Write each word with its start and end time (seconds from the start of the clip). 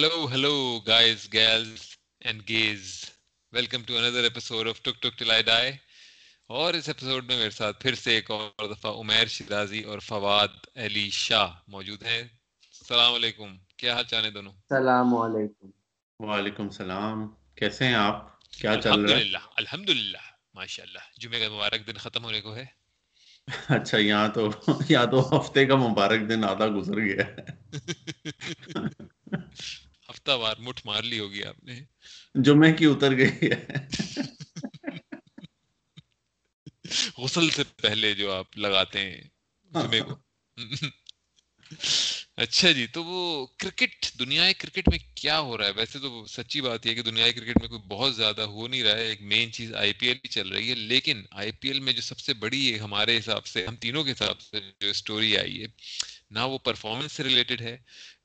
Hello, 0.00 0.26
hello, 0.26 0.80
guys, 0.88 1.34
gals, 1.34 1.96
and 2.24 2.46
gays. 2.46 3.10
Welcome 3.52 3.84
to 3.84 3.98
another 3.98 4.26
episode 4.26 4.66
of 4.66 4.82
Tuk 4.82 5.00
Tuk 5.00 5.18
Till 5.18 5.30
I 5.30 5.42
Die. 5.42 5.76
اور 6.46 6.74
اس 6.74 6.88
episode 6.88 7.24
میں 7.24 7.36
میرے 7.36 7.50
ساتھ 7.50 7.80
پھر 7.80 7.94
سے 7.94 8.14
ایک 8.14 8.30
اور 8.30 8.74
دفعہ 8.74 8.92
عمیر 8.92 9.26
شیرازی 9.26 9.82
اور 9.82 9.98
فواد 9.98 10.48
علی 10.76 11.10
شاہ 11.10 11.46
موجود 11.68 12.02
ہیں. 12.02 12.18
السلام 12.18 13.14
علیکم. 13.14 13.56
کیا 13.76 13.94
حال 13.94 14.04
چال 14.04 14.24
ہے 14.24 14.30
دونوں؟ 14.30 14.52
السلام 14.52 15.14
علیکم. 15.14 15.70
وعلیکم 16.24 16.62
السلام. 16.62 17.34
کیسے 17.54 17.84
ہیں 17.84 17.94
آپ؟ 17.94 18.50
کیا 18.50 18.74
چل 18.82 19.00
رہا 19.00 19.18
ہے؟ 19.18 19.24
الحمد 19.56 19.88
للہ 19.88 20.18
ماشاء 20.54 20.84
اللہ 20.84 21.20
جمعے 21.20 21.40
کا 21.40 21.54
مبارک 21.54 21.86
دن 21.86 21.92
ختم 21.92 22.24
ہونے 22.24 22.40
کو 22.40 22.56
ہے. 22.56 22.66
اچھا 23.68 23.98
یہاں 23.98 24.28
تو 24.28 24.50
یہاں 24.88 25.06
تو 25.06 25.40
ہفتے 25.40 25.66
کا 25.66 25.76
مبارک 25.76 26.28
دن 26.28 26.44
آدھا 26.44 26.68
گزر 26.68 26.96
گیا 26.96 27.26
ہے. 27.26 27.70
ہفتہ 30.20 30.30
وار 30.30 30.56
مٹھ 30.56 30.80
مار 30.86 31.02
لی 31.02 31.18
ہوگی 31.18 31.44
آپ 31.44 31.64
نے۔ 31.64 31.80
جمعے 32.34 32.72
کی 32.72 32.86
اتر 32.86 33.16
گئی 33.16 33.50
ہے۔ 33.50 33.66
غسل 37.18 37.50
سے 37.50 37.62
پہلے 37.76 38.12
جو 38.12 38.32
آپ 38.32 38.58
لگاتے 38.58 39.00
ہیں 39.00 39.20
جمعے 39.70 40.00
کو۔ 40.00 40.14
اچھا 42.36 42.70
جی 42.70 42.86
تو 42.86 43.04
وہ 43.04 43.46
کرکٹ 43.58 44.18
دنیا 44.18 44.52
کرکٹ 44.52 44.88
میں 44.88 44.98
کیا 45.14 45.40
ہو 45.40 45.58
رہا 45.58 45.66
ہے؟ 45.66 45.70
ویسے 45.76 45.98
تو 45.98 46.24
سچی 46.26 46.60
بات 46.60 46.86
یہ 46.86 46.94
کہ 46.94 47.02
دنیا 47.02 47.30
کرکٹ 47.32 47.60
میں 47.60 47.68
کوئی 47.68 47.80
بہت 47.88 48.16
زیادہ 48.16 48.42
ہو 48.42 48.68
نہیں 48.68 48.82
رہا 48.82 48.96
ہے 48.96 49.06
ایک 49.06 49.22
مین 49.22 49.52
چیز 49.52 49.74
آئی 49.74 49.92
پی 49.92 50.06
ایل 50.06 50.16
ہی 50.24 50.28
چل 50.28 50.48
رہی 50.48 50.70
ہے۔ 50.70 50.74
لیکن 50.74 51.22
آئی 51.30 51.52
پی 51.52 51.68
ایل 51.68 51.80
میں 51.80 51.92
جو 51.92 52.00
سب 52.00 52.18
سے 52.18 52.34
بڑی 52.34 52.72
ہے 52.72 52.78
ہمارے 52.78 53.18
حساب 53.18 53.46
سے 53.46 53.66
ہم 53.66 53.76
تینوں 53.76 54.04
کے 54.04 54.12
حساب 54.12 54.40
سے 54.40 54.60
جو 54.80 54.88
اسٹوری 54.88 55.36
آئی 55.38 55.62
ہے 55.62 55.66
نہ 56.30 56.38
وہ 56.38 56.58
پرفارمنس 56.58 57.12
سے 57.12 57.22
ریلیٹڈ 57.22 57.60
ہے 57.60 57.76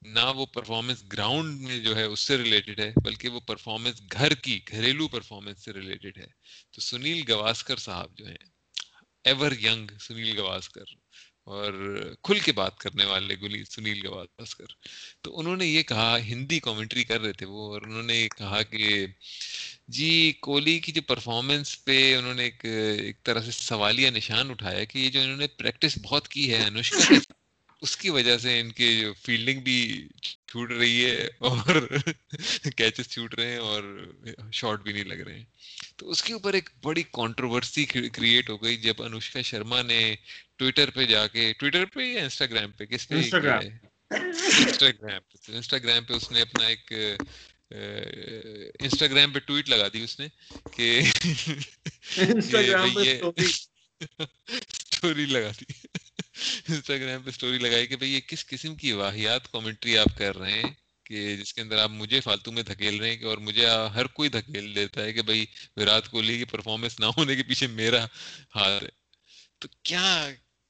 نہ 0.05 0.19
وہ 0.35 0.45
پرفارمنس 0.45 1.03
گراؤنڈ 1.13 1.61
میں 1.61 1.79
جو 1.79 1.95
ہے 1.95 2.03
اس 2.03 2.19
سے 2.19 2.37
ریلیٹڈ 2.37 2.79
ہے، 2.79 2.91
بلکہ 3.03 3.29
وہ 3.29 3.39
پرفارمنس 3.39 4.01
گھر 4.11 4.33
کی، 4.33 4.59
گھریلو 4.71 5.07
پرفارمنس 5.07 5.65
سے 5.65 5.73
ریلیٹڈ 5.73 6.17
ہے۔ 6.17 6.27
تو 6.71 6.81
سنیل 6.81 7.31
گواسکر 7.31 7.75
صاحب 7.75 8.17
جو 8.17 8.27
ہیں 8.27 8.43
ایور 9.23 9.51
ینگ 9.51 9.87
سنیل 9.99 10.39
گواسکر 10.39 10.83
اور 11.43 11.73
کھل 12.23 12.39
کے 12.39 12.51
بات 12.51 12.77
کرنے 12.77 13.05
والے 13.05 13.35
گلی 13.35 13.63
سنیل 13.63 14.07
گواسکر۔ 14.07 14.65
تو 15.21 15.39
انہوں 15.39 15.57
نے 15.57 15.65
یہ 15.65 15.83
کہا، 15.83 16.17
ہندی 16.17 16.59
کامنٹری 16.59 17.03
کر 17.03 17.21
رہے 17.21 17.33
تھے 17.33 17.45
وہ 17.45 17.73
اور 17.73 17.81
انہوں 17.81 18.03
نے 18.03 18.27
کہا 18.37 18.61
کہ 18.61 19.05
جی 19.87 20.33
کوہلی 20.41 20.79
کی 20.79 20.91
جو 20.91 21.01
پرفارمنس 21.01 21.83
پہ 21.85 22.17
انہوں 22.17 22.33
نے 22.33 22.43
ایک 22.43 22.65
ایک 22.65 23.23
طرح 23.23 23.41
سے 23.41 23.51
سوالیہ 23.51 24.09
نشان 24.09 24.51
اٹھایا 24.51 24.83
کہ 24.83 24.97
یہ 24.97 25.09
جو 25.09 25.21
انہوں 25.21 25.37
نے 25.37 25.47
پریکٹس 25.47 25.97
بہت 26.03 26.27
کی 26.27 26.53
ہے، 26.53 26.63
انوشکا 26.63 26.99
کے 27.09 27.44
اس 27.81 27.97
کی 27.97 28.09
وجہ 28.09 28.37
سے 28.37 28.59
ان 28.59 28.71
کے 28.71 29.01
جو 29.01 29.13
فیلڈنگ 29.21 29.61
بھی 29.61 30.07
چھوٹ 30.21 30.71
رہی 30.71 31.05
ہے 31.05 31.27
اور 31.39 31.89
کیچز 32.77 33.07
چھوٹ 33.07 33.35
رہے 33.35 33.51
ہیں 33.51 33.57
اور 33.57 34.07
شارٹ 34.53 34.81
بھی 34.81 34.93
نہیں 34.93 35.03
لگ 35.03 35.13
رہے 35.13 35.37
ہیں۔ 35.37 35.45
تو 35.97 36.09
اس 36.09 36.23
کے 36.23 36.33
اوپر 36.33 36.53
ایک 36.53 36.69
بڑی 36.83 37.03
کانٹروورسی 37.11 37.85
کریٹ 37.85 38.49
ہو 38.49 38.63
گئی 38.63 38.77
جب 38.77 39.03
انوشکا 39.03 39.41
شرما 39.41 39.81
نے 39.81 40.15
ٹویٹر 40.57 40.89
پہ 40.89 41.05
جا 41.05 41.27
کے 41.27 41.53
ٹویٹر 41.53 41.85
پہ 41.85 42.03
یا 42.03 42.23
انسٹاگرام 42.23 42.71
پہ؟ 42.71 42.85
کس 42.85 43.07
پہ 43.07 43.15
انسٹاگرام 43.15 45.19
پہ 45.29 45.51
انسٹاگرام 45.51 46.03
پہ 46.03 46.13
اس 46.13 46.31
نے 46.31 46.41
اپنا 46.41 46.67
ایک 46.67 46.93
انسٹاگرام 48.79 49.31
پہ 49.31 49.39
ٹویٹ 49.39 49.69
لگا 49.69 49.87
دی 49.87 50.03
اس 50.03 50.19
نے 50.19 50.27
کہ 50.71 51.01
اسٹوری 54.95 55.25
لگا 55.25 55.51
دی 55.59 55.87
انسٹاگرام 56.69 57.23
پہ 57.23 57.29
اسٹوری 57.29 57.57
لگائی 57.57 57.87
کہ 57.87 57.95
بھائی 57.95 58.13
یہ 58.13 58.19
کس 58.19 58.45
قسم 58.45 58.75
کی 58.75 58.91
واحد 58.91 59.51
کامنٹری 59.51 59.97
آپ 59.97 60.17
کر 60.17 60.37
رہے 60.37 60.51
ہیں 60.51 60.73
کہ 61.03 61.37
جس 61.37 61.53
کے 61.53 61.61
اندر 61.61 61.77
آپ 61.77 61.89
مجھے 61.89 62.19
فالتو 62.19 62.51
میں 62.51 62.63
دھکیل 62.63 62.99
رہے 62.99 63.09
ہیں 63.09 63.17
کہ 63.17 63.25
اور 63.25 63.37
مجھے 63.37 63.67
ہر 63.67 64.05
کوئی 64.05 64.29
دھکیل 64.29 64.75
دیتا 64.75 65.03
ہے 65.03 65.13
کہ 65.13 65.21
بھائی 65.21 65.45
وراٹ 65.77 66.07
کوہلی 66.09 66.37
کی 66.37 66.45
پرفارمنس 66.45 66.99
نہ 66.99 67.05
ہونے 67.05 67.35
کے 67.35 67.43
پیچھے 67.43 67.67
میرا 67.67 68.05
ہاتھ 68.55 68.83
ہے۔ 68.83 68.89
تو 69.59 69.67
کیا 69.83 70.29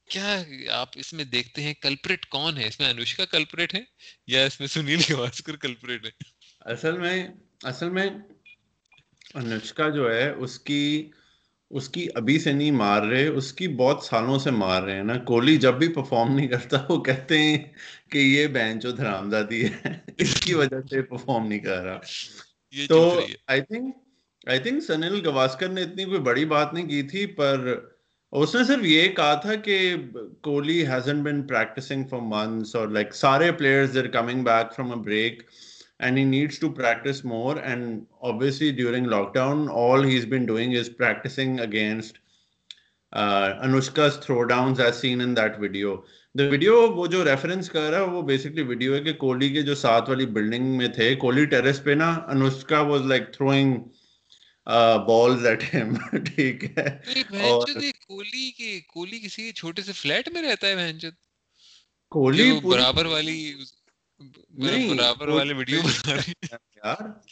کیا 0.10 0.44
آپ 0.72 0.90
اس 0.96 1.14
میں 1.14 1.24
دیکھتے 1.24 1.62
ہیں 1.64 1.74
کلپریٹ 1.74 2.26
کون 2.26 2.58
ہے؟ 2.58 2.68
اس 2.68 2.80
میں 2.80 2.90
انوشکا 2.90 3.26
کلپریٹ 3.26 3.74
ہے 3.74 3.82
یا 4.28 4.46
اس 4.46 4.60
میں 4.60 4.68
سنیل 4.68 5.00
گواسکر 5.12 5.56
کلپریٹ 5.56 6.06
ہے؟ 6.06 6.12
اصل 6.60 6.98
میں 6.98 7.28
اصل 7.64 7.90
میں 7.90 8.08
انوشکا 9.34 9.90
جو 9.90 10.14
ہے 10.14 10.30
اس 10.30 10.60
کی 10.60 11.12
اس 11.70 11.90
کی 11.90 12.08
ابھی 12.16 12.40
سے 12.40 12.52
نہیں 12.52 12.72
مار 12.72 13.02
رہے 13.02 13.28
اس 13.28 13.54
کی 13.54 13.68
بہت 13.68 14.04
سالوں 14.04 14.40
سے 14.40 14.52
مار 14.52 14.82
رہے 14.84 14.96
ہیں 14.96 15.04
نا۔ 15.04 15.18
کوہلی 15.18 15.58
جب 15.58 15.74
بھی 15.74 15.88
پرفارم 15.88 16.36
نہیں 16.36 16.48
کرتا 16.48 16.78
وہ 16.90 17.02
کہتے 17.04 17.38
ہیں 17.40 17.58
کہ 18.10 18.18
یہ 18.18 18.48
بہن 18.48 18.80
جو 18.80 18.92
دھرام 18.92 19.30
دادی 19.30 19.66
ہے 19.66 19.94
اس 20.18 20.40
کی 20.40 20.54
وجہ 20.54 20.82
سے 20.90 21.02
پرفارم 21.02 21.48
نہیں 21.48 21.60
کر 21.60 21.84
رہا۔ 21.84 22.00
تو 22.90 23.20
I 23.48 23.62
think 23.62 23.96
I 24.48 24.60
think 24.60 24.84
Sunil 24.84 25.28
Gavaskar 25.28 25.68
نے 25.68 25.82
اتنی 25.82 26.06
کوئی 26.06 26.20
بڑی 26.20 26.46
بات 26.46 26.74
نہیں 26.74 26.88
کی 26.90 27.04
تھی 27.04 27.26
پر 27.26 27.76
اس 28.32 28.56
نے 28.56 28.64
صرف 28.64 28.84
یہ 28.84 29.08
کہا 29.08 29.34
تھا 29.34 29.56
کہ 29.56 29.96
Kohli 30.42 30.88
has 30.88 31.24
been 31.24 31.42
practising 31.48 32.04
for 32.04 32.20
months 32.22 32.76
اور 32.76 32.88
لائک 32.88 33.14
سارے 33.16 33.52
players 33.52 33.94
there 33.94 34.08
coming 34.08 34.44
back 34.44 34.76
from 34.76 34.92
a 34.92 34.96
break 34.96 35.44
and 36.00 36.18
he 36.18 36.26
needs 36.26 36.60
to 36.60 36.70
practice 36.70 37.24
more. 37.24 37.58
And 37.60 38.06
obviously 38.22 38.72
during 38.72 39.06
lockdown 39.06 39.70
all 39.70 40.02
he's 40.02 40.26
been 40.26 40.46
doing 40.46 40.74
is 40.74 40.90
practicing 40.90 41.60
against 41.62 42.20
uh, 43.14 43.54
Anushka's 43.64 44.18
throwdowns 44.18 44.80
as 44.80 45.00
seen 45.00 45.22
in 45.22 45.34
that 45.36 45.60
video. 45.60 46.04
The 46.36 46.50
video 46.50 46.74
وہ 46.96 47.06
جو 47.08 47.24
reference 47.26 47.70
کر 47.70 47.90
رہا 47.92 47.98
ہے 47.98 48.08
وہ 48.12 48.22
basically 48.22 48.64
video 48.70 48.96
ہے 48.96 49.00
کہ 49.04 49.14
کوہلی 49.20 49.50
کے 49.50 49.62
جو 49.62 49.76
ساتھ 49.76 50.10
والی 50.10 50.26
بلڈنگ 50.38 50.76
میں 50.78 50.88
تھے 50.96 51.14
کوہلی 51.22 51.46
ٹیرس 51.54 51.84
پہ 51.84 51.92
نا 51.92 52.10
Anushka 52.34 52.80
was 52.90 53.06
like 53.12 53.32
throwing 53.34 53.78
balls 55.08 55.46
at 55.46 55.64
him 55.74 55.94
ٹھیک 56.26 56.64
ہے 56.78 56.88
کوہلی 57.24 58.50
کے 58.58 58.80
کوہلی 58.88 59.20
کسی 59.20 59.52
چھوٹے 59.52 59.82
سے 59.82 59.92
فلیٹ 59.92 60.30
میں 60.34 60.42
رہتا 60.42 60.68
ہے 60.68 60.92
کوہلی 62.12 62.52
برابر 62.64 63.06
والی 63.06 63.54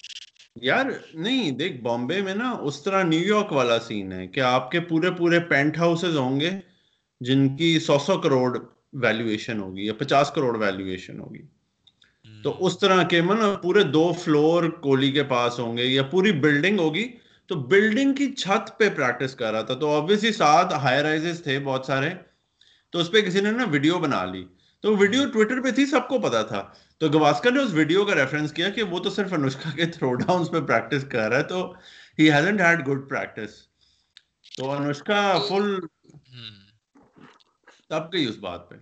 یار 0.56 0.86
نہیں 1.14 1.52
دیکھ 1.52 1.82
بامبے 1.82 2.22
میں 2.22 2.36
نا 2.36 2.52
اس 2.52 2.84
طرح 2.84 3.04
نیو 3.04 3.36
یارک 3.36 3.52
والا 3.52 3.80
سین 3.80 4.12
ہے 4.12 4.28
کہ 4.28 4.40
آپ 4.40 4.72
کے 4.72 4.80
پورے 4.80 5.12
پورے 5.12 5.40
پینٹ 5.40 5.78
ہاؤسز 5.78 6.18
ہوں 6.18 6.40
گے 6.40 6.52
جن 7.20 7.58
کی 7.58 7.80
سو 7.80 8.00
سو 8.00 8.18
کروڑ 8.18 8.60
ویلویشن 8.94 9.60
ہوگی 9.60 9.86
یا 9.86 9.94
پچاس 9.94 10.32
کروڑ 10.32 10.58
ویلویشن 10.58 11.20
ہوگی۔ 11.20 11.42
تو 12.44 12.66
اس 12.66 12.80
طرح 12.80 13.04
کے 13.04 13.22
من 13.22 13.38
پورے 13.62 13.84
دو 13.84 14.14
فلور 14.24 14.64
کولی 14.64 15.12
کے 15.12 15.24
پاس 15.24 15.60
ہوں 15.60 15.78
گے 15.78 15.84
یا 15.84 16.04
پوری 16.04 16.32
بلڈنگ 16.32 16.80
ہوگی۔ 16.80 17.12
تو 17.48 17.56
بلڈنگ 17.56 18.14
کی 18.14 18.34
چھت 18.34 18.78
پہ 18.78 18.90
پریکٹس 18.90 19.36
کر 19.36 19.52
رہا 19.52 19.62
تھا۔ 19.62 19.74
تو 19.74 19.96
آبویسلی 19.96 20.34
ساتھ 20.34 20.74
ہائی 20.74 21.04
رائز 21.04 21.44
تھے 21.44 21.60
بہت 21.60 21.86
سارے۔ 21.86 22.10
تو 22.90 23.00
اس 23.00 23.12
پہ 23.12 23.22
کسی 23.22 23.42
نے 23.42 23.52
نا 23.52 23.66
ویڈیو 23.72 24.00
بنا 24.00 24.26
لی۔ 24.26 24.46
تو 24.84 24.96
ویڈیو 24.98 25.26
ٹویٹر 25.32 25.62
پہ 25.62 25.72
تھی 25.72 25.86
سب 25.86 26.08
کو 26.08 26.20
پتا 26.20 26.42
تھا۔ 26.44 26.62
تو 26.98 27.10
گواسکر 27.10 27.52
نے 27.52 27.62
اس 27.62 27.72
ویڈیو 27.74 28.06
کا 28.06 28.16
ریفرنس 28.16 28.52
کیا 28.54 28.70
کہ 28.70 28.84
وہ 28.84 29.00
تو 29.00 29.10
صرف 29.10 29.34
انوشکا 29.34 29.70
کے 29.70 29.86
تھرو 29.86 30.14
ڈاؤنس 30.14 30.52
پہ 30.52 30.62
پریکٹس 30.62 31.06
کر 31.10 31.30
رہا 31.30 31.38
ہے 31.38 31.44
تو 31.44 31.74
he 32.20 32.32
hasn't 32.32 32.62
had 32.62 32.88
good 32.88 33.10
practice 33.10 33.62
تو 34.58 34.72
انوشکا 34.72 35.22
فل 35.50 35.80
تب 37.90 38.14
گئی 38.14 38.26
اس 38.26 38.36
بات 38.36 38.70
پہ۔ 38.70 38.76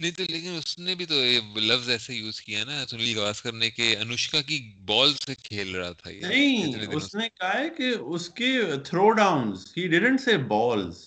نہیں 0.00 0.10
تو 0.10 0.22
لیکن 0.22 0.56
اس 0.58 0.78
نے 0.78 0.94
بھی 0.94 1.06
تو 1.06 1.20
لفظ 1.56 1.88
ایسے 1.88 2.14
یوز 2.14 2.40
کیا 2.40 2.64
نا 2.64 2.86
سنیل 2.86 3.18
گواسکر 3.18 3.52
نے 3.52 3.70
کہ 3.70 3.96
انوشکا 4.00 4.42
کی 4.42 4.58
بال 4.84 5.14
سے 5.14 5.34
کھیل 5.34 5.74
رہا 5.74 5.92
تھا 5.92 6.10
نہیں 6.10 6.86
اس 6.92 7.14
نے 7.14 7.28
کہا 7.28 7.58
ہے 7.58 7.68
کہ 7.70 7.94
اس 8.00 8.28
کے 8.30 8.52
throw 8.84 9.10
Downs 9.12 9.72
he 9.76 9.86
didn't 9.88 10.20
say 10.20 10.36
balls 10.48 11.04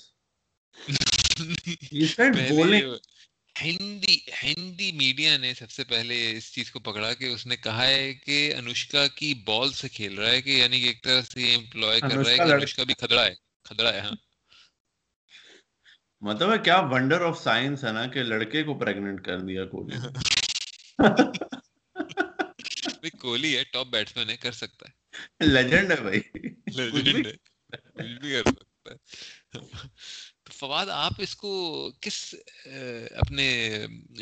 he 1.94 2.06
said 2.08 2.36
bowling 2.50 2.94
Hindi 3.60 4.18
Hindi 4.44 4.92
media 4.94 5.36
نے 5.38 5.54
سب 5.54 5.70
سے 5.70 5.84
پہلے 5.86 6.16
اس 6.32 6.52
چیز 6.54 6.72
کو 6.72 6.80
پکڑا 6.82 7.14
کہ 7.14 7.26
اس 7.26 7.46
نے 7.46 7.56
کہا 7.58 7.86
ہے 7.88 8.14
کہ 8.16 8.38
انوشکا 8.56 9.06
کی 9.16 9.34
بال 9.46 9.72
سے 9.74 9.90
کھیل 9.90 10.18
رہا 10.18 10.32
ہے 10.32 10.42
کہ 10.42 10.58
یعنی 10.58 10.82
کہ 10.82 10.88
ایک 10.88 11.04
طرح 11.04 11.22
سے 11.24 11.42
یہ 11.42 11.56
امپلوائے 11.58 12.02
کر 12.02 12.18
رہا 12.18 12.32
ہے 12.32 12.38
کہ 12.38 12.52
انوشکا 12.52 12.84
بھی 12.84 12.94
کھدڑا 12.96 13.26
ہے 13.26 13.34
کھدڑا 13.66 13.94
ہے 13.94 14.00
ہاں۔ 14.00 14.16
مطلب 16.22 16.52
ہے 16.54 16.58
کیا 16.60 16.80
ونڈر 16.92 17.22
آف 17.22 17.40
سائنس 17.40 17.84
ہے 17.84 17.92
نا 17.92 18.06
کہ 18.08 18.24
لڑکے 18.24 18.64
کو 18.64 18.78
پریگننٹ 18.80 19.26
کر 19.26 19.40
دیا 19.42 19.66
کوہلی 19.66 19.98
بھائی 22.96 23.10
کوہلی 23.18 23.56
ہے 23.58 23.64
ٹاپ 23.74 23.88
بیٹسمین 23.88 24.30
ہے 24.30 24.38
کر 24.38 24.52
سکتا 24.54 24.90
ہے۔ 24.90 24.94
لیجنڈ 25.46 25.92
ہے 25.92 26.02
بھائی۔ 26.02 26.20
لیجنڈ 26.74 27.26
ہے 27.26 27.34
کچھ 27.96 28.16
بھی 28.16 28.32
کر 28.34 28.44
سکتا 28.46 28.92
ہے۔ 28.92 28.98
فواد 30.60 30.86
آپ 30.90 31.12
اس 31.18 31.36
کو 31.36 31.52
کس 32.02 32.36
اپنے 33.16 33.48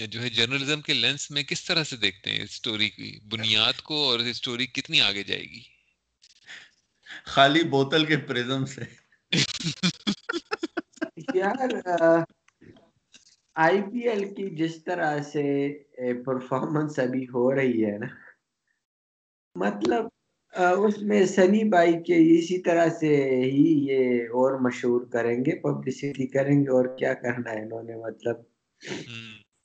جو 0.07 0.22
ہے 0.22 0.30
جرنلزم 0.30 0.81
کے 0.81 0.94
لینس 0.94 1.31
میں 1.31 1.44
کس 1.44 1.63
طرح 1.63 1.84
سے 1.84 1.98
دیکھتے 1.98 2.31
ہیں 2.31 2.44
اسٹوری 2.44 2.89
کی 2.89 3.19
بنیاد 3.30 3.81
کو 3.81 4.10
اور 4.10 4.19
اسٹوری 4.19 4.68
کتنی 4.68 5.01
آگے 5.01 5.24
جائے 5.24 5.44
گی؟ 5.44 5.62
خالی 7.25 7.63
بوتل 7.63 8.06
کے 8.06 8.18
پرزم 8.18 8.66
سے۔ 8.66 8.81
یار 11.34 11.69
آئی 13.56 13.81
پی 13.81 14.07
ایل 14.10 14.34
کی 14.34 14.50
جس 14.56 14.84
طرح 14.84 15.22
سے 15.24 15.44
پرفارمنس 16.25 17.00
ابھی 17.00 17.24
ہو 17.24 17.56
رہی 17.56 17.86
ہے 17.86 17.98
نا 17.98 18.07
مطلب 19.56 20.06
اس 20.57 21.01
میں 21.01 21.25
سنی 21.25 21.63
بائی 21.63 21.94
کے 22.04 22.15
اسی 22.38 22.57
طرح 22.57 22.88
سے 23.00 23.15
ہی 23.42 23.65
یہ 23.88 24.30
اور 24.38 24.59
مشہور 24.59 25.01
کریں 25.06 25.38
گے 25.45 25.59
پبلسٹی 25.59 26.27
کریں 26.27 26.59
گے 26.62 26.69
اور 26.69 26.86
کیا 26.98 27.13
کرنا 27.13 27.51
ہے 27.51 27.62
انہوں 27.62 27.83
نے؟ 27.83 27.95
مطلب 27.95 28.36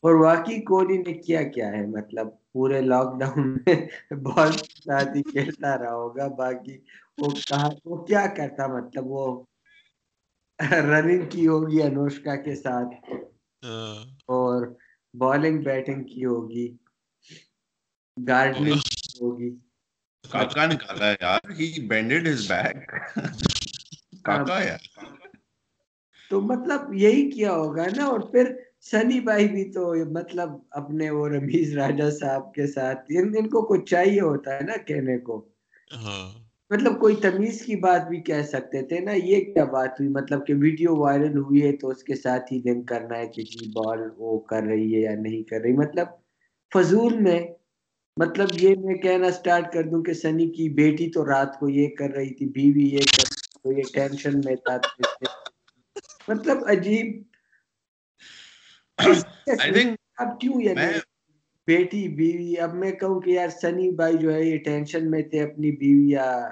اور 0.04 0.14
واقعی 0.14 0.60
کوہلی 0.62 0.96
نے 0.98 1.12
کیا 1.18 1.42
کیا 1.48 1.68
ہے؟ 1.72 1.86
مطلب 1.86 2.28
پورے 2.52 2.80
لاک 2.80 3.18
ڈاؤن 3.20 3.48
میں 3.56 3.74
ساتھ 4.84 5.16
ہی 5.16 5.22
کھیلتا 5.22 5.78
رہا 5.78 5.94
ہوگا 5.94 6.26
باقی 6.38 6.76
وہ 7.18 7.28
کہا 7.48 7.68
وہ 7.84 7.96
کیا 8.04 8.26
کرتا؟ 8.36 8.66
مطلب 8.66 9.06
وہ 9.06 9.24
رننگ 10.82 11.28
کی 11.30 11.46
ہوگی 11.46 11.82
انوشکا 11.82 12.36
کے 12.36 12.54
ساتھ 12.54 12.94
اور 14.28 14.66
بالنگ 15.14 15.62
بیٹنگ 15.62 16.04
کی 16.04 16.24
ہوگی 16.24 16.66
گارڈننگ 18.16 18.80
ہوگی۔ 19.20 19.50
کاکا 20.30 20.66
نکالا 20.66 21.10
ہے 21.10 21.14
یار 21.20 21.50
ہی 21.50 21.86
بینڈڈ 21.86 22.28
ہز 22.28 22.48
بیک 22.48 22.90
کاکا 24.22 24.62
یار۔ 24.62 24.78
تو 26.30 26.40
مطلب 26.40 26.94
یہی 26.94 27.30
کیا 27.30 27.52
ہوگا 27.52 27.86
نا 27.96 28.04
اور 28.04 28.20
پھر 28.20 28.52
سنی 28.80 29.20
بھائی 29.20 29.48
بھی 29.48 29.72
تو 29.72 29.94
مطلب 30.10 30.48
اپنے 30.70 31.10
وہ 31.10 31.28
رمیز 31.28 31.78
راجا 31.78 32.10
صاحب 32.10 32.54
کے 32.54 32.66
ساتھ 32.66 32.98
ان, 33.08 33.32
ان 33.38 33.48
کو 33.48 33.62
کچھ 33.62 33.90
چاہیے 33.90 34.20
ہوتا 34.20 34.54
ہے 34.54 34.60
نا 34.60 34.76
کہنے 34.76 35.18
کو۔ 35.18 35.48
ہاں۔ 35.96 36.42
مطلب 36.70 37.00
کوئی 37.00 37.16
تمیز 37.16 37.62
کی 37.62 37.76
بات 37.76 38.08
بھی 38.08 38.20
کہہ 38.20 38.42
سکتے 38.42 38.82
تھے 38.82 39.00
نا 39.00 39.12
یہ 39.12 39.44
کیا 39.44 39.64
بات 39.64 39.88
ہوئی؟ 39.88 40.08
مطلب 40.08 40.46
کہ 40.46 40.54
ویڈیو 40.54 40.96
وائرل 40.96 41.38
ہوئی 41.38 41.62
ہے 41.62 41.76
تو 41.76 41.88
اس 41.88 42.04
کے 42.04 42.14
ساتھ 42.14 42.52
ہی 42.52 42.58
لنک 42.64 42.88
کرنا 42.88 43.18
ہے 43.18 43.26
کہ 43.26 43.42
جی 43.42 43.70
بال 43.74 44.08
وہ 44.16 44.38
کر 44.40 44.62
رہی 44.62 44.94
ہے 44.94 45.00
یا 45.00 45.14
نہیں 45.14 45.42
کر 45.42 45.60
رہی۔ 45.60 45.72
مطلب 45.72 46.06
فضول 46.74 47.18
میں 47.18 47.40
مطلب 48.16 48.48
یہ 48.60 48.74
میں 48.84 48.94
کہنا 48.94 49.30
سٹارٹ 49.30 49.72
کر 49.72 49.82
دوں 49.82 50.02
کہ 50.02 50.12
سنی 50.12 50.50
کی 50.50 50.68
بیٹی 50.68 51.10
تو 51.10 51.26
رات 51.26 51.58
کو 51.58 51.68
یہ 51.68 51.88
کر 51.88 52.10
رہی 52.10 52.34
تھی 52.34 52.46
بیوی 52.46 52.88
یہ 52.88 52.98
کر 52.98 53.24
تو 53.62 53.72
یہ 53.72 53.82
ٹینشن 53.94 54.40
میں 54.44 54.56
تھا۔ 54.56 54.76
مطلب 56.28 56.56
عجیب۔ 56.66 57.22
اب 60.16 60.40
کیوں 60.40 60.62
یعنی 60.62 60.98
بیٹی 61.66 62.08
بیوی۔ 62.08 62.58
اب 62.58 62.74
میں 62.74 62.92
کہوں 62.92 63.20
کہ 63.20 63.30
یار 63.30 63.48
سنی 63.48 63.90
بھائی 63.90 64.18
جو 64.18 64.34
ہے 64.34 64.44
یہ 64.44 64.58
ٹینشن 64.58 65.10
میں 65.10 65.22
تھے 65.22 65.42
اپنی 65.42 65.70
بیوی 65.70 66.10
یا 66.10 66.48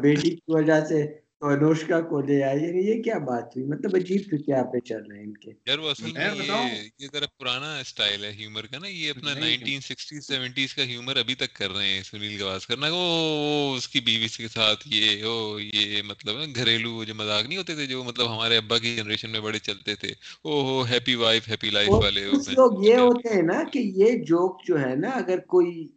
بیٹی 0.00 0.30
کی 0.30 0.52
وجہ 0.52 0.84
سے۔ 0.84 1.23
انوشکا 1.50 2.00
کو 2.00 2.20
لے 2.20 2.42
آئے 2.44 2.58
یعنی 2.58 2.80
یہ 2.80 3.02
کیا 3.02 3.18
بات 3.18 3.56
ہوئی؟ 3.56 3.66
مطلب 3.66 3.94
عجیب 3.94 4.22
تو 4.30 4.36
کیا 4.42 4.62
پہ 4.62 4.78
چل 4.78 5.02
رہے 5.02 5.16
ہیں 5.16 5.24
ان 5.24 5.36
کے؟ 5.36 5.50
یار 5.66 5.78
وہ 5.78 5.90
اصل 5.90 6.12
میں 6.12 6.28
یہ 6.34 6.90
یہ 6.98 7.08
ذرا 7.12 7.26
پرانا 7.38 7.82
سٹائل 7.84 8.24
ہے 8.24 8.32
ہیومر 8.32 8.66
کا 8.66 8.78
نا 8.78 8.86
یہ 8.86 9.10
اپنا 9.10 9.30
1960s 9.30 10.30
70s 10.30 10.74
کا 10.74 10.84
ہیومر 10.84 11.16
ابھی 11.16 11.34
تک 11.34 11.52
کر 11.52 11.70
رہے 11.70 11.86
ہیں 11.86 12.02
سنیل 12.02 12.42
گواسکر۔ 12.42 12.76
نا 12.76 12.86
وہ 12.92 13.76
اس 13.76 13.88
کی 13.88 14.00
بیوی 14.00 14.28
کے 14.36 14.48
ساتھ 14.48 14.84
یہ 14.86 15.24
او 15.24 15.60
یہ 15.60 16.02
مطلب 16.02 16.56
گھریلو 16.56 17.04
جو 17.04 17.14
مذاق 17.14 17.44
نہیں 17.46 17.58
ہوتے 17.58 17.74
تھے 17.74 17.86
جو 17.86 18.04
مطلب 18.04 18.34
ہمارے 18.34 18.56
ابا 18.56 18.78
کی 18.78 18.96
جنریشن 18.96 19.30
میں 19.30 19.40
بڑے 19.40 19.58
چلتے 19.58 19.94
تھے۔ 19.94 20.08
او 20.42 20.62
ہو 20.62 20.82
ہیپی 20.82 21.14
وائف 21.14 21.48
ہیپی 21.48 21.70
لائف 21.70 21.88
والے 21.88 22.24
لوگ 22.56 22.84
یہ 22.84 22.96
ہوتے 22.96 23.34
ہیں 23.34 23.42
نا 23.42 23.62
کہ 23.72 23.78
یہ 23.78 24.24
جوک 24.24 24.66
جو 24.66 24.80
ہے 24.80 24.94
نا 24.96 25.08
اگر 25.08 25.38
کوئی 25.38 25.88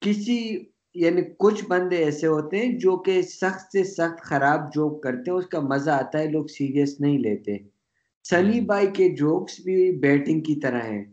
کسی 0.00 0.58
یعنی 0.94 1.22
کچھ 1.38 1.64
بندے 1.64 1.96
ایسے 1.96 2.26
ہوتے 2.26 2.58
ہیں 2.58 2.78
جو 2.78 2.96
کہ 2.96 3.22
سخت 3.22 3.72
سے 3.72 3.84
سخت 3.84 4.20
خراب 4.20 4.74
جوک 4.74 5.02
کرتے 5.02 5.30
ہیں 5.30 5.38
اس 5.38 5.46
کا 5.46 5.60
مزہ 5.60 5.90
آتا 5.90 6.18
ہے 6.18 6.26
لوگ 6.26 6.46
سیریس 6.46 7.00
نہیں 7.00 7.18
لیتے۔ 7.18 7.56
سنی 8.24 8.60
بائی 8.60 8.86
کے 8.86 9.08
جوکس 9.08 9.60
بھی 9.60 9.92
بیٹنگ 9.98 10.40
کی 10.40 10.60
طرح 10.60 10.82
ہیں۔ 10.82 11.04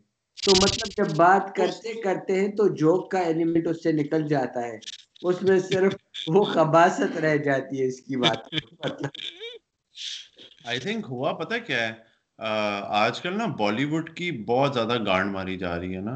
تو 0.45 0.55
مطلب 0.55 0.89
جب 0.97 1.15
بات 1.15 1.55
کرتے 1.55 2.01
کرتے 2.01 2.39
ہیں 2.39 2.47
تو 2.47 2.67
جوک 2.75 3.11
کا 3.11 3.19
ایلیمنٹ 3.19 3.67
اس 3.67 3.83
سے 3.83 3.91
نکل 3.91 4.27
جاتا 4.27 4.67
ہے۔ 4.67 4.77
اس 5.21 5.43
میں 5.43 5.59
صرف 5.59 5.93
وہ 6.27 6.43
خباست 6.43 7.17
رہ 7.17 7.37
جاتی 7.37 7.81
ہے 7.81 7.87
اس 7.87 8.01
کی 8.01 8.15
بات۔ 8.15 8.37
مطلب 8.85 9.09
آئی 10.65 10.79
تھنک 10.79 11.05
ہوا 11.09 11.33
پتہ 11.33 11.53
کیا 11.67 11.87
ہے؟ 11.87 11.93
آج 12.97 13.21
کل 13.21 13.37
نا 13.37 13.45
بالی 13.45 13.85
ووڈ 13.85 14.15
کی 14.15 14.31
بہت 14.45 14.73
زیادہ 14.73 14.97
گانڈ 15.05 15.31
ماری 15.31 15.57
جا 15.57 15.79
رہی 15.79 15.95
ہے 15.95 16.01
نا۔ 16.01 16.15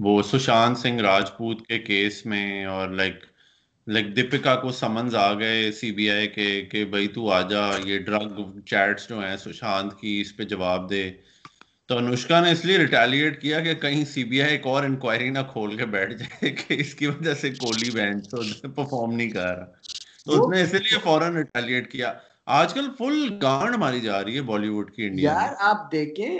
وہ 0.00 0.22
سشانت 0.22 0.78
سنگھ 0.78 1.02
راجپوت 1.02 1.66
کے 1.66 1.78
کیس 1.78 2.26
میں 2.26 2.64
اور 2.64 2.88
لائک 2.88 3.24
لائک 3.86 4.16
دیپکا 4.16 4.56
کو 4.56 4.70
سمنز 4.72 5.14
آ 5.14 5.32
گئے 5.34 5.72
سی 5.72 5.92
بی 5.92 6.10
آئی 6.10 6.28
کے 6.28 6.62
کہ 6.62 6.84
بھائی 6.84 7.08
تو 7.08 7.30
آ 7.30 7.40
جا، 7.48 7.76
یہ 7.84 7.98
ڈرگ 7.98 8.60
چیٹس 8.60 9.08
جو 9.08 9.18
ہیں 9.20 9.36
سشانت 9.36 10.00
کی 10.00 10.20
اس 10.20 10.36
پہ 10.36 10.42
جواب 10.44 10.90
دے۔ 10.90 11.10
تو 11.88 11.96
انوشکا 11.98 12.40
نے 12.40 12.50
اس 12.50 12.64
لیے 12.64 12.78
ریٹیلیٹ 12.78 13.40
کیا 13.42 13.60
کہ 13.60 13.74
کہیں 13.74 14.04
سی 14.04 14.24
بی 14.24 14.42
آئی 14.42 14.52
ایک 14.52 14.66
اور 14.66 14.84
انکوائری 14.84 15.30
نہ 15.30 15.38
کھول 15.52 15.76
کے 15.76 15.86
بیٹھ 15.86 16.14
جائے 16.14 16.50
کہ 16.50 16.74
اس 16.74 16.94
کی 16.94 17.06
وجہ 17.06 17.34
سے 17.34 17.50
کوہلی 17.50 17.90
بینڈ 17.90 18.22
تو 18.30 18.42
پرفارم 18.68 19.14
نہیں 19.14 19.30
کر 19.30 19.56
رہا۔ 19.56 19.64
تو 20.26 20.40
اس 20.40 20.56
نے 20.56 20.62
اسی 20.62 20.78
لیے 20.78 20.98
فوراً 21.02 21.36
ریٹیلیٹ 21.36 21.92
کیا۔ 21.92 22.12
آج 22.46 22.74
کل 22.74 22.90
فل 22.98 23.38
گانڈ 23.42 23.76
ماری 23.76 24.00
جا 24.00 24.24
رہی 24.24 24.36
ہے 24.36 24.42
بالی 24.42 24.68
ووڈ 24.68 24.90
کی 24.94 25.06
انڈیا 25.06 25.30
یار 25.30 25.54
آپ 25.58 25.92
دیکھیں 25.92 26.38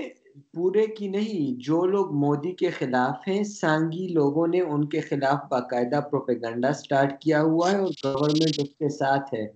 پورے 0.54 0.86
کی 0.86 1.08
نہیں، 1.08 1.60
جو 1.64 1.84
لوگ 1.84 2.14
مودی 2.14 2.52
کے 2.52 2.70
خلاف 2.70 3.28
ہیں، 3.28 3.42
سانگی 3.42 4.08
لوگوں 4.08 4.46
نے 4.46 4.60
ان 4.60 4.88
کے 4.88 5.00
خلاف 5.00 5.38
باقاعدہ 5.50 6.00
پروپیگنڈا 6.00 6.72
سٹارٹ 6.72 7.20
کیا 7.20 7.42
ہوا 7.42 7.72
ہے 7.72 7.76
اور 7.76 7.88
گورنمنٹ 8.04 8.58
اس 8.58 8.68
کے 8.68 8.88
ساتھ 8.88 9.34
ہے۔ 9.34 9.46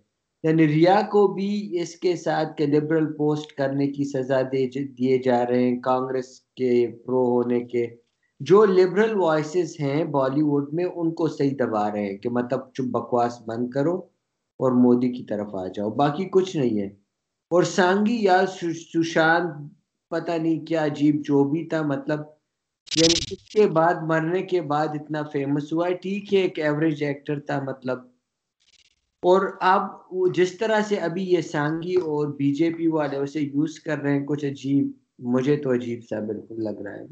یعنی 0.42 0.66
ریا 0.66 1.00
کو 1.10 1.28
بھی 1.28 1.80
اس 1.80 1.94
کے 1.94 2.16
ساتھ 2.16 2.56
کے 2.56 2.66
لبرل 2.66 3.12
پوسٹ 3.12 3.52
کرنے 3.52 3.86
کی 3.86 4.04
سزا 4.04 4.42
دے 4.42 4.66
دیے 4.84 5.18
جا 5.18 5.46
رہے 5.46 5.62
ہیں 5.62 5.80
کانگریس 5.80 6.40
کے 6.56 6.86
پرو 7.06 7.24
ہونے 7.24 7.60
کے۔ 7.60 7.86
جو 8.40 8.64
لبرل 8.64 9.20
وائسز 9.20 9.80
ہیں 9.80 10.04
بالی 10.04 10.42
ووڈ 10.42 10.74
میں، 10.74 10.84
ان 10.84 11.14
کو 11.14 11.28
صحیح 11.28 11.56
دبا 11.58 11.92
رہے 11.92 12.06
ہیں 12.06 12.18
کہ 12.18 12.28
مطلب 12.28 12.60
چپ 12.72 12.82
بکواس 12.82 13.42
بند 13.46 13.70
کرو 13.70 13.96
اور 14.58 14.72
مودی 14.72 15.12
کی 15.12 15.24
طرف 15.24 15.54
آ 15.54 15.66
جاؤ، 15.66 15.90
باقی 15.90 16.24
کچھ 16.24 16.56
نہیں 16.56 16.80
ہے۔ 16.80 17.02
اور 17.50 17.62
سانگی 17.62 18.24
یا 18.24 18.44
سشانت 18.94 19.81
پتہ 20.12 20.32
نہیں 20.32 20.66
کیا 20.66 20.84
عجیب 20.84 21.24
جو 21.24 21.44
بھی 21.44 21.64
تھا 21.66 21.82
مطلب 21.82 22.20
یعنی 22.96 23.14
اس 23.30 23.52
کے 23.52 23.66
بعد 23.66 24.02
مرنے 24.02 24.42
کے 24.42 24.60
بعد 24.62 24.88
اتنا 24.94 25.22
فیمس 25.32 25.72
ہوا۔ 25.72 25.88
ہے 25.88 25.94
ٹھیک 25.94 26.34
ہے 26.34 26.38
ایک 26.38 26.58
ایوریج 26.58 27.04
ایکٹر 27.04 27.40
تھا 27.40 27.60
مطلب۔ 27.62 27.98
اور 29.22 29.46
آپ 29.60 29.90
جس 30.34 30.58
طرح 30.58 30.80
سے 30.88 30.96
ابھی 31.00 31.24
یہ 31.24 31.40
سانگی 31.40 31.94
اور 32.04 32.26
بی 32.28 32.52
جے 32.54 32.70
پی 32.70 32.86
والے 32.86 33.16
اسے 33.16 33.40
یوز 33.40 33.80
کر 33.80 33.98
رہے 33.98 34.18
ہیں 34.18 34.26
کچھ 34.26 34.44
عجیب 34.44 34.90
مجھے 35.18 35.56
تو 35.56 35.72
عجیب 35.72 36.00
سا 36.10 36.20
بالکل 36.20 36.64
لگ 36.64 36.80
رہا 36.84 36.94
ہے۔ 36.94 37.06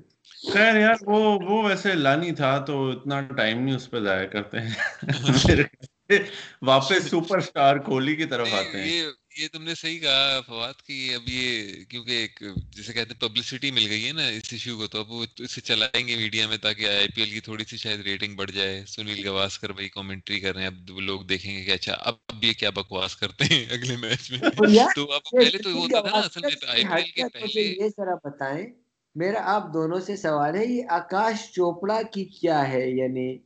خیر 0.52 0.76
یار 0.76 0.94
وہ 1.06 1.18
وہ 1.48 1.62
ویسے 1.68 1.94
لانی 1.94 2.32
تھا 2.32 2.58
تو 2.58 2.88
اتنا 2.88 3.20
ٹائم 3.36 3.62
نہیں 3.62 3.76
اس 3.76 3.90
پہ 3.90 4.00
ضائع 4.00 4.26
کرتے۔ 4.26 4.58
ہیں 6.10 6.18
واپس 6.62 7.10
سپر 7.10 7.40
سٹار 7.40 7.76
کوہلی 7.76 8.16
کی 8.16 8.24
طرف 8.24 8.54
آتے 8.54 8.80
ہیں۔ 8.80 9.02
یہ 9.36 9.48
تم 9.52 9.62
نے 9.62 9.74
صحیح 9.74 9.98
کہا 9.98 10.40
فواد 10.46 10.82
کی 10.82 11.14
اب 11.14 11.28
یہ 11.28 11.74
کیونکہ 11.84 12.10
ایک 12.10 12.42
جسے 12.70 12.92
کہتے 12.92 13.14
ہیں 13.14 13.20
پبلسٹی 13.20 13.70
مل 13.70 13.86
گئی 13.90 14.06
ہے 14.06 14.12
نا 14.12 14.26
اس 14.28 14.52
ایشو 14.52 14.76
کو 14.78 14.86
تو 14.86 15.00
اب 15.00 15.10
وہ 15.10 15.26
اسے 15.38 15.60
چلائیں 15.60 16.08
گے 16.08 16.16
میڈیا 16.16 16.48
میں 16.48 16.56
تاکہ 16.56 16.88
آئی 16.88 17.08
پی 17.08 17.22
ایل 17.22 17.30
کی 17.30 17.40
تھوڑی 17.40 17.64
سی 17.64 17.76
شاید 17.76 18.00
ریٹنگ 18.00 18.36
بڑھ 18.36 18.50
جائے۔ 18.50 18.84
سنیل 18.86 19.28
گواسکر 19.28 19.72
بھائی 19.72 19.88
کامنٹری 19.88 20.40
کر 20.40 20.54
رہے 20.54 20.62
ہیں۔ 20.62 20.68
اب 20.68 21.00
لوگ 21.00 21.20
دیکھیں 21.22 21.58
گے 21.58 21.64
کہ 21.64 21.70
اچھا 21.70 21.92
اب 21.92 22.14
یہ 22.44 22.52
کیا 22.52 22.70
بکواس 22.70 23.16
کرتے 23.16 23.44
ہیں 23.44 23.64
اگلے 23.72 23.96
میچ 23.96 24.30
میں۔ 24.30 24.50
تو 24.94 25.12
اب 25.12 25.20
پہلے 25.30 25.58
تو 25.58 25.72
ہوتا 25.72 26.00
تھا 26.00 26.10
نا 26.10 26.16
اصل 26.16 26.40
میں 26.40 26.68
آئی 26.68 26.84
پی 26.84 27.02
ایل 27.02 27.10
کے 27.10 27.28
پہلے۔ 27.32 27.60
یہ 27.60 27.88
ذرا 27.88 28.14
بتائیں 28.14 28.66
میرا 29.14 29.40
آپ 29.44 29.74
دونوں 29.74 30.00
سے 30.00 30.16
سوال 30.16 30.56
ہے 30.56 30.66
یہ 30.66 30.82
آکاش 30.88 31.50
چوپڑا 31.50 32.02
کی 32.02 32.24
کیا 32.24 32.68
ہے؟ 32.72 32.90
یعنی 32.90 33.38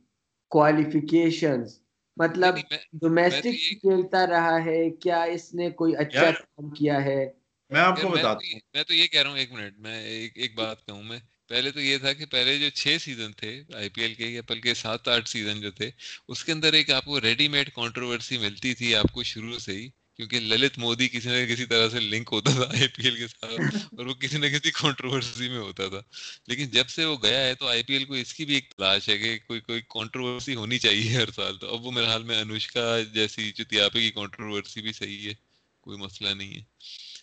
کوالیفیکیشنز 0.51 1.84
مطلب 2.17 2.55
ڈومیسٹک 2.93 3.81
کھیلتا 3.81 4.27
رہا 4.27 4.65
ہے 4.65 4.89
کیا 4.89 5.23
اس 5.23 5.53
نے 5.53 5.69
کوئی 5.69 5.95
اچھا 5.95 6.31
کام 6.31 6.69
کیا 6.69 7.05
ہے؟ 7.05 7.25
میں 7.69 7.81
آپ 7.81 8.01
کو 8.01 8.09
بتاتا 8.09 8.29
ہوں۔ 8.29 8.59
میں 8.73 8.83
تو 8.83 8.93
یہ 8.93 9.07
کہہ 9.07 9.21
رہا 9.21 9.29
ہوں 9.29 9.37
ایک 9.37 9.51
منٹ 9.51 9.77
میں 9.77 10.03
ایک 10.35 10.55
بات 10.55 10.85
کہوں 10.85 11.03
میں۔ 11.03 11.19
پہلے 11.47 11.71
تو 11.71 11.81
یہ 11.81 11.97
تھا 11.97 12.13
کہ 12.13 12.25
پہلے 12.25 12.57
جو 12.57 12.69
چھ 12.69 12.97
سیزن 13.01 13.31
تھے 13.31 13.63
آئی 13.73 13.89
پی 13.89 14.01
ایل 14.01 14.13
کے 14.13 14.25
یا 14.25 14.41
بلکہ 14.49 14.73
سات 14.73 15.07
آٹھ 15.07 15.29
سیزن 15.29 15.61
جو 15.61 15.71
تھے 15.71 15.91
اس 16.27 16.45
کے 16.45 16.51
اندر 16.51 16.73
ایک 16.73 16.91
آپ 16.91 17.05
کو 17.05 17.21
ریڈی 17.21 17.47
میڈ 17.47 17.69
کانٹروورسی 17.73 18.37
ملتی 18.37 18.73
تھی 18.73 18.95
آپ 18.95 19.11
کو 19.11 19.23
شروع 19.23 19.59
سے 19.59 19.71
ہی۔ 19.71 19.89
کیونکہ 20.15 20.39
للت 20.39 20.77
مودی 20.77 21.07
کسی 21.07 21.29
نہ 21.29 21.53
کسی 21.53 21.65
طرح 21.65 21.89
سے 21.89 21.99
لنک 21.99 22.29
ہوتا 22.31 22.51
تھا 22.51 22.61
آئی 22.61 22.87
پی 22.87 23.03
ایل 23.03 23.15
کے 23.15 23.27
ساتھ 23.27 23.75
اور 23.75 24.05
وہ 24.05 24.13
کسی 24.13 24.37
نہ 24.37 24.45
کسی 24.45 24.71
کانٹروورسی 24.71 25.49
میں 25.49 25.57
ہوتا 25.57 25.87
تھا۔ 25.87 26.01
لیکن 26.47 26.65
جب 26.65 26.87
سے 26.87 27.05
وہ 27.05 27.15
گیا 27.23 27.45
ہے 27.47 27.53
تو 27.53 27.67
آئی 27.67 27.83
پی 27.83 27.93
ایل 27.93 28.05
کو 28.05 28.13
اس 28.13 28.33
کی 28.33 28.45
بھی 28.45 28.53
ایک 28.53 28.69
تلاش 28.69 29.09
ہے 29.09 29.17
کہ 29.17 29.37
کوئی 29.47 29.59
کوئی 29.59 29.81
کانٹروورسی 29.81 30.55
ہونی 30.55 30.79
چاہیے 30.79 31.15
ہر 31.15 31.31
سال۔ 31.35 31.57
تو 31.57 31.73
اب 31.73 31.85
وہ 31.85 31.91
میرے 31.91 32.05
حال 32.05 32.23
میں 32.23 32.41
انوشکا 32.41 32.99
جیسی 33.13 33.51
چتیاپے 33.51 33.99
کی 33.99 34.11
کانٹروورسی 34.11 34.81
بھی 34.81 34.93
صحیح 34.93 35.29
ہے، 35.29 35.33
کوئی 35.81 35.97
مسئلہ 35.97 36.29
نہیں 36.29 36.55
ہے۔ 36.55 36.61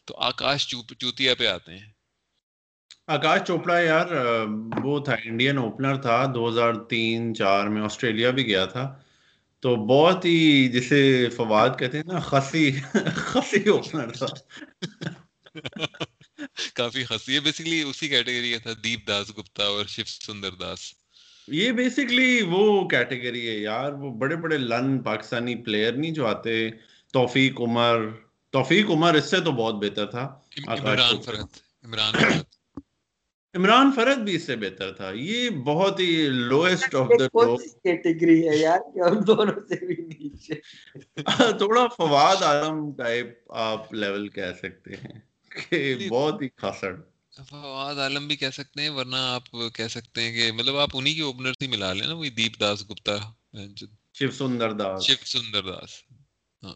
تو 0.05 0.15
آکاش 0.17 0.69
چوتیا 0.69 1.35
پہ 1.35 1.47
آتے 1.47 1.73
ہیں۔ 1.73 1.87
آکاش 3.07 3.41
چوپڑا 3.47 3.81
یار، 3.81 4.07
وہ 4.83 5.05
تھا، 5.05 5.15
انڈین 5.25 5.59
اوپنر 5.59 5.97
تھا، 5.97 6.33
دو 6.35 6.49
ہزار 6.49 6.75
تین 6.75 7.35
چار 7.35 7.67
میں 7.67 7.83
آسٹریلیا 7.83 8.31
بھی 8.31 8.47
گیا 8.47 8.65
تھا۔ 8.65 8.99
تو 9.62 9.76
بہت 9.76 10.25
ہی 10.25 10.69
جسے 10.69 11.28
فواد 11.37 11.71
کہتے 11.78 11.97
ہیں 11.99 12.04
نا 12.04 12.19
خسی 12.19 12.81
خسی 13.14 13.69
اوپنر 13.69 14.11
تھا۔ 14.11 14.26
کافی 16.75 17.04
خاصی 17.04 17.35
ہے 17.35 17.40
بیسکلی 17.40 17.83
اسی 17.83 18.09
کیٹیگری 18.09 18.52
کا 18.52 18.59
تھا 18.62 18.71
دیپ 18.85 19.09
داس 19.09 19.31
گپتا 19.31 19.64
اور 19.64 19.85
شیو 19.85 20.04
سندر 20.04 20.50
داس۔ 20.50 20.78
یہ 21.49 21.73
بیسکلی 21.73 22.42
وہ 22.42 22.88
کیٹیگری 22.88 23.49
ہے 23.49 23.59
یار 23.59 23.92
وہ 23.92 24.11
بڑے 24.11 24.37
بڑے 24.37 24.59
لن 24.59 24.99
پاکستانی 24.99 25.54
پلیئر 25.54 25.92
نہیں 25.92 26.11
جو 26.11 26.26
آتے۔ 26.26 26.71
توفیق 27.12 27.61
عمر 27.61 27.99
توفیق 28.50 28.90
عمر 28.90 29.14
اس 29.14 29.31
سے 29.31 29.40
تو 29.40 29.52
بہت 29.52 29.75
بہتر 29.75 30.07
تھا۔ 30.07 30.40
عمران 30.66 31.23
فرحت 31.23 31.59
عمران 31.85 32.12
فرحت۔ 32.21 32.62
عمران 33.54 33.90
فرد 33.97 34.18
بھی 34.18 34.35
اس 34.35 34.47
سے 34.47 34.56
بہتر 34.56 34.92
تھا۔ 34.92 35.11
یہ 35.14 35.50
بہت 35.50 36.00
ہی 36.00 36.26
لوئسٹ 36.28 36.94
آف 36.94 37.09
دا 37.21 37.28
کیٹیگری 37.82 38.49
ہے 38.49 38.56
یار 38.56 38.78
کہ 38.94 39.00
ہم 39.00 39.21
دونوں 39.21 39.61
سے 39.68 39.87
بھی 39.87 39.97
نیچے۔ 40.02 40.54
تھوڑا 41.59 41.87
فواد 41.97 42.42
عالم 42.42 42.92
ٹائپ 42.92 43.52
آپ 43.62 43.94
لیول 43.94 44.28
کہہ 44.28 44.52
سکتے 44.62 44.94
ہیں 44.94 45.21
کہ 45.50 46.09
بہت 46.09 46.42
ہی 46.42 46.49
کھاسڑ 46.49 46.94
فواد 47.49 47.94
عالم 47.94 48.26
بھی 48.28 48.37
کہہ 48.37 48.50
سکتے 48.52 48.82
ہیں 48.82 48.90
ورنہ 48.90 49.16
آپ 49.16 49.50
کہہ 49.75 49.88
سکتے 49.88 50.23
ہیں 50.23 50.32
کہ 50.32 50.52
مطلب 50.52 50.76
آپ 50.76 50.90
انہی 50.94 51.14
کے 51.14 51.23
اوپنر 51.23 51.52
سے 51.52 51.66
ملا 51.66 51.92
لیں 51.92 52.06
نا 52.06 52.14
وہی 52.14 52.30
دیپ 52.30 52.61
داس 52.61 52.90
گپتا۔ 52.90 53.16
شیو 54.14 54.30
سندر 54.30 54.73
داس۔ 54.73 55.06
شیو 55.06 55.16
سندر 55.25 55.62
داس۔ 55.62 55.90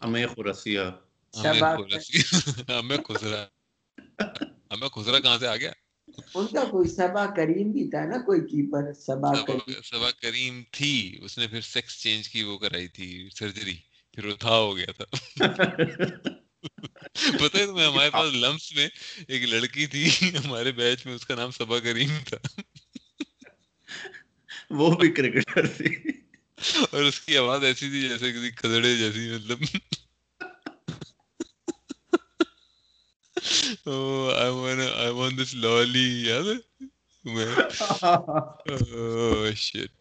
ہمیں 0.03 0.27
خرسیہ 0.27 0.79
ہمیں 2.69 2.97
خسرا۔ 2.97 3.45
ہمیں 4.71 4.87
خسرا 4.89 5.19
کہاں 5.19 5.37
سے 5.37 5.47
آ 5.47 5.55
گیا؟ 5.55 5.71
ان 6.33 6.47
کا 6.47 6.63
کوئی 6.71 6.89
سبا 6.89 7.25
کریم 7.35 7.71
بھی 7.71 7.89
تھا 7.89 8.05
نا 8.05 8.17
کوئی 8.17 8.41
کیپر 8.41 8.93
سبا 8.93 9.33
کریم۔ 9.45 9.81
سبا 9.83 10.11
کریم 10.11 10.63
تھی۔ 10.71 10.91
اس 11.21 11.37
نے 11.37 11.47
پھر 11.47 11.61
سیکس 11.61 11.97
چینج 11.99 12.29
کی 12.29 12.43
وہ 12.43 12.57
کرائی 12.57 12.87
تھی 12.87 13.29
سرجری 13.35 13.75
پھر 14.13 14.25
وہ 14.25 14.35
تھا 14.39 14.57
ہو 14.57 14.77
گیا 14.77 14.91
تھا۔ 14.91 15.05
پتہ 17.39 17.57
ہے 17.57 17.65
تمہیں 17.65 17.87
ہمارے 17.87 18.09
پاس 18.09 18.33
لمس 18.33 18.75
میں 18.75 18.87
ایک 19.27 19.43
لڑکی 19.43 19.85
تھی 19.87 20.09
ہمارے 20.45 20.71
بیچ 20.71 21.05
میں 21.05 21.15
اس 21.15 21.25
کا 21.25 21.35
نام 21.35 21.51
سبا 21.51 21.79
کریم 21.79 22.09
تھا۔ 22.25 22.37
وہ 24.69 24.95
بھی 24.95 25.11
کرکٹر 25.11 25.67
تھی۔ 25.67 25.95
اور 26.91 27.03
اس 27.03 27.19
کی 27.21 27.37
آواز 27.37 27.63
ایسی 27.63 27.89
تھی 27.89 28.01
جیسے 28.01 28.31
کسی 28.31 28.51
کھدڑے 28.51 28.97
جیسی 28.97 29.29
مطلب۔ 29.29 29.77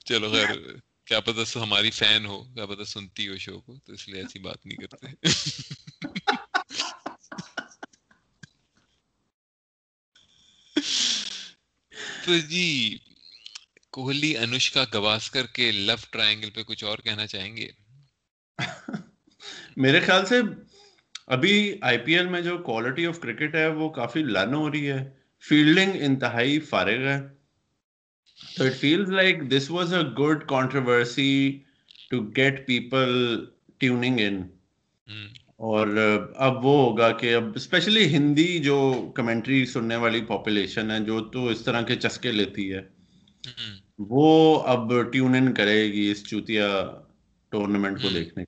چلو 0.04 0.30
خیر 0.30 0.76
کیا 1.04 1.20
پتا 1.20 1.62
ہماری 1.62 1.90
فین 1.90 2.26
ہو 2.26 2.44
کیا 2.44 2.66
پتا 2.66 2.84
سنتی 2.84 3.28
ہو 3.28 3.36
شو 3.36 3.60
کو 3.60 3.78
تو 3.84 3.92
اس 3.92 4.08
لیے 4.08 4.20
ایسی 4.20 4.38
بات 4.38 4.66
نہیں 4.66 4.76
کرتے 4.76 5.06
تو 12.24 12.38
جی 12.38 12.98
کوہلی 13.90 14.38
انوشکا 14.38 14.84
گواسکر 14.94 15.46
کے 15.46 15.72
لو 15.72 15.94
ٹرائنگل 16.10 16.50
پہ 16.50 16.62
کچھ 16.62 16.84
اور 16.84 16.98
کہنا 16.98 17.26
چاہیں 17.26 17.56
گے 17.56 17.68
میرے 19.76 20.00
خیال 20.00 20.26
سے 20.26 20.40
ابھی 21.26 21.78
آئی 21.80 21.98
پی 21.98 22.14
ایل 22.14 22.26
میں 22.26 22.40
جو 22.40 22.58
کوالٹی 22.58 23.06
آف 23.06 23.20
کرکٹ 23.20 23.54
ہے 23.54 23.66
وہ 23.66 23.88
کافی 23.88 24.22
لن 24.22 24.54
ہو 24.54 24.70
رہی 24.72 24.90
ہے۔ 24.90 25.10
فیلڈنگ 25.48 25.92
انتہائی 25.94 26.60
فارغ 26.60 27.06
ہے۔ 27.06 27.28
تو 28.58 28.64
it 28.64 28.74
feels 28.74 29.10
like 29.10 29.50
this 29.50 29.70
was 29.70 29.94
a 29.94 30.02
good 30.02 30.44
controversy 30.48 31.60
to 32.10 32.22
get 32.36 32.66
people 32.66 33.44
tuning 33.78 34.16
in 34.18 34.42
اور 35.56 35.88
اب 36.36 36.66
وہ 36.66 36.84
ہوگا 36.86 37.10
کہ 37.10 37.34
اب 37.34 37.44
اسپیشلی 37.54 38.16
ہندی 38.16 38.58
جو 38.58 39.10
کمنٹری 39.14 39.66
سننے 39.66 39.96
والی 39.96 40.20
پاپولیشن 40.20 40.90
ہے 40.90 41.00
جو 41.00 41.20
تو 41.24 41.48
اس 41.48 41.64
طرح 41.64 41.82
کے 41.82 41.96
چسکے 41.96 42.32
لیتی 42.32 42.72
ہے۔ 42.74 42.80
وہ 43.98 44.62
اب 44.62 45.10
ٹیون 45.12 45.34
ان 45.34 45.54
کرے 45.54 45.92
گی 45.92 46.10
اس 46.10 46.28
چوتیا 46.28 46.90
ٹورنامنٹ 47.48 48.02
کو 48.02 48.08
دیکھنے 48.08 48.44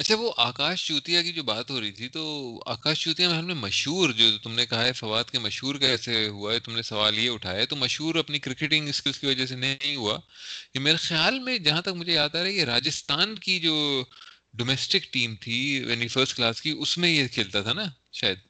اچھا 0.00 0.14
وہ 0.14 0.32
آکاش 0.36 0.86
چوتیا 0.86 1.22
کی 1.22 1.32
جو 1.32 1.42
بات 1.42 1.70
ہو 1.70 1.80
رہی 1.80 1.92
تھی، 1.92 2.08
تو 2.08 2.22
آکاش 2.66 3.00
چوتیا 3.00 3.28
میں 3.28 3.38
ہم 3.38 3.46
نے 3.46 3.54
مشہور 3.54 4.10
جو 4.10 4.38
تم 4.38 4.54
نے 4.54 4.66
کہا 4.66 4.84
ہے، 4.84 4.92
فواد 4.92 5.24
کے 5.24 5.38
مشہور 5.38 5.74
کیسے 5.74 6.28
ہوا 6.28 6.52
ہے، 6.52 6.60
تم 6.60 6.74
نے 6.74 6.82
سوال 6.82 7.18
یہ 7.18 7.30
اٹھایا 7.30 7.64
تو 7.64 7.76
مشہور 7.76 8.14
اپنی 8.14 8.38
کرکٹنگ 8.38 8.88
اسکلس 8.88 9.18
کی 9.18 9.26
وجہ 9.26 9.46
سے 9.46 9.56
نہیں 9.56 9.96
ہوا۔ 9.96 10.18
یہ 10.74 10.80
میرے 10.80 10.96
خیال 10.96 11.38
میں 11.38 11.58
جہاں 11.58 11.82
تک 11.82 11.88
مجھے 11.88 12.12
یاد 12.12 12.34
آ 12.34 12.38
رہا 12.38 12.46
ہے، 12.46 12.52
یہ 12.52 12.64
راجستھان 12.64 13.34
کی 13.34 13.60
جو 13.60 14.04
ڈومیسٹک 14.52 15.12
ٹیم 15.12 15.36
تھی 15.36 15.84
یعنی 15.88 16.08
فرسٹ 16.08 16.36
کلاس 16.36 16.62
کی، 16.62 16.70
اس 16.70 16.98
میں 16.98 17.10
یہ 17.10 17.28
کھیلتا 17.28 17.62
تھا 17.62 17.72
نا، 17.72 17.84
شاید۔ 18.12 18.49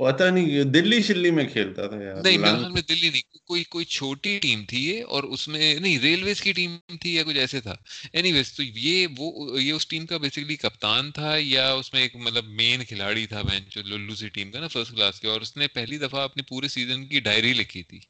پتا 0.00 0.30
نہیں 0.30 0.62
دلی 0.64 1.02
شلی 1.02 1.30
میں 1.30 1.44
کھیلتا 1.44 1.86
تھا 1.86 1.96
یار 1.96 2.22
نہیں 2.22 2.38
میرے 2.38 2.56
خیال 2.56 2.70
میں 2.70 2.82
دلی 2.88 3.08
نہیں 3.08 3.38
کوئی 3.46 3.64
کوئی 3.64 3.84
چھوٹی 3.84 4.38
ٹیم 4.38 4.64
تھی 4.64 4.84
یہ 4.84 5.04
اور 5.08 5.22
اس 5.24 5.48
میں 5.48 5.74
نہیں 5.74 5.98
ریلویز 5.98 6.40
کی 6.40 6.52
ٹیم 6.52 6.76
تھی 7.00 7.14
یا 7.14 7.22
کچھ 7.22 7.38
ایسے 7.38 7.60
تھا۔ 7.60 7.74
اینی 8.12 8.32
ویز 8.32 8.52
تو 8.52 8.62
یہ 8.62 9.06
وہ 9.18 9.26
یہ 9.60 9.72
اس 9.72 9.86
ٹیم 9.86 10.06
کا 10.06 10.16
بیسکلی 10.16 10.56
کپتان 10.56 11.10
تھا 11.12 11.34
یا 11.38 11.72
اس 11.72 11.92
میں 11.92 12.02
ایک 12.02 12.16
مطلب 12.16 12.44
مین 12.52 12.84
کھلاڑی 12.84 13.26
تھا 13.26 13.42
بینچ 13.42 13.76
للو 13.78 14.14
سی 14.14 14.28
ٹیم 14.28 14.50
کا 14.50 14.60
نا 14.60 14.68
فرسٹ 14.68 14.92
کلاس 14.92 15.20
کے 15.20 15.28
اور 15.28 15.40
اس 15.40 15.56
نے 15.56 15.66
پہلی 15.68 15.98
دفعہ 15.98 16.22
اپنی 16.22 16.42
پورے 16.42 16.68
سیزن 16.68 17.06
کی 17.06 17.20
ڈائری 17.20 17.52
لکھی 17.52 17.82
تھی 17.82 18.00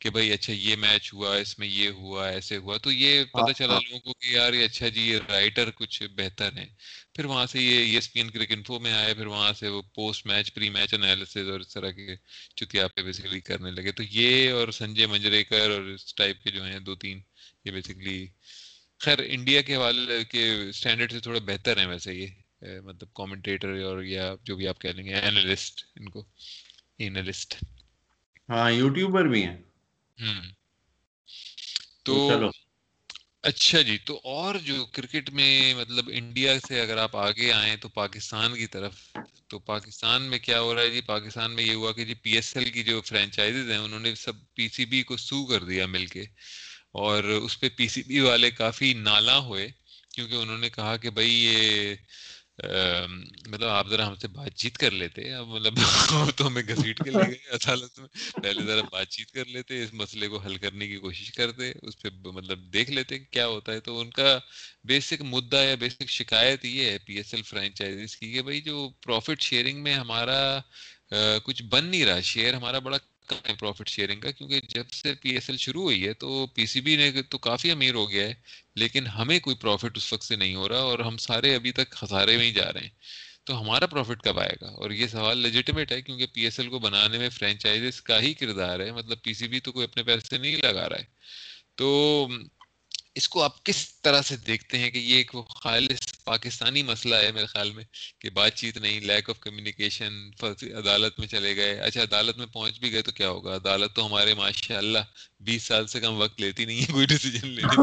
کہ 0.00 0.10
بھائی 0.10 0.32
اچھا 0.32 0.52
یہ 0.52 0.76
میچ 0.76 1.12
ہوا 1.14 1.36
اس 1.36 1.58
میں 1.58 1.68
یہ 1.68 1.88
ہوا 1.90 2.28
ایسے 2.28 2.56
ہوا۔ 2.56 2.76
تو 2.78 2.92
یہ 2.92 3.24
پتہ 3.24 3.52
چلا 3.52 3.66
ہاں، 3.66 3.74
ہاں۔ 3.74 3.80
لوگوں 3.82 4.00
کو 4.00 4.12
کہ 4.12 4.26
یار 4.26 4.52
یہ 4.52 4.64
اچھا 4.64 4.88
جی 4.88 5.00
یہ 5.00 5.18
رائٹر 5.28 5.70
کچھ 5.70 6.02
بہتر 6.16 6.56
ہیں۔ 6.56 6.68
پھر 7.18 7.24
وہاں 7.24 7.46
سے 7.46 7.60
یہ 7.60 7.94
ایس 7.94 8.12
پی 8.12 8.20
این 8.20 8.30
کرک 8.30 8.52
انفو 8.52 8.78
میں 8.78 8.92
آئے 8.92 9.14
پھر 9.14 9.26
وہاں 9.26 9.52
سے 9.52 9.68
وہ 9.68 9.82
post 9.94 10.26
match 10.26 10.52
pre 10.54 10.68
match 10.70 10.94
analysis 10.94 11.48
اور 11.50 11.60
اس 11.60 11.68
طرح 11.68 11.90
کے 11.90 12.14
چتیا 12.56 12.86
پہ 12.88 13.02
بیسکلی 13.02 13.40
کرنے 13.40 13.70
لگے۔ 13.70 13.92
تو 13.92 14.02
یہ 14.02 14.52
اور 14.52 14.68
سنجے 14.70 15.06
منجریکر 15.06 15.70
اور 15.70 15.82
اس 15.84 16.14
ٹائپ 16.14 16.42
کے 16.42 16.50
جو 16.50 16.64
ہیں 16.64 16.78
دو 16.78 16.94
تین 16.94 17.20
یہ 17.64 17.70
بیسکلی 17.70 18.26
خیر 19.00 19.18
انڈیا 19.24 19.62
کے 19.62 19.76
حوالے 19.76 20.24
کے 20.24 20.44
اسٹینڈرڈ 20.68 21.12
سے 21.12 21.20
تھوڑا 21.20 21.40
بہتر 21.46 21.78
ہیں 21.78 21.86
ویسے 21.86 22.14
یہ 22.14 22.28
مطلب 22.84 23.12
کامنٹیٹر 23.14 23.82
اور 23.82 24.02
یا 24.02 24.34
جو 24.42 24.56
بھی 24.56 24.68
آپ 24.68 24.80
کہہ 24.80 24.90
لیں 24.90 25.04
گے 25.04 25.14
اینالسٹ 25.14 25.84
ان 25.96 26.08
کو 26.08 26.24
اینالسٹ 26.98 27.54
ہاں 28.48 28.70
یوٹیوبر 28.70 29.24
بھی 29.24 29.44
ہیں۔ 29.44 29.56
تو 32.04 32.16
اچھا 33.48 33.80
جی 33.80 33.96
تو 33.98 34.18
اور 34.24 34.54
جو 34.64 34.84
کرکٹ 34.92 35.30
میں 35.30 35.74
مطلب 35.74 36.08
انڈیا 36.12 36.58
سے 36.60 36.80
اگر 36.80 36.96
آپ 36.98 37.16
آگے 37.16 37.52
آئیں 37.52 37.76
تو 37.76 37.88
پاکستان 37.88 38.54
کی 38.54 38.66
طرف، 38.66 38.94
تو 39.50 39.58
پاکستان 39.58 40.22
میں 40.22 40.38
کیا 40.38 40.60
ہو 40.60 40.74
رہا 40.74 40.82
ہے 40.82 40.90
جی؟ 40.90 41.00
پاکستان 41.06 41.54
میں 41.54 41.64
یہ 41.64 41.74
ہوا 41.74 41.92
کہ 41.92 42.04
جی 42.04 42.14
پی 42.14 42.32
ایس 42.32 42.56
ایل 42.56 42.70
کی 42.70 42.82
جو 42.82 43.00
فرینچائزز 43.06 43.70
ہیں، 43.70 43.78
انہوں 43.78 44.00
نے 44.00 44.14
سب 44.14 44.32
پی 44.54 44.68
سی 44.68 44.84
بی 44.84 45.02
کو 45.02 45.16
سو 45.16 45.44
کر 45.46 45.64
دیا 45.64 45.86
مل 45.86 46.06
کے، 46.06 46.24
اور 46.94 47.24
اس 47.24 47.58
پہ 47.60 47.68
پی 47.76 47.88
سی 47.88 48.02
بی 48.02 48.20
والے 48.20 48.50
کافی 48.50 48.92
نالا 48.94 49.38
ہوئے، 49.38 49.68
کیونکہ 50.14 50.34
انہوں 50.34 50.58
نے 50.58 50.70
کہا 50.70 50.96
کہ 50.96 51.10
بھائی 51.10 51.32
یہ 51.44 51.94
مطلب 52.58 53.68
آپ 53.68 53.88
ذرا 53.88 54.06
ہم 54.08 54.14
سے 54.16 54.28
بات 54.28 54.54
چیت 54.54 54.78
کر 54.78 54.90
لیتے 54.90 55.32
اب 55.34 55.46
مطلب 55.46 55.74
تو 56.36 56.46
ہمیں 56.46 56.62
گھسیٹ 56.62 56.98
کے 56.98 57.10
لے 57.10 57.26
گئے 57.26 57.54
عدالت 57.54 57.98
میں۔ 57.98 58.08
پہلے 58.34 58.64
ذرا 58.66 58.82
بات 58.92 59.08
چیت 59.08 59.30
کر 59.30 59.44
لیتے 59.46 59.82
اس 59.82 59.92
مسئلے 59.94 60.28
کو 60.28 60.38
حل 60.38 60.56
کرنے 60.56 60.88
کی 60.88 60.96
کوشش 60.96 61.30
کرتے 61.32 61.72
اس 61.82 62.00
پہ 62.02 62.08
مطلب 62.28 62.72
دیکھ 62.72 62.90
لیتے 62.90 63.18
کہ 63.18 63.24
کیا 63.30 63.46
ہوتا 63.46 63.72
ہے۔ 63.72 63.80
تو 63.80 63.98
ان 64.00 64.10
کا 64.10 64.38
بیسک 64.84 65.22
مدعا 65.22 65.62
یا 65.62 65.74
بیسک 65.74 66.08
شکایت 66.10 66.64
یہ 66.64 66.90
ہے 66.90 66.98
پی 66.98 67.16
ایس 67.16 67.34
ایل 67.34 67.42
فرینچائزز 67.42 68.16
کی 68.16 68.32
کہ 68.32 68.42
بھائی 68.42 68.60
جو 68.60 68.88
پروفٹ 69.02 69.42
شیئرنگ 69.42 69.82
میں 69.82 69.94
ہمارا 69.94 70.40
کچھ 71.44 71.62
بن 71.62 71.84
نہیں 71.84 72.04
رہا 72.04 72.20
شیئر 72.22 72.54
ہمارا 72.54 72.78
بڑا 72.78 72.98
ہے 73.32 73.54
پروفٹ 73.58 73.88
شیئرنگ 73.88 74.20
کا، 74.20 74.30
کیونکہ 74.30 74.60
جب 74.68 74.90
سے 74.90 75.14
پی 75.14 75.30
ایس 75.30 75.50
ایل 75.50 75.56
شروع 75.56 75.82
ہوئی 75.82 76.06
ہے 76.06 76.12
تو 76.12 76.46
پی 76.46 76.66
سی 76.66 76.80
بی 76.80 76.96
نے 76.96 77.22
تو 77.22 77.38
کافی 77.38 77.70
امیر 77.70 77.94
ہو 77.94 78.10
گیا 78.10 78.28
ہے، 78.28 78.34
لیکن 78.76 79.06
ہمیں 79.06 79.40
کوئی 79.40 79.56
پروفٹ 79.56 79.96
اس 79.96 80.12
وقت 80.12 80.24
سے 80.24 80.36
نہیں 80.36 80.54
ہو 80.54 80.68
رہا 80.68 80.78
اور 80.78 80.98
ہم 80.98 81.16
سارے 81.16 81.54
ابھی 81.54 81.72
تک 81.72 81.90
خسارے 81.90 82.36
میں 82.36 82.46
ہی 82.46 82.52
جا 82.52 82.72
رہے 82.72 82.80
ہیں۔ 82.80 82.90
تو 83.44 83.60
ہمارا 83.60 83.86
پروفٹ 83.86 84.22
کب 84.22 84.40
آئے 84.40 84.56
گا؟ 84.60 84.66
اور 84.66 84.90
یہ 84.90 85.06
سوال 85.06 85.38
لیجیٹمیٹ 85.38 85.92
ہے، 85.92 86.02
کیونکہ 86.02 86.26
پی 86.26 86.40
ایس 86.44 86.60
ایل 86.60 86.68
کو 86.68 86.78
بنانے 86.78 87.18
میں 87.18 87.28
فرینچائزز 87.28 88.00
کا 88.00 88.20
ہی 88.20 88.34
کردار 88.34 88.80
ہے 88.80 88.92
مطلب 88.92 89.22
پی 89.22 89.34
سی 89.34 89.48
بی 89.48 89.60
تو 89.60 89.72
کوئی 89.72 89.84
اپنے 89.84 90.02
پیسے 90.02 90.38
نہیں 90.38 90.56
لگا 90.56 90.88
رہا 90.88 90.98
ہے۔ 90.98 91.04
تو 91.74 92.28
اس 93.18 93.28
کو 93.28 93.42
آپ 93.42 93.64
کس 93.64 94.00
طرح 94.02 94.22
سے 94.22 94.36
دیکھتے 94.36 94.78
ہیں 94.78 94.90
کہ 94.90 94.98
یہ 94.98 95.16
ایک 95.16 95.32
خالص 95.62 96.24
پاکستانی 96.24 96.82
مسئلہ 96.82 97.14
ہے 97.14 97.32
میرے 97.32 97.46
خیال 97.46 97.70
میں 97.70 97.84
کہ 98.18 98.30
بات 98.30 98.54
چیت 98.54 98.76
نہیں 98.76 99.00
لیک 99.00 99.30
آف 99.30 99.40
کمیونیکیشن 99.40 100.12
عدالت 100.76 101.18
میں 101.18 101.26
چلے 101.26 101.56
گئے۔ 101.56 101.80
اچھا 101.80 102.02
عدالت 102.02 102.38
میں 102.38 102.46
پہنچ 102.46 102.80
بھی 102.80 102.92
گئے 102.92 103.02
تو 103.02 103.12
کیا 103.12 103.28
ہوگا؟ 103.28 103.56
عدالت 103.56 103.94
تو 103.94 104.06
ہمارے 104.06 104.34
ماشاء 104.34 104.78
اللہ 104.78 104.98
بیس 105.40 105.62
سال 105.62 105.86
سے 105.86 106.00
کم 106.00 106.20
وقت 106.20 106.40
لیتی 106.40 106.64
نہیں 106.64 106.80
ہے 106.80 106.92
کوئی 106.92 107.06
ڈیسیجن 107.06 107.48
لینے 107.48 107.76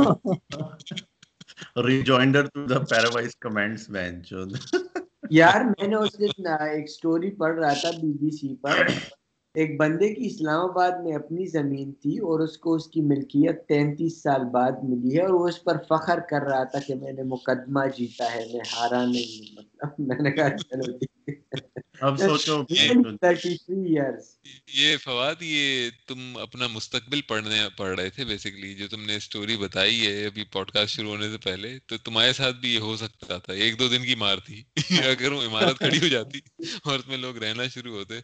یار 5.29 5.61
میں 5.61 5.87
نے 5.87 5.95
اس 5.95 6.19
دن 6.19 6.47
ایک 6.47 6.89
سٹوری 6.89 7.31
پڑھ 7.31 7.59
رہا 7.59 7.73
تھا 7.73 7.91
بی 7.91 8.13
بی 8.13 8.31
سی 8.31 8.55
پر۔ 8.55 8.87
ایک 9.55 9.79
بندے 9.79 10.13
کی 10.13 10.25
اسلام 10.25 10.61
آباد 10.61 10.91
میں 11.03 11.15
اپنی 11.15 11.45
زمین 11.45 11.93
تھی 11.93 12.17
اور 12.17 12.39
اس 12.39 12.57
کو 12.57 12.73
اس 12.73 12.87
کی 12.87 13.01
ملکیت 13.01 13.67
تینتیس 13.67 14.21
سال 14.23 14.45
بعد 14.51 14.71
ملی 14.83 15.17
ہے 15.17 15.21
اور 15.21 15.33
وہ 15.33 15.47
اس 15.47 15.63
پر 15.63 15.77
فخر 15.89 16.19
کر 16.29 16.41
رہا 16.41 16.63
تھا 16.63 16.79
کہ 16.79 16.95
میں 16.95 17.11
نے 17.11 17.23
مقدمہ 17.23 17.79
جیتا 17.97 18.35
ہے 18.35 18.45
میں 18.53 18.59
ہارا 18.73 19.05
نہیں 19.05 19.55
مطلب 19.55 20.07
میں 20.07 20.23
نے 20.23 20.31
کہا 20.31 20.57
چلو 20.57 20.97
اب 22.01 22.17
سوچو۔ 22.19 22.63
یہ 24.73 24.97
فواد 24.97 25.35
یہ 25.41 25.89
تم 26.07 26.37
اپنا 26.41 26.67
مستقبل 26.67 27.21
پڑھنے 27.21 27.61
پڑھ 27.77 27.99
رہے 27.99 28.09
تھے 28.09 28.25
بیسکلی 28.25 28.73
جو 28.73 28.87
تم 28.87 29.05
نے 29.05 29.15
اسٹوری 29.15 29.57
بتائی 29.57 30.07
ہے 30.07 30.25
ابھی 30.25 30.43
پوڈ 30.43 30.71
کاسٹ 30.71 30.95
شروع 30.95 31.11
ہونے 31.11 31.29
سے 31.29 31.37
پہلے 31.37 31.79
تو 31.85 31.97
تمہارے 31.97 32.33
ساتھ 32.33 32.55
بھی 32.55 32.73
یہ 32.73 32.79
ہو 32.79 32.95
سکتا 32.95 33.37
تھا۔ 33.37 33.53
ایک 33.53 33.79
دو 33.79 33.87
دن 33.87 34.03
کی 34.03 34.15
مار 34.15 34.37
تھی۔ 34.45 34.63
اگر 35.09 35.31
وہ 35.31 35.41
عمارت 35.41 35.79
کھڑی 35.79 35.97
ہو 35.97 36.07
جاتی 36.07 36.39
اور 36.83 36.99
اس 36.99 37.07
میں 37.07 37.17
لوگ 37.17 37.37
رہنا 37.37 37.67
شروع 37.67 37.95
ہوتے۔ 37.95 38.19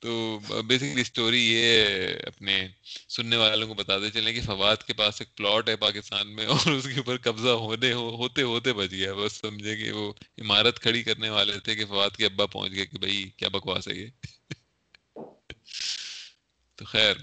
تو 0.00 0.38
بیسکلی 0.66 1.00
اسٹوری 1.00 1.52
یہ 1.52 1.84
اپنے 2.26 2.68
سننے 3.08 3.36
والوں 3.36 3.68
کو 3.68 3.74
بتاتے 3.74 4.10
چلیں 4.10 4.32
کہ 4.32 4.40
فواد 4.40 4.76
کے 4.76 4.92
پاس 4.92 5.20
ایک 5.20 5.36
پلاٹ 5.36 5.68
ہے 5.68 5.76
پاکستان 5.76 6.28
میں 6.28 6.46
اور 6.46 6.70
اس 6.70 6.84
کے 6.84 6.96
اوپر 6.96 7.16
قبضہ 7.16 7.48
ہونے، 7.48 7.92
ہوتے 7.92 8.42
ہوتے 8.42 8.72
بچ 8.72 8.90
گیا۔ 8.90 9.14
بس 9.14 9.32
سمجھے 9.32 9.76
کہ 9.76 9.92
وہ 9.92 10.12
عمارت 10.38 10.80
کھڑی 10.80 11.02
کرنے 11.02 11.28
والے 11.28 11.60
تھے 11.60 11.74
کہ 11.74 11.84
فواد 11.84 12.10
کے 12.10 12.26
ابا 12.26 12.46
پہنچ 12.46 12.72
گئے 12.72 12.86
کہ 12.86 12.98
بھائی 12.98 13.30
کیا 13.36 13.48
بکواس 13.48 13.88
ہے 13.88 13.94
یہ؟ 13.94 14.06
تو 16.76 16.84
خیر، 16.84 17.14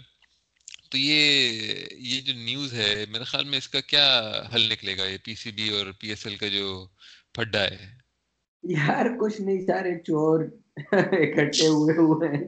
تو 0.90 0.98
یہ 0.98 1.52
یہ 1.92 2.22
جو 2.22 2.34
نیوز 2.34 2.74
ہے، 2.74 3.06
میرے 3.10 3.24
خیال 3.24 3.46
میں 3.46 3.58
اس 3.58 3.70
کا 3.70 3.80
کیا 3.80 4.32
حل 4.56 4.62
نکلے 4.62 4.98
گا؟ 4.98 5.06
یہ 5.06 5.18
پی 5.24 5.36
سی 5.36 5.52
بی 5.52 5.70
اور 5.70 5.86
پی 6.00 6.10
ایس 6.10 6.28
ایل 6.28 6.36
کا 6.36 6.48
جو 6.48 6.88
پھڈا 7.34 7.64
ہے۔ 7.64 7.96
یار 8.64 9.06
کچھ 9.20 9.42
نہیں، 9.42 9.66
سارے 9.66 10.00
چور 10.00 10.46
اکٹھے 10.92 11.68
ہوئے 11.68 11.98
ہوئے 11.98 12.30
ہیں۔ 12.30 12.48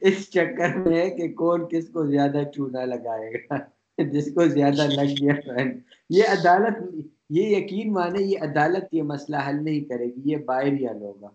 اس 0.00 0.30
چکر 0.30 0.76
میں 0.76 1.00
ہے 1.00 1.10
کہ 1.10 1.32
کون 1.32 1.68
کس 1.68 1.88
کو 1.88 2.06
زیادہ 2.06 2.42
چونا 2.54 2.84
لگائے 2.84 3.30
گا؟ 3.32 3.56
جس 4.04 4.34
کو 4.34 4.46
زیادہ 4.46 4.86
لگ 4.86 5.14
گیا 5.20 5.56
یہ 6.10 6.22
عدالت 6.28 6.94
یہ 7.30 7.56
یقین 7.56 7.92
مانے 7.92 8.22
یہ 8.22 8.38
عدالت 8.40 8.94
یہ 8.94 9.02
مسئلہ 9.02 9.36
حل 9.48 9.64
نہیں 9.64 9.80
کرے 9.80 10.06
گی 10.06 10.20
یہ 10.24 10.36
باہر 10.36 10.66
حل 10.66 11.02
ہوگا۔ 11.02 11.28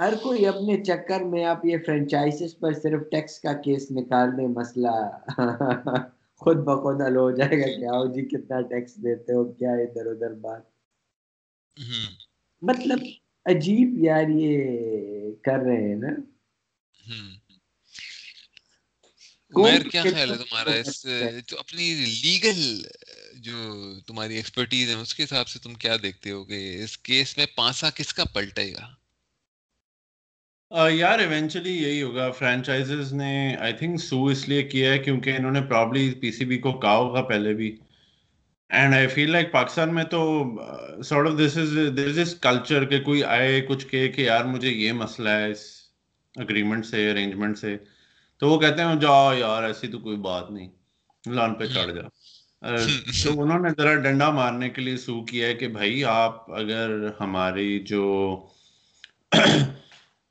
ہر 0.00 0.12
کوئی 0.22 0.46
اپنے 0.46 0.84
چکر 0.84 1.20
میں 1.20 1.44
آپ 1.44 1.66
یہ 1.66 1.76
فرینچائز 1.86 2.58
پر 2.60 2.72
صرف 2.72 3.00
ٹیکس 3.10 3.40
کا 3.40 3.52
کیس 3.52 3.90
نکال 3.90 4.36
دیں 4.36 4.48
مسئلہ 4.48 5.10
خود 6.36 6.56
بخود 6.56 7.02
حل 7.02 7.16
ہو 7.16 7.30
جائے 7.30 7.60
گا۔ 7.60 7.80
کہ 7.80 7.84
آؤ 7.84 8.06
جی 8.06 8.22
کتنا 8.22 8.60
ٹیکس 8.60 8.96
دیتے 8.96 9.32
ہو 9.32 9.44
کیا 9.44 9.72
ادھر 9.72 10.06
ادھر 10.06 10.32
بات۔ 10.32 10.62
مطلب 12.62 12.98
عجیب 13.48 14.04
یار 14.04 14.24
یہ 14.28 14.60
کر 15.44 15.58
رہے 15.66 15.88
ہیں 15.88 15.94
نا۔ 15.94 16.08
کیا 19.90 20.02
خیال 20.02 20.30
ہے 20.30 20.36
تمہارا؟ 20.36 20.70
اس 20.70 21.06
جو 21.46 21.58
اپنی 21.58 21.94
لیگل 22.22 22.82
جو 23.34 23.56
تمہاری 24.06 24.36
ایکسپرٹیز 24.36 24.88
ہے 24.88 24.94
اس 24.94 25.14
کے 25.14 25.24
حساب 25.24 25.48
سے 25.48 25.58
تم 25.58 25.74
کیا 25.74 25.96
دیکھتے 26.02 26.30
ہو 26.30 26.44
کہ 26.44 26.82
اس 26.84 26.98
کیس 26.98 27.36
میں 27.38 27.46
پانسا 27.56 27.90
کس 27.90 28.14
کا 28.14 28.24
پلٹے 28.24 28.72
گا؟ 28.72 28.88
یار 30.90 31.18
ایونچولی 31.18 31.82
یہی 31.82 32.02
ہوگا۔ 32.02 32.30
فرینچائزز 32.30 33.12
نے 33.12 33.56
آئی 33.60 33.72
تھنک 33.72 34.00
سو 34.00 34.26
اس 34.26 34.48
لیے 34.48 34.62
کیا 34.62 34.92
ہے 34.92 34.98
کیونکہ 34.98 35.30
انہوں 35.30 35.52
نے 35.52 35.60
پرابلی 35.60 36.14
پی 36.20 36.32
سی 36.32 36.44
بی 36.44 36.58
کو 36.58 36.72
کہا 36.80 36.96
ہوگا 36.96 37.22
پہلے 37.22 37.54
بھی۔ 37.54 37.76
And 38.70 38.94
I 38.94 39.06
feel 39.06 39.30
like 39.30 39.52
Pakistan 39.52 39.94
میں 39.94 40.04
تو 40.04 40.20
sort 41.04 41.26
of 41.26 41.38
this 41.38 41.56
is 41.58 41.76
this 41.96 42.18
is 42.18 42.34
culture 42.40 42.84
کہ 42.84 43.00
کوئی 43.00 43.22
آئے 43.24 43.60
کچھ 43.60 43.86
کہے 43.86 44.08
کہ 44.08 44.22
یار 44.22 44.44
مجھے 44.44 44.68
یہ 44.68 44.92
مسئلہ 44.92 45.28
ہے 45.28 45.50
اس 45.50 45.64
اگریمنٹ 46.34 46.86
سے 46.86 47.10
ارینجمنٹ 47.10 47.58
سے 47.58 47.76
تو 48.42 48.48
وہ 48.48 48.58
کہتے 48.60 48.82
ہیں 48.82 48.94
جاؤ 49.00 49.32
یار 49.34 49.62
ایسی 49.62 49.88
تو 49.88 49.98
کوئی 49.98 50.16
بات 50.16 50.50
نہیں. 50.50 50.68
لان 51.24 51.54
پہ 51.54 51.66
چڑھ 51.66 51.94
جا 51.94 52.02
تو 53.24 53.42
انہوں 53.42 53.58
نے 53.58 53.68
ذرا 53.78 53.94
ڈنڈا 53.94 54.30
مارنے 54.30 54.68
کے 54.70 54.82
لیے 54.82 54.96
سو 54.96 55.20
کیا 55.24 55.46
ہے 55.46 55.54
کہ 55.54 55.68
بھائی 55.68 56.04
آپ 56.04 56.50
اگر 56.50 57.08
ہماری 57.20 57.78
جو 57.78 58.04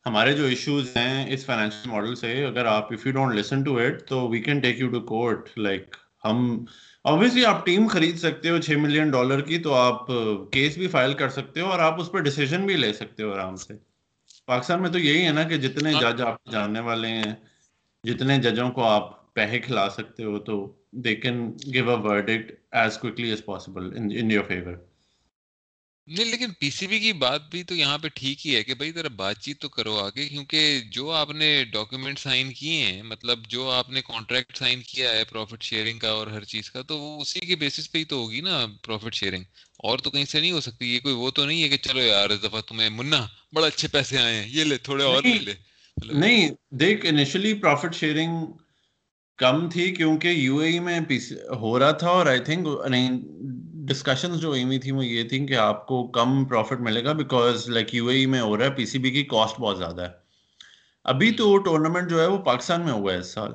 ہمارے 0.06 0.34
جو 0.34 0.46
ایشوز 0.46 0.96
ہیں 0.98 1.26
اس 1.34 1.46
فائنینشیل 1.46 1.92
ماڈل 1.92 2.16
سے 2.16 2.46
اگر 2.46 2.66
آپ 2.66 2.94
if 2.94 3.06
you 3.08 3.12
don't 3.12 3.36
listen 3.36 3.64
to 3.64 3.78
it 3.78 4.08
تو 4.08 4.28
we 4.30 4.40
can 4.40 4.60
take 4.60 4.80
you 4.80 4.90
to 4.90 5.00
court 5.00 5.50
like 5.58 5.96
ہم 6.26 6.66
اوبیسلی 7.06 7.46
آپ 7.46 7.66
ٹیم 7.66 7.88
خرید 7.88 8.18
سکتے 8.18 8.50
ہو 8.50 8.58
چھ 8.58 8.78
ملین 8.78 9.12
ڈالر 9.12 9.42
کی 9.42 9.58
تو 9.58 9.74
آپ 9.74 10.08
کیس 10.52 10.78
بھی 10.78 10.88
فائل 10.88 11.14
کر 11.14 11.30
سکتے 11.30 11.62
ہو 11.62 11.66
اور 11.66 11.80
آپ 11.80 12.00
اس 12.02 12.12
پہ 12.12 12.20
ڈیسیزن 12.20 12.66
بھی 12.66 12.76
لے 12.76 12.94
سکتے 12.94 13.24
ہو 13.24 13.32
آرام 13.34 13.56
سے۔ 13.56 13.74
پاکستان 14.46 14.82
میں 14.82 14.90
تو 14.90 15.00
یہی 15.00 15.26
ہے 15.26 15.32
نا 15.32 15.44
کہ 15.44 15.58
جتنے 15.58 15.94
جج 15.94 16.22
آپ 16.22 16.52
جاننے 16.52 16.80
والے 16.80 17.08
ہیں 17.08 17.34
جتنے 18.04 18.38
ججوں 18.38 18.70
کو 18.72 18.84
آپ 18.84 19.34
پیسے 19.34 19.60
کھلا 19.60 19.90
سکتے 19.90 20.24
ہو 20.24 20.40
تو 20.40 20.56
they 20.92 21.16
can 21.16 21.52
give 21.74 21.90
a 21.92 21.98
verdict 21.98 22.52
as 22.72 22.98
quickly 22.98 23.30
as 23.30 23.46
possible 23.46 23.92
in 23.98 24.32
your 24.32 24.44
favour 24.44 24.74
نہیں 26.08 26.26
لیکن 26.26 26.52
پی 26.60 26.70
سی 26.70 26.88
بی 26.88 27.00
کی 27.00 27.14
بات 27.14 27.50
بھی 27.52 27.64
تو 27.64 27.76
یہاں 27.76 27.98
پہ 27.98 28.08
ٹھیک 28.14 28.48
ہی 28.48 28.56
ہے 28.56 28.64
کہ 28.64 28.74
بھائی 28.74 28.92
ذرا 28.92 29.08
بات 29.16 29.40
چیت 29.40 29.60
تو 29.62 29.70
کرو 29.70 29.98
آگے 29.98 30.28
کیونکہ 30.28 30.80
جو 30.92 31.12
آپ 31.12 31.32
نے 31.32 31.64
ڈاکیومنٹ 31.72 32.20
سائن 32.20 32.54
کیے 32.54 32.86
ہیں 32.86 33.04
مطلب 33.04 33.40
جو 33.48 33.70
آپ 33.72 33.90
نے 33.90 34.02
کانٹریکٹ 34.02 34.58
سائن 34.58 34.82
کیا 34.82 35.12
ہے 35.12 35.24
پروفٹ 35.24 35.64
شیئرنگ 35.64 36.00
کا 36.00 36.10
اور 36.10 36.28
ہر 36.28 36.44
چیز 36.44 36.72
کا 36.72 36.82
تو 36.82 37.00
وہ 37.00 37.22
اسی 37.22 37.40
کے 37.40 37.56
بیسس 37.56 37.92
پہ 37.92 37.98
ہی 37.98 38.04
تو 38.04 38.18
ہوگی 38.18 38.42
نا 38.42 38.66
پروفٹ 38.82 39.14
شیئرنگ 39.14 39.44
اور 39.78 40.00
تو 40.00 40.12
کہیں 40.12 40.26
سے 40.26 40.40
نہیں 40.40 40.52
ہو 40.52 40.62
سکتی 40.62 40.94
یہ 40.96 41.00
کوئی 41.00 41.16
وہ 41.16 41.32
تو 41.32 41.46
نہیں 41.46 41.64
ہے 41.64 41.70
کہ 41.70 41.78
چلو 41.78 42.02
یار 42.02 42.30
اس 42.30 42.44
دفعہ 42.44 42.62
تمہیں 42.62 42.90
منا 42.90 43.28
بڑا 43.54 43.68
اچھے 43.68 43.88
پیسے 43.88 44.18
آئے 44.18 44.36
ہیں 44.36 44.48
یہ 44.50 44.64
لے 44.64 44.78
تھوڑے 44.78 45.04
اور 45.04 45.24
لے 45.24 45.40
لے۔ 45.40 45.54
مطلب 45.98 46.18
نہیں 46.18 46.50
دیکھ 46.76 47.06
انیشلی 47.06 47.54
پروفٹ 47.54 47.96
شیئرنگ 47.96 48.46
کم 49.40 49.70
تھی 49.70 49.96
کیونکہ 49.96 50.28
یو 50.28 50.58
اے 50.58 50.80
میں 50.80 51.00
ہو 51.50 51.80
رہا 51.80 51.92
تھا 51.92 52.08
اور 52.08 52.26
آئی 52.26 52.40
تھنک 52.40 52.68
ڈسکشن 53.88 54.40
جو 54.40 54.52
ایمی 54.52 54.80
تھی 54.80 54.92
وہ 54.92 55.06
یہ 55.06 55.24
تھی 55.24 55.46
کہ 55.48 55.54
آپ 55.54 55.88
کو 55.88 56.08
کم 56.08 56.46
پروفٹ 56.46 56.80
ملے 56.80 57.04
گا 57.04 57.14
بیکاز 57.14 57.70
لائک 57.70 57.96
یو 57.96 58.08
اے 58.08 58.26
میں 58.26 58.42
ہو 58.42 58.58
رہا 58.58 58.66
ہے 58.66 58.72
پی 58.72 58.86
سی 58.86 59.00
بی 59.00 59.12
کی 59.12 59.24
کاسٹ 59.24 59.60
بہت 59.60 59.78
زیادہ 59.78 60.02
ہے۔ 60.02 60.10
ابھی 61.04 61.32
تو 61.32 61.58
ٹورنامنٹ 61.58 62.10
جو 62.10 62.22
ہے 62.22 62.28
وہ 62.28 62.38
پاکستان 62.38 62.82
میں 62.82 62.92
ہوا 62.92 63.14
ہے 63.14 63.18
اس 63.18 63.28
سال۔ 63.28 63.52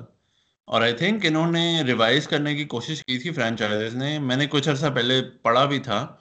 اور 0.65 0.81
آئی 0.81 0.93
تھنک 0.93 1.25
انہوں 1.25 1.51
نے 1.51 1.83
ریوائز 1.83 2.27
کرنے 2.27 2.55
کی 2.55 2.65
کوشش 2.65 3.03
کی 3.03 3.17
تھی 3.17 3.31
فرینچائز 3.31 3.95
نے۔ 3.95 4.19
میں 4.19 4.35
نے 4.35 4.47
کچھ 4.47 4.69
عرصہ 4.69 4.85
پہلے 4.95 5.21
پڑھا 5.41 5.65
بھی 5.65 5.79
تھا۔ 5.79 6.17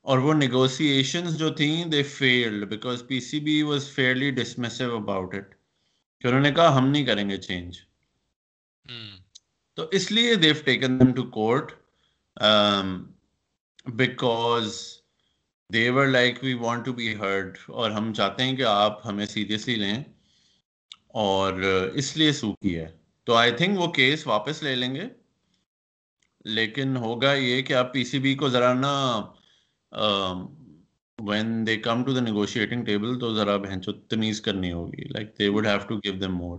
اور 0.00 0.18
وہ 0.18 0.34
نیگوسیشنز 0.34 1.36
جو 1.36 1.50
تھیں 1.50 1.84
they 1.84 2.02
failed 2.02 2.68
because 2.68 3.02
P 3.06 3.20
C 3.20 3.40
B 3.40 3.62
was 3.62 3.88
fairly 3.88 4.30
dismissive 4.30 4.96
about 4.96 5.34
it 5.34 5.54
کہ 6.20 6.26
انہوں 6.26 6.40
نے 6.40 6.52
کہا 6.52 6.78
ہم 6.78 6.88
نہیں 6.88 7.04
کریں 7.04 7.30
گے 7.30 7.36
چینج 7.36 7.76
تو 9.74 9.88
اس 9.92 10.12
لیے 10.12 10.34
they've 10.34 10.54
taken 10.64 11.00
them 11.00 11.12
to 11.12 11.22
court 11.22 11.72
because 13.86 14.74
they're 15.72 16.06
like 16.06 16.38
we 16.42 16.54
want 16.54 16.84
to 16.84 16.92
be 16.92 17.14
heard 17.16 17.58
اور 17.68 17.90
ہم 17.90 18.12
چاہتے 18.14 18.42
ہیں 18.42 18.56
کہ 18.56 18.62
آپ 18.62 19.06
ہمیں 19.06 19.26
سیریسلی 19.26 19.74
لیں 19.74 20.04
اور 21.14 21.52
اس 21.94 22.16
لیے 22.16 22.32
سو 22.32 22.52
کی 22.52 22.76
ہے۔ 22.78 22.86
تو 23.24 23.34
آئی 23.34 23.52
تھنک 23.52 23.78
وہ 23.80 23.86
کیس 23.86 24.26
واپس 24.26 24.62
لے 24.62 24.74
لیں 24.74 24.94
گے۔ 24.94 25.04
لیکن 26.44 26.96
ہوگا 26.96 27.32
یہ 27.34 27.62
کہ 27.62 27.72
آپ 27.72 27.92
پی 27.92 28.04
سی 28.04 28.18
بی 28.18 28.34
کو 28.34 28.48
ذرا 28.48 28.72
نا 28.74 28.94
when 31.18 31.66
they 31.66 31.76
come 31.76 32.04
to 32.04 32.12
the 32.12 32.20
negotiating 32.20 32.84
table 32.84 33.18
تو 33.18 33.34
ذرا 33.34 33.56
بہن 33.56 33.80
تمیز 34.08 34.40
کرنی 34.40 34.72
ہوگی۔ 34.72 35.04
Like 35.08 35.38
they 35.38 35.48
would 35.48 35.66
have 35.66 35.78
to 35.88 35.96
give 35.96 36.12
them 36.12 36.34
more 36.34 36.58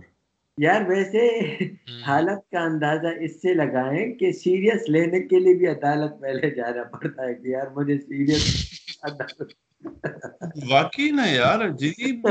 یار 0.58 0.80
ویسے 0.88 1.26
حالت 2.02 2.50
کا 2.50 2.60
اندازہ 2.60 3.06
اس 3.20 3.34
سے 3.42 3.54
لگائیں 3.54 4.14
کہ 4.14 4.32
سیریس 4.32 4.88
لینے 4.88 5.20
کے 5.28 5.38
لیے 5.38 5.54
بھی 5.54 5.66
عدالت 5.66 6.20
پہلے 6.20 6.50
جانا 6.50 6.82
پڑتا 6.82 7.22
ہے 7.22 7.34
کہ 7.34 7.48
یار 7.48 7.66
مجھے 7.66 7.98
سیریس 7.98 8.44
واقعی 10.70 11.10
نا 11.10 11.26
یار 11.26 11.60
عجیب 11.60 12.26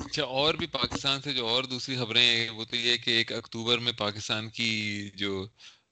اچھا 0.00 0.24
اور 0.24 0.54
بھی 0.54 0.66
پاکستان 0.66 1.20
سے 1.20 1.32
جو 1.32 1.46
اور 1.46 1.64
دوسری 1.64 1.96
خبریں 1.96 2.22
ہیں 2.22 2.48
وہ 2.50 2.64
تو 2.64 2.76
یہ 2.76 2.96
کہ 2.96 3.10
ایک 3.10 3.32
اکتوبر 3.32 3.78
میں 3.78 3.92
پاکستان 3.92 4.48
کی 4.48 4.70
جو 5.14 5.46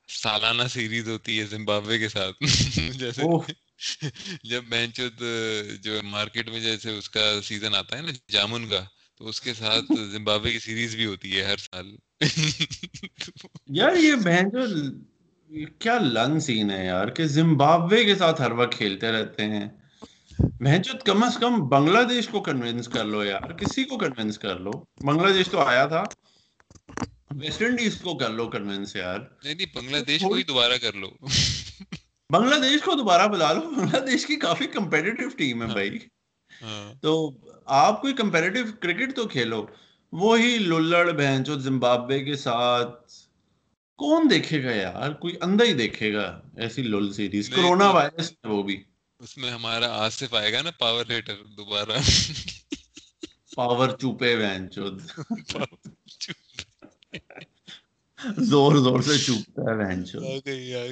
سالانہ 0.08 0.62
سیریز 0.68 1.08
ہوتی 1.08 1.38
ہے 1.40 1.44
زمبابوے 1.44 1.98
کے 1.98 2.08
ساتھ۔ 2.08 2.36
جیسے 2.98 3.22
جب 4.42 4.64
بینچ 4.64 5.00
جو 5.80 6.00
مارکیٹ 6.04 6.48
میں 6.48 6.60
جیسے 6.60 6.90
اس 6.90 7.10
کا 7.10 7.42
سیزن 7.42 7.74
آتا 7.74 7.96
ہے 7.96 8.02
نا 8.02 8.12
جامن 8.30 8.68
کا 8.68 8.84
تو 9.18 9.28
اس 9.28 9.40
کے 9.40 9.54
ساتھ 9.54 9.84
زمبابوے 10.10 10.52
کی 10.52 10.58
سیریز 10.58 10.94
بھی 10.94 11.06
ہوتی 11.06 11.36
ہے 11.36 11.44
ہر 11.44 11.56
سال۔ 11.56 11.96
یار 13.66 13.96
یہ 13.96 14.14
بہن 14.14 14.50
کیا 15.78 15.98
لنگ 15.98 16.38
سین 16.38 16.70
ہے 16.70 16.86
یار 16.86 17.08
کہ 17.08 17.24
زمبابوے 17.24 18.04
کے 18.04 18.14
ساتھ 18.16 18.40
ہر 18.40 18.50
وقت 18.50 18.74
کھیلتے 18.74 19.12
رہتے 19.12 19.44
ہیں۔ 19.44 19.68
بہنچت 20.38 21.02
کم 21.06 21.22
از 21.22 21.36
کم 21.40 21.68
بنگلہ 21.68 22.02
دیش 22.04 22.28
کو 22.28 22.40
کنوینس 22.40 22.88
کر 22.88 23.04
لو 23.04 23.24
یار 23.24 23.52
کسی 23.52 23.84
کو 23.84 23.98
کنوینس 23.98 24.38
کر 24.38 24.58
لو۔ 24.58 24.70
بنگلہ 25.04 25.32
دیش 25.32 25.48
تو 25.48 25.60
آیا 25.60 25.86
تھا۔ 25.86 26.04
ویسٹ 27.30 27.62
انڈیز 27.62 28.00
کو 28.00 28.18
کر 28.18 28.30
لو 28.30 28.48
کنوینس 28.48 28.96
یار۔ 28.96 29.18
نہیں 29.44 29.54
نہیں 29.54 29.66
بنگلہ 29.74 30.04
دیش 30.04 30.20
کو 30.20 30.34
ہی 30.34 30.42
دوبارہ 30.42 30.76
کر 30.82 30.92
لو۔ 30.92 31.10
بنگلہ 32.32 32.54
دیش 32.54 32.82
کو 32.82 32.94
دوبارہ 32.94 33.26
بلا 33.28 33.52
لو۔ 33.52 33.60
بنگلہ 33.60 33.98
دیش 33.98 34.26
کی 34.26 34.36
کافی 34.36 34.66
کمپیٹیو 34.66 35.28
ٹیم 35.28 35.62
ہے 35.62 35.66
ہاں۔ 35.66 35.74
بھائی۔ 35.74 35.98
ہاں۔ 36.62 36.94
تو 37.02 37.30
آپ 37.66 38.00
کوئی 38.00 38.14
کمپیٹیو 38.14 38.64
کرکٹ 38.80 39.16
تو 39.16 39.28
کھیلو۔ 39.28 39.66
وہی 40.12 40.58
للڑ 40.58 41.10
بہن 41.10 41.42
جو 41.42 41.58
زمبابوے 41.58 42.24
کے 42.24 42.36
ساتھ۔ 42.36 43.12
کون 43.98 44.30
دیکھے 44.30 44.64
گا 44.64 44.70
یار؟ 44.70 45.12
کوئی 45.12 45.34
اندھا 45.40 45.64
ہی 45.64 45.72
دیکھے 45.72 46.14
گا۔ 46.14 46.40
ایسی 46.56 46.82
لول 46.82 47.12
سیریز 47.12 47.48
کرونا 47.48 47.90
وائرس 47.90 48.32
وہ 48.44 48.62
بھی۔ 48.62 48.82
اس 49.20 49.38
میں 49.38 49.50
ہمارا 49.50 49.86
آصف 50.04 50.34
آئے 50.34 50.52
گا 50.52 50.62
نا 50.62 50.70
پاور 50.70 51.04
ہیٹر 51.10 51.36
دوبارہ۔ 51.56 51.98
پاور 53.54 53.88
چوپے 53.96 54.34
وین 54.34 54.68
چود 54.74 55.00
زور 58.36 58.76
زور 58.76 59.00
سے 59.00 59.18
چوپتا 59.18 59.62
ہے 59.62 59.76
وین 59.76 60.06
چود 60.06 60.48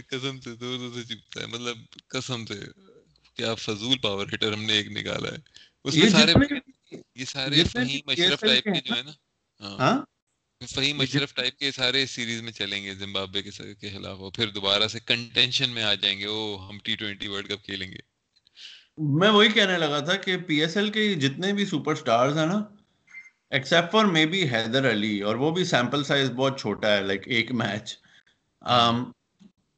قسم 0.09 0.41
سے 0.41 0.55
زور 0.55 0.79
زور 0.79 0.91
سے 0.95 1.03
چوپتا 1.05 1.41
ہے۔ 1.41 1.47
مطلب 1.47 1.77
قسم 2.09 2.47
سے 2.47 2.55
کیا 3.35 3.55
فضول 3.55 3.99
پاور 3.99 4.27
ہیٹر 4.27 4.53
ہم 4.53 4.65
نے 4.65 4.73
ایک 4.73 4.87
نکالا 4.87 5.29
ہے۔ 5.29 5.39
اس 5.85 5.95
میں 5.95 6.09
سارے 6.09 6.33
یہ 7.15 7.25
سارے 7.25 7.65
فہیم 7.65 8.09
اشرف 8.11 8.41
ٹائپ 8.41 8.65
کے 8.65 8.81
جو 8.81 8.97
ہے 8.97 9.03
نا۔ 9.03 9.11
ہاں, 9.61 9.79
ہاں؟ 9.79 10.05
فہیم 10.69 11.01
اشرف 11.01 11.35
ٹائپ 11.35 11.59
کے 11.59 11.71
سارے 11.71 12.07
سیریز 12.07 12.43
میں 12.43 12.53
چلیں 12.53 12.85
گے 12.85 12.95
زمبابوے 12.95 13.43
کے 13.43 13.91
خلاف۔ 13.91 14.21
وہ 14.21 14.31
پھر 14.31 14.49
دوبارہ 14.49 14.89
سے 14.89 15.01
کنٹینشن 15.01 15.71
میں 15.71 15.83
آ 15.83 15.95
جائیں 15.95 16.19
گے۔ 16.19 16.27
وہ 16.27 16.69
ہم 16.69 16.79
ٹی 16.79 16.97
ٹوینٹی 16.97 17.29
ورلڈ 17.29 17.49
کپ 17.49 17.65
کھیلیں 17.65 17.91
گے۔ 17.93 17.99
میں 18.99 19.31
وہی 19.31 19.49
کہنے 19.49 19.79
لگا 19.79 20.01
تھا 20.01 20.17
کہ 20.17 20.37
پی 20.37 20.61
ایس 20.61 20.77
ایل 20.77 20.91
کے 20.91 21.15
جتنے 21.15 21.53
بھی 21.53 21.67
سپر 21.67 21.95
سٹارز 21.95 22.39
ہیں 22.39 22.47
نا 22.47 22.76
except 23.53 23.93
for 23.93 24.05
may 24.05 24.25
be 24.27 24.43
Haider 24.49 24.91
Ali 24.91 25.21
اور 25.21 25.35
وہ 25.35 25.51
بھی 25.51 25.65
سیمپل 25.65 26.05
سائز 26.05 26.31
بہت 26.31 26.59
چھوٹا 26.61 26.89
ہے 26.89 27.03
لائک 27.03 27.29
ایک 27.29 27.53
میچ 27.53 27.97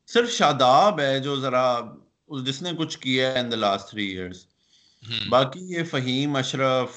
صرف 0.08 0.30
شاداب 0.32 1.00
ہے 1.00 1.18
جو 1.20 1.40
ذرا 1.40 1.80
جس 2.44 2.62
نے 2.62 2.70
کچھ 2.78 2.98
کیا 2.98 3.32
ہے 3.32 3.40
in 3.40 3.50
the 3.52 3.56
last 3.56 3.90
three 3.90 4.06
years 4.06 4.44
باقی 5.28 5.60
یہ 5.72 5.82
فہیم 5.82 6.36
اشرف 6.36 6.96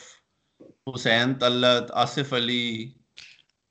حسین 0.88 1.34
طلت 1.36 1.92
آصف 1.98 2.34
علی 2.34 2.92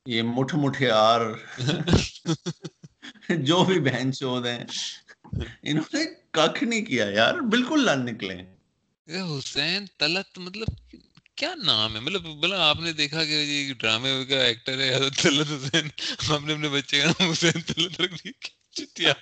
یہ 0.07 0.23
مٹھ 0.23 0.55
مٹھیار 0.55 1.21
جو 3.29 3.65
بھی 3.65 3.81
بہن 3.81 4.13
چود 4.13 4.47
ہیں 4.47 4.65
انہوں 5.63 5.97
نے 5.97 6.05
کھ 6.33 6.63
نہیں 6.65 6.85
کیا 6.85 7.07
یار 7.11 7.41
بالکل 7.51 7.85
لڑ 7.85 7.97
نکلے 7.97 8.37
حسین 9.07 9.87
طلت 9.99 10.39
مطلب 10.39 10.69
کیا 11.41 11.55
نام 11.55 11.95
ہے؟ 11.95 12.01
مطلب 12.01 12.23
بلا 12.23 12.69
آپ 12.69 12.81
نے 12.81 12.93
دیکھا 12.93 13.25
کہ 13.25 13.31
یہ 13.31 13.75
ڈرامے 13.75 14.25
کا 14.29 14.45
ایکٹر 14.45 14.81
ہے 14.81 15.11
طلت 15.23 15.47
حسین۔ 15.51 15.89
ہم 16.29 16.47
نے 16.47 16.53
اپنے 16.53 16.69
بچے 16.69 17.01
کا 17.01 17.07
نام 17.07 17.31
حسین 17.31 17.61
طلت 17.67 18.01
رکھ 18.01 18.27
دیا۔ 18.99 19.13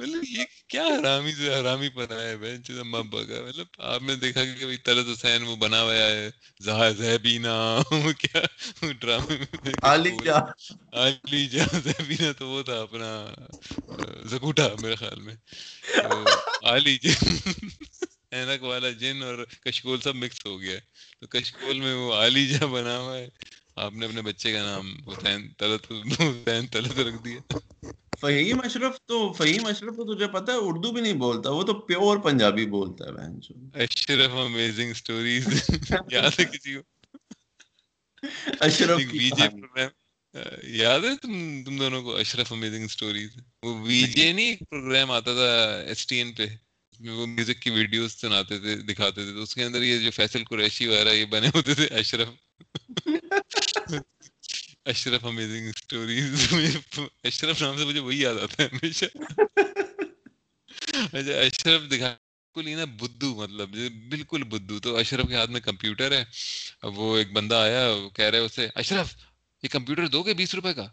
مطلب 0.00 0.24
یہ 0.28 0.44
کیا 0.68 0.82
حرامی 0.82 1.32
سے 1.32 1.54
حرامی 1.54 1.88
بنا 1.88 2.22
ہے 2.22 2.36
بہن 2.36 2.64
چیز 2.64 2.76
مطلب 2.76 3.66
آپ 3.78 4.02
نے 4.02 4.16
دیکھا 4.16 4.44
کہ 4.44 4.64
بھائی 4.64 4.76
طلت 4.76 5.06
حسین 5.12 5.42
وہ 5.42 5.56
بنا 5.56 5.82
ہوا 5.82 5.94
ہے 5.94 6.30
زہا 6.60 6.90
کیا 8.18 8.40
ڈرامے 8.92 9.36
میں 9.36 9.72
علی 9.82 10.16
جا 10.24 10.38
علی 10.92 11.46
جا 11.46 11.64
تو 12.38 12.48
وہ 12.48 12.62
تھا 12.62 12.80
اپنا 12.80 13.26
زکوٹا 14.24 14.68
میرے 14.82 14.94
خیال 14.94 15.20
میں۔ 15.20 15.34
علی 16.62 16.98
جا 16.98 17.24
اینک 18.32 18.62
والا 18.62 18.90
جن 18.90 19.22
اور 19.22 19.44
کشکول 19.60 20.00
سب 20.00 20.16
مکس 20.16 20.46
ہو 20.46 20.60
گیا 20.60 20.78
تو 21.20 21.26
کشکول 21.26 21.80
میں 21.80 21.94
وہ 21.94 22.14
علی 22.14 22.46
جا 22.48 22.66
بنا 22.66 22.98
ہوا 22.98 23.18
ہے۔ 23.18 23.28
آپ 23.76 23.92
نے 23.92 24.06
اپنے 24.06 24.22
بچے 24.22 24.52
کا 24.52 24.62
نام 24.62 25.08
حسین 25.08 25.48
طلت 25.58 25.92
حسین 26.20 26.66
طلت 26.66 26.98
رکھ 26.98 27.24
دیا۔ 27.24 27.40
فہیم 28.20 28.60
اشرف 28.64 28.98
تو 29.06 29.32
فہیم 29.32 29.66
اشرف 29.66 29.96
تو 29.96 30.14
تجھے 30.14 30.26
پتا 30.28 30.52
ہے 30.52 30.58
اردو 30.60 30.92
بھی 30.92 31.00
نہیں 31.00 31.12
بولتا 31.12 31.50
وہ 31.50 31.62
تو 31.62 31.74
پیور 31.80 32.16
پنجابی 32.16 32.66
بولتا 32.66 33.04
ہے 33.04 33.12
بہن 33.12 33.40
چو 33.42 33.54
اشرف 33.74 34.30
امیزنگ 34.34 34.92
سٹوریز 34.92 35.46
یاد 36.12 36.40
ہے 36.40 36.44
کسی 36.44 36.74
کو؟ 36.74 36.80
اشرف 38.60 39.00
جے 39.12 39.48
پروگرام 39.48 39.90
یاد 40.62 41.00
ہے 41.00 41.16
تم 41.22 41.62
تم 41.64 41.78
دونوں 41.78 42.02
کو؟ 42.02 42.16
اشرف 42.16 42.52
امیزنگ 42.52 42.86
سٹوریز 42.86 43.30
وہ 43.62 43.80
وی 43.80 44.02
جے 44.02 44.32
نہیں 44.32 44.46
ایک 44.46 44.62
پروگرام 44.70 45.10
آتا 45.10 45.34
تھا 45.34 45.50
ایس 45.80 46.06
ٹی 46.06 46.16
این 46.16 46.32
پہ۔ 46.32 46.46
وہ 47.00 47.26
میوزک 47.26 47.60
کی 47.62 47.70
ویڈیوز 47.70 48.12
سناتے 48.12 48.58
تھے 48.58 48.76
دکھاتے 48.76 49.24
تھے 49.24 49.32
تو 49.32 49.42
اس 49.42 49.54
کے 49.54 49.64
اندر 49.64 49.82
یہ 49.82 49.98
جو 49.98 50.10
فیصل 50.10 50.44
قریشی 50.44 50.86
وغیرہ 50.86 51.08
یہ 51.08 51.24
بنے 51.24 51.48
ہوتے 51.48 51.74
تھے 51.74 51.86
اشرف۔ 51.86 52.28
اشرف 54.84 55.24
امیزنگ 55.24 55.68
اسٹوریز 55.68 56.52
اشرف 57.24 57.62
نام 57.62 57.76
سے 57.76 57.84
مجھے 57.84 58.00
وہی 58.00 58.20
یاد 58.20 58.34
آتا 58.34 58.62
ہے 58.62 58.68
ہمیشہ۔ 58.68 59.04
اچھا 61.12 61.38
اشرف 61.40 61.90
دکھا 61.90 62.08
بالکل 62.08 62.66
ہی 62.68 62.74
نا 62.74 62.84
بدھو 62.84 63.34
مطلب 63.34 63.68
بالکل 64.08 64.42
بدھو۔ 64.42 64.78
تو 64.78 64.96
اشرف 64.96 65.28
کے 65.28 65.34
ہاتھ 65.34 65.50
میں 65.50 65.60
کمپیوٹر 65.60 66.12
ہے۔ 66.12 66.24
اب 66.82 66.98
وہ 66.98 67.16
ایک 67.18 67.32
بندہ 67.32 67.54
آیا 67.54 68.08
کہہ 68.14 68.24
رہے 68.24 68.38
اسے 68.38 68.68
اشرف 68.74 69.14
یہ 69.62 69.68
کمپیوٹر 69.68 70.06
دو 70.06 70.22
گے 70.22 70.34
بیس 70.34 70.54
روپے 70.54 70.74
کا؟ 70.74 70.88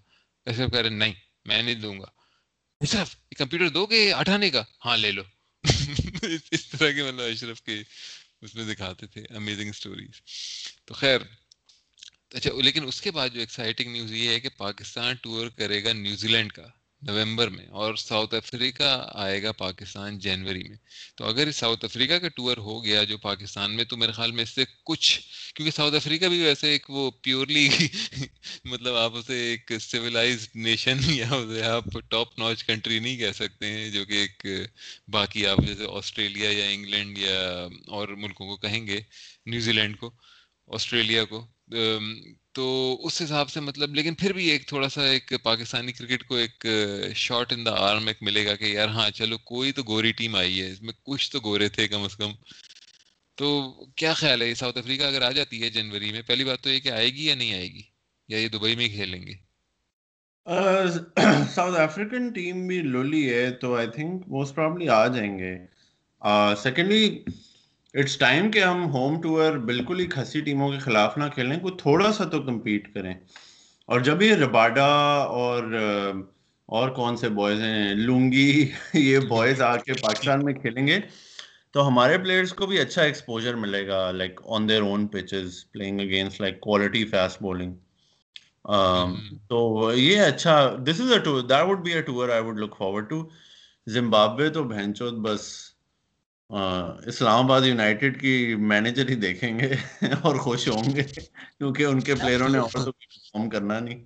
اشرف 0.45 0.71
کہہ 0.71 0.79
رہے 0.79 0.89
نہیں 0.89 1.13
میں 1.45 1.63
نہیں 1.63 1.75
دوں 1.75 1.99
گا۔ 1.99 2.05
اشرف 2.81 3.15
یہ 3.31 3.35
کمپیوٹر 3.37 3.69
دو 3.69 3.85
گے 3.85 4.13
اٹھانے 4.13 4.49
کا؟ 4.49 4.63
ہاں 4.85 4.97
لے 4.97 5.11
لو۔ 5.11 5.23
اس 6.52 6.65
طرح 6.65 6.91
کے 6.91 7.04
مطلب 7.04 7.21
اشرف 7.21 7.62
کے 7.62 7.84
اس 8.41 8.56
میں 8.56 8.65
دکھاتے 8.65 9.08
تھے 9.08 9.21
امیزنگ 9.36 9.69
اسٹوریز 9.69 10.21
تو 10.86 10.93
خیر 10.93 11.21
اچھا 12.30 12.50
لیکن 12.62 12.88
اس 12.88 13.02
کے 13.02 13.12
بعد 13.12 13.30
جو 13.30 13.39
ایکسائٹنگ 13.39 13.91
نیوز 13.91 14.12
یہ 14.12 14.30
ہے 14.30 14.39
کہ 14.39 14.50
پاکستان 14.58 15.15
ٹور 15.15 15.50
کرے 15.50 15.84
گا 15.84 15.93
نیوزی 15.93 16.28
لینڈ 16.28 16.52
کا. 16.52 16.67
نومبر 17.01 17.47
میں 17.47 17.65
اور 17.71 17.95
ساؤتھ 17.95 18.33
افریقہ 18.36 18.89
آئے 19.15 19.41
گا 19.43 19.51
پاکستان 19.51 20.17
جنوری 20.19 20.63
میں۔ 20.63 20.77
تو 21.17 21.25
اگر 21.25 21.51
ساؤتھ 21.51 21.86
افریقہ 21.86 22.13
کا 22.13 22.27
ٹور 22.27 22.57
ہو 22.57 22.83
گیا 22.83 23.03
جو 23.03 23.17
پاکستان 23.17 23.75
میں، 23.75 23.83
تو 23.83 23.97
میرے 23.97 24.12
خیال 24.12 24.31
میں 24.31 24.43
اس 24.43 24.49
سے 24.49 24.63
کچھ، 24.83 25.19
کیونکہ 25.55 25.71
ساؤتھ 25.71 25.95
افریقہ 25.95 26.25
بھی 26.25 26.41
ویسے 26.43 26.69
ایک 26.69 26.89
وہ 26.89 27.10
پیورلی 27.21 27.67
مطلب 28.65 28.95
آپ 28.95 29.15
اسے 29.15 29.38
ایک 29.49 29.71
سویلائز 29.81 30.47
نیشن 30.55 30.97
یا 31.10 31.27
اسے 31.29 31.63
آپ 31.63 31.83
ٹاپ 32.10 32.39
ناچ 32.39 32.63
کنٹری 32.63 32.99
نہیں 32.99 33.17
کہہ 33.17 33.31
سکتے 33.36 33.71
ہیں، 33.71 33.89
جو 33.89 34.05
کہ 34.05 34.13
ایک 34.13 34.45
باقی 35.07 35.45
آپ 35.47 35.57
جیسے 35.67 35.86
آسٹریلیا 35.91 36.51
یا 36.51 36.69
انگلینڈ 36.69 37.17
یا 37.17 37.39
اور 37.88 38.07
ملکوں 38.17 38.47
کو 38.47 38.57
کہیں 38.57 38.86
گے، 38.88 38.99
نیوزی 39.45 39.71
لینڈ 39.71 39.97
کو، 39.99 40.12
آسٹریلیا 40.69 41.25
کو۔ 41.25 41.45
تو 42.53 42.97
اس 43.03 43.21
حساب 43.21 43.49
سے 43.49 43.60
مطلب 43.60 43.95
لیکن 43.95 44.15
پھر 44.15 44.34
بھی 44.34 44.45
ایک 44.47 44.67
تھوڑا 44.67 44.89
سا 44.89 45.03
ایک 45.03 45.34
پاکستانی 45.43 45.91
کرکٹ 45.91 46.23
کو 46.23 46.36
ایک 46.36 46.65
شارٹ 47.15 47.53
ان 47.53 47.65
دا 47.65 47.73
آرم 47.77 48.08
ایک 48.08 48.17
ملے 48.21 48.45
گا 48.45 48.56
کہ 48.56 48.65
یار 48.65 48.88
ہاں 48.88 49.10
چلو 49.10 49.38
کوئی 49.38 49.71
تو 49.71 49.84
گوری 49.88 50.12
ٹیم 50.12 50.36
آئی 50.36 50.62
ہے، 50.62 50.71
اس 50.71 50.82
میں 50.82 50.93
کچھ 51.03 51.32
تو 51.32 51.39
گورے 51.43 51.69
تھے 51.69 51.88
کم 51.88 52.03
از 52.03 52.15
کم۔ 52.15 52.32
تو 53.38 53.47
کیا 53.95 54.13
خیال 54.13 54.41
ہے 54.41 54.53
ساؤتھ 54.53 54.77
افریقہ 54.77 55.03
اگر 55.03 55.21
آ 55.21 55.32
جاتی 55.32 55.62
ہے 55.62 55.69
جنوری 55.69 56.12
میں، 56.12 56.21
پہلی 56.21 56.43
بات 56.43 56.62
تو 56.62 56.69
یہ 56.69 56.80
کہ 56.80 56.89
آئے 56.89 57.10
گی 57.10 57.25
یا 57.25 57.36
نہیں 57.36 57.53
آئے 57.53 57.67
گی؟ 57.67 57.82
یا 58.30 58.38
یہ 58.38 58.47
دبئی 58.47 58.75
میں 58.75 58.88
کھیلیں 58.88 59.21
گے؟ 59.27 59.34
ساؤتھ 61.56 61.80
افریقن 61.80 62.30
ٹیم 62.30 62.67
بھی 62.67 62.82
لولی 62.82 63.34
ہے، 63.34 63.51
تو 63.51 63.75
آئی 63.75 63.88
تھنک 63.88 64.23
موسٹ 64.27 64.56
پرابلی 64.56 64.89
آ 64.89 65.08
جائیں 65.08 65.39
گے۔ 65.39 65.56
سیکنڈلی 66.63 67.23
اٹس 67.99 68.17
ٹائم 68.17 68.51
کہ 68.51 68.63
ہم 68.63 68.86
ہوم 68.91 69.21
ٹور 69.21 69.51
بالکل 69.51 69.99
ہی 69.99 70.05
کھسی 70.05 70.41
ٹیموں 70.41 70.71
کے 70.71 70.79
خلاف 70.79 71.17
نہ 71.17 71.23
کھیلیں 71.33 71.60
کوئی 71.60 71.73
تھوڑا 71.77 72.12
سا 72.12 72.23
تو 72.23 72.41
کمپیٹ 72.41 72.93
کریں۔ 72.93 73.13
اور 73.86 73.99
جب 73.99 74.21
یہ 74.21 74.36
رباڈا 74.36 74.86
اور 75.23 75.63
اور 76.65 76.89
کون 76.89 77.17
سے 77.17 77.29
بوائز 77.29 77.60
ہیں؟ 77.62 77.93
لونگی 77.95 78.71
یہ 78.93 79.19
بوائز 79.19 79.62
آ 79.62 79.77
کے 79.77 79.93
پاکستان 79.93 80.45
میں 80.45 80.53
کھیلیں 80.53 80.88
گے 80.88 80.99
تو 81.71 81.88
ہمارے 81.88 82.17
پلیئرس 82.17 82.53
کو 82.53 82.65
بھی 82.65 82.79
اچھا 82.79 83.01
ایکسپوجر 83.01 83.55
ملے 83.55 83.88
گا 83.88 84.12
like 84.12 84.41
on 84.45 84.69
their 84.69 84.81
own 84.81 85.07
pitches 85.07 85.71
playing 85.71 85.99
against 85.99 86.41
like 86.41 86.60
quality 86.60 87.05
fast 87.05 87.41
bowling 87.41 87.73
تو 89.47 89.91
یہ 89.95 90.21
اچھا 90.21 90.75
this 90.86 91.01
is 91.01 91.12
a 91.12 91.19
tour 91.19 91.41
that 91.41 91.65
would 91.67 91.79
be 91.79 91.93
a 91.93 92.01
tour 92.01 92.29
I 92.29 92.41
would 92.41 92.60
look 92.60 92.75
forward 92.77 93.10
to 93.10 93.29
Zimbabwe 93.88 94.49
تو 94.49 94.63
بہنچوت 94.63 95.13
بس 95.13 95.66
اسلام 96.49 97.45
آباد 97.45 97.62
یونائٹیڈ 97.62 98.19
کی 98.21 98.33
مینیجر 98.62 99.10
ہی 99.10 99.15
دیکھیں 99.15 99.60
گے 99.60 99.71
اور 100.21 100.36
خوش 100.36 100.67
ہوں 100.67 100.95
گے 100.95 101.03
کیونکہ 101.57 101.86
ان 101.86 101.99
کے 101.99 102.15
پلیئروں 102.15 102.49
نے 102.49 102.57
اور 102.57 102.69
تو 102.75 102.91
پرفارم 102.91 103.49
کرنا 103.49 103.79
نہیں۔ 103.79 104.03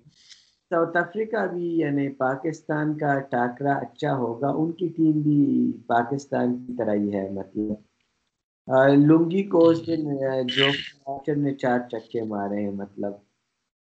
ساؤتھ 0.70 0.96
افریقہ 0.96 1.46
بھی 1.46 1.66
یعنی 1.78 2.08
پاکستان 2.18 2.98
کا 2.98 3.18
ٹاکرا 3.30 3.72
اچھا 3.76 4.14
ہوگا۔ 4.14 4.48
ان 4.52 4.72
کی 4.72 4.88
ٹیم 4.88 5.20
بھی 5.20 5.38
پاکستان 5.86 6.56
کی 6.58 6.72
طرح 6.78 6.94
ہی 6.94 7.12
ہے 7.14 7.28
مطلب۔ 7.30 7.74
لنگی 9.00 9.42
کو 9.48 9.68
اس 9.68 9.86
دن 9.86 10.00
جو 10.48 10.68
نے 11.36 11.54
چار 11.54 11.78
چکے 11.90 12.22
مارے 12.24 12.62
ہیں 12.62 12.70
مطلب۔ 12.72 13.12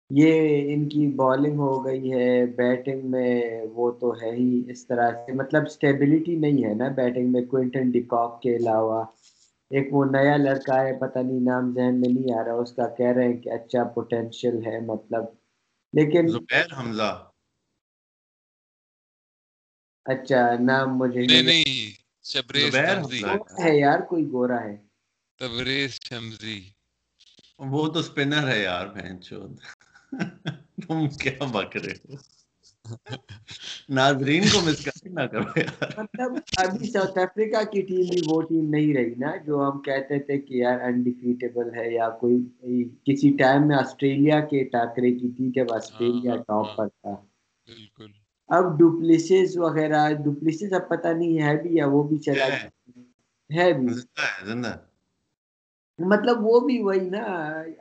یہ 0.10 0.32
ان 0.74 0.90
کی 0.90 1.08
بالنگ 1.16 1.60
ہو 1.60 1.86
گئی 1.86 2.14
ہے 2.14 2.46
بیٹنگ 2.46 3.12
میں 3.12 3.32
وہ 3.72 3.92
تو 3.92 4.12
ہے 4.22 4.32
ہی 4.32 4.72
اس 4.72 4.88
طرح 4.88 5.12
سے 5.16 5.32
مطلب 5.34 5.64
اسٹیبلٹی 5.66 6.36
نہیں 6.36 6.64
ہے 6.64 6.74
نا 6.74 6.88
بیٹنگ 6.96 7.32
میں 7.32 7.46
کوئنٹن 7.46 7.92
ڈیکاک 7.92 8.42
کے 8.42 8.56
علاوہ۔ 8.56 9.04
ایک 9.72 9.88
وہ 9.92 10.06
نیا 10.06 10.38
لڑکا 10.38 10.82
ہے 10.82 11.00
پتہ 11.00 11.20
نہیں 11.20 11.40
نام 11.40 11.74
ذہن 11.74 12.00
میں 12.00 12.10
نہیں 12.10 12.40
آ 12.40 12.44
رہا 12.44 12.54
اس 12.54 12.72
کا 12.72 12.88
کہہ 12.90 13.12
رہے 13.12 13.28
ہیں 13.28 13.38
کہ 13.38 13.50
اچھا 13.50 13.84
پوٹینشیل 13.84 14.66
ہے 14.66 14.80
مطلب۔ 14.80 15.24
لیکن 15.94 16.26
حمزہ۔ 16.78 17.12
اچھا 20.06 20.56
نام 20.60 20.98
مجھے 20.98 21.22
ہے 23.60 23.78
یار 23.78 24.00
کوئی 24.00 24.26
گورا 24.32 24.64
ہے۔ 24.64 24.76
وہ 27.62 27.88
تو 27.88 28.00
اسپنر 28.00 28.48
ہے 28.48 28.62
یار 28.62 28.88
بہن 28.88 29.22
چود۔ 29.22 29.54
تم 30.82 30.98
کیا 31.18 31.46
بک 31.48 31.72
رہے 31.78 31.96
ہو؟ 32.04 32.16
ناظرین 33.90 34.44
کو 34.50 34.60
نہ 35.10 35.24
کرو 35.28 35.50
یار۔ 35.58 35.92
مطلب 35.98 36.32
ابھی 36.56 36.86
ساؤتھ 36.86 37.18
افریقہ 37.20 37.64
کی 37.72 37.82
ٹیم 37.82 38.08
بھی 38.08 38.22
وہ 38.24 38.42
ٹیم 38.42 38.70
نہیں 38.70 38.94
رہی 38.96 39.14
نا 39.18 39.36
جو 39.46 39.62
ہم 39.62 39.82
کہتے 39.82 40.20
تھے 40.20 40.38
کہ 40.40 40.54
یار 40.56 40.80
انڈیفیٹیبل 40.84 41.74
ہے 41.76 41.92
یا 41.92 42.10
کوئی 42.20 42.38
کسی 43.06 43.30
ٹائم 43.38 43.68
میں 43.68 43.76
آسٹریلیا 43.78 44.40
کے 44.46 44.64
ٹاکرے 44.70 45.12
کی 45.14 45.32
تھی 45.32 45.52
جب 45.52 45.74
آسٹریلیا 45.74 46.36
ٹاپ 46.48 46.76
پر 46.76 46.88
تھا۔ 46.92 47.16
بالکل۔ 47.68 48.12
اب 48.50 48.78
ڈپلیسز 48.78 49.58
وغیرہ 49.58 50.02
ڈپلیسز 50.24 50.74
اب 50.74 50.88
پتہ 50.90 51.08
نہیں 51.14 51.42
ہے 51.42 51.56
بھی 51.62 51.76
یا 51.76 51.86
وہ 51.88 52.04
بھی 52.04 52.18
چلا 52.20 52.48
ہے۔ 52.54 52.70
بھی۔ 53.76 53.94
زندہ۔ 54.44 54.74
مطلب 56.00 56.38
وہ 56.42 56.60
بھی 56.60 56.82
وہی 56.82 57.10
نا 57.10 57.24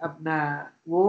اپنا 0.01 0.37
وہ 0.87 1.03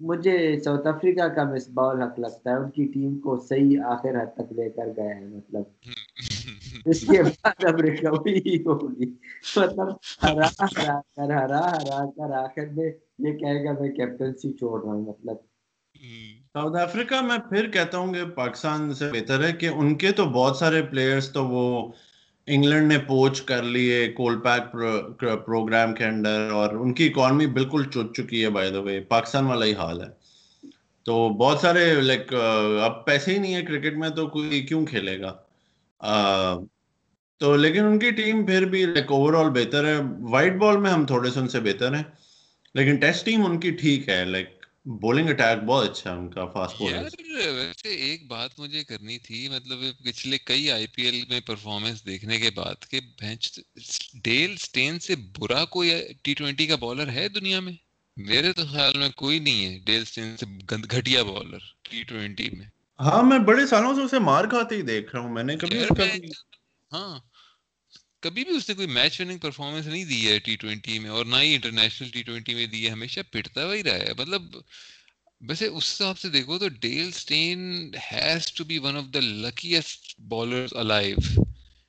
مجھے 0.00 0.60
ساؤتھ 0.60 0.86
افریقہ 0.86 1.28
کا 1.28 1.44
مصباح 1.44 1.90
الحق 1.90 2.18
لگتا 2.18 2.50
ہے۔ 2.50 2.56
ان 2.56 2.70
کی 2.70 2.84
ٹیم 2.94 3.18
کو 3.18 3.36
صحیح 3.36 3.78
آخر 3.84 4.22
حد 4.22 4.34
تک 4.34 4.52
لے 4.52 4.70
کر 4.70 4.86
گئے 4.96 5.14
ہیں 5.14 5.26
مطلب۔ 5.26 5.62
اس 6.86 7.00
کے 7.00 7.22
بعد 7.22 7.64
اب 7.64 7.80
ریکوری 7.80 8.62
ہوگی۔ 8.62 9.14
مطلب 9.56 9.88
ہرا 10.22 10.46
ہرا 10.62 11.00
کر 11.16 11.30
ہرا 11.30 11.60
ہرا 11.70 12.10
کر 12.10 12.32
آخر 12.32 12.66
میں 12.66 12.90
یہ 13.18 13.32
کہے 13.32 13.64
گا 13.64 13.72
میں 13.80 13.88
کیپٹنسی 13.88 14.52
چھوڑ 14.52 14.84
رہا 14.84 14.92
ہوں 14.92 15.02
مطلب۔ 15.02 15.36
ساؤتھ 16.52 16.76
افریقہ 16.76 17.20
میں 17.22 17.38
پھر 17.38 17.70
کہتا 17.70 17.98
ہوں 17.98 18.12
کہ 18.14 18.24
پاکستان 18.24 18.94
سے 18.94 19.10
بہتر 19.12 19.44
ہے 19.44 19.52
کہ 19.52 19.66
ان 19.66 19.94
کے 19.94 20.12
تو 20.12 20.24
بہت 20.24 20.56
سارے 20.56 20.82
پلیئرز 20.82 21.30
تو 21.32 21.46
وہ 21.46 21.92
انگلینڈ 22.48 22.92
نے 22.92 22.98
پوچ 23.06 23.40
کر 23.42 23.62
لیے 23.62 24.06
کول 24.12 24.38
پیک 24.40 24.72
پروگرام 25.46 25.94
کے 25.94 26.04
انڈر 26.04 26.50
اور 26.52 26.74
ان 26.74 26.92
کی 26.94 27.06
اکانومی 27.06 27.46
بالکل 27.46 27.84
چٹ 27.84 28.16
چکی 28.16 28.42
ہے 28.44 28.50
بائی 28.50 28.70
دا 28.70 28.80
وے 28.80 28.98
پاکستان 29.08 29.46
والا 29.46 29.64
ہی 29.66 29.74
حال 29.74 30.00
ہے۔ 30.00 30.08
تو 31.06 31.28
بہت 31.38 31.58
سارے 31.60 31.92
لائک 31.94 32.32
اب 32.82 33.04
پیسے 33.06 33.32
ہی 33.32 33.38
نہیں 33.38 33.54
ہے 33.54 33.62
کرکٹ 33.62 33.96
میں 33.96 34.08
تو 34.08 34.26
کوئی 34.26 34.60
کیوں 34.66 34.84
کھیلے 34.86 35.18
گا؟ 35.20 35.32
تو 37.40 37.56
لیکن 37.56 37.84
ان 37.84 37.98
کی 37.98 38.10
ٹیم 38.10 38.44
پھر 38.46 38.64
بھی 38.64 38.84
لائک 38.86 39.12
اوور 39.12 39.34
آل 39.34 39.50
بہتر 39.50 39.84
ہے۔ 39.84 39.96
وائٹ 40.30 40.54
بال 40.56 40.76
میں 40.76 40.90
ہم 40.90 41.04
تھوڑے 41.06 41.30
سے 41.30 41.40
ان 41.40 41.48
سے 41.48 41.60
بہتر 41.60 41.94
ہیں، 41.94 42.02
لیکن 42.74 42.96
ٹیسٹ 42.96 43.24
ٹیم 43.26 43.44
ان 43.46 43.58
کی 43.60 43.70
ٹھیک 43.70 44.08
ہے 44.08 44.24
لائک 44.24 44.55
بولنگ 44.86 45.28
اٹیک 45.28 45.62
بہت 45.64 45.88
اچھا 45.90 46.12
ان 46.12 46.28
کا 46.30 46.44
فاسٹ 46.46 46.78
بولر 46.78 47.08
ویسے 47.54 47.94
ایک 47.96 48.26
بات 48.26 48.58
مجھے 48.58 48.82
کرنی 48.84 49.18
تھی 49.18 49.48
مطلب 49.48 49.78
پچھلے 50.04 50.38
کئی 50.38 50.70
آئی 50.70 50.86
پی 50.86 51.02
ایل 51.02 51.22
میں 51.28 51.40
پرفارمنس 51.46 52.04
دیکھنے 52.06 52.38
کے 52.38 52.50
بعد 52.50 52.86
کہ 52.90 53.00
بینچ 53.20 53.58
ڈیل 54.24 54.56
سٹین 54.56 54.98
سے 54.98 55.14
برا 55.38 55.64
کوئی 55.64 55.90
ٹی 56.22 56.34
ٹوینٹی 56.34 56.66
کا 56.66 56.76
بالر 56.76 57.08
ہے 57.08 57.28
دنیا 57.28 57.60
میں؟ 57.60 57.72
میرے 58.16 58.52
تو 58.52 58.62
خیال 58.72 58.98
میں 58.98 59.08
کوئی 59.16 59.38
نہیں 59.38 59.64
ہے 59.66 59.78
ڈیل 59.84 60.04
سٹین 60.04 60.36
سے 60.36 60.46
گھٹیا 60.88 61.22
بالر 61.22 61.58
ٹی 61.82 62.02
ٹوینٹی 62.02 62.48
میں۔ 62.50 62.66
ہاں 62.98 63.22
میں 63.22 63.38
بڑے 63.38 63.66
سالوں 63.66 63.94
سے 63.94 64.02
اسے 64.02 64.18
مار 64.18 64.44
کھاتے 64.44 64.74
ہی 64.74 64.82
دیکھ 64.82 65.14
رہا 65.14 65.22
ہوں 65.22 65.32
میں 65.32 65.42
نے 65.42 65.56
کبھی 65.56 65.82
ہاں۔ 66.90 67.18
کبھی 68.26 68.44
بھی 68.44 68.56
اس 68.56 68.68
نے 68.68 68.74
کوئی 68.74 68.86
میچ 68.86 69.20
وننگ 69.20 69.38
پرفارمنس 69.38 69.86
نہیں 69.86 70.04
دی 70.04 70.28
ہے 70.28 70.38
ٹی 70.38 70.56
ٹوینٹی 70.56 70.98
میں 70.98 71.10
اور 71.10 71.26
نہ 71.26 71.36
ہی 71.36 71.54
انٹرنیشنل 71.54 72.08
ٹی 72.08 72.22
ٹوینٹی 72.22 72.54
میں 72.54 72.66
دی 72.66 72.86
ہے، 72.86 72.90
ہمیشہ 72.90 73.20
پٹتا 73.30 73.64
ہوا 73.64 73.74
ہی 73.74 73.82
رہا 73.82 73.94
ہے۔ 73.94 74.12
مطلب 74.18 74.42
ویسے 75.40 75.66
اس 75.66 75.84
حساب 75.84 76.18
سے 76.18 76.28
دیکھو 76.28 76.58
تو 76.58 76.68
Dale 76.68 77.10
Steyn 77.12 77.60
has 78.12 78.52
to 78.52 78.64
be 78.64 78.78
one 78.78 78.96
of 78.96 79.04
the 79.14 79.20
luckiest 79.20 80.20
bowlers 80.20 80.74
alive 80.74 81.16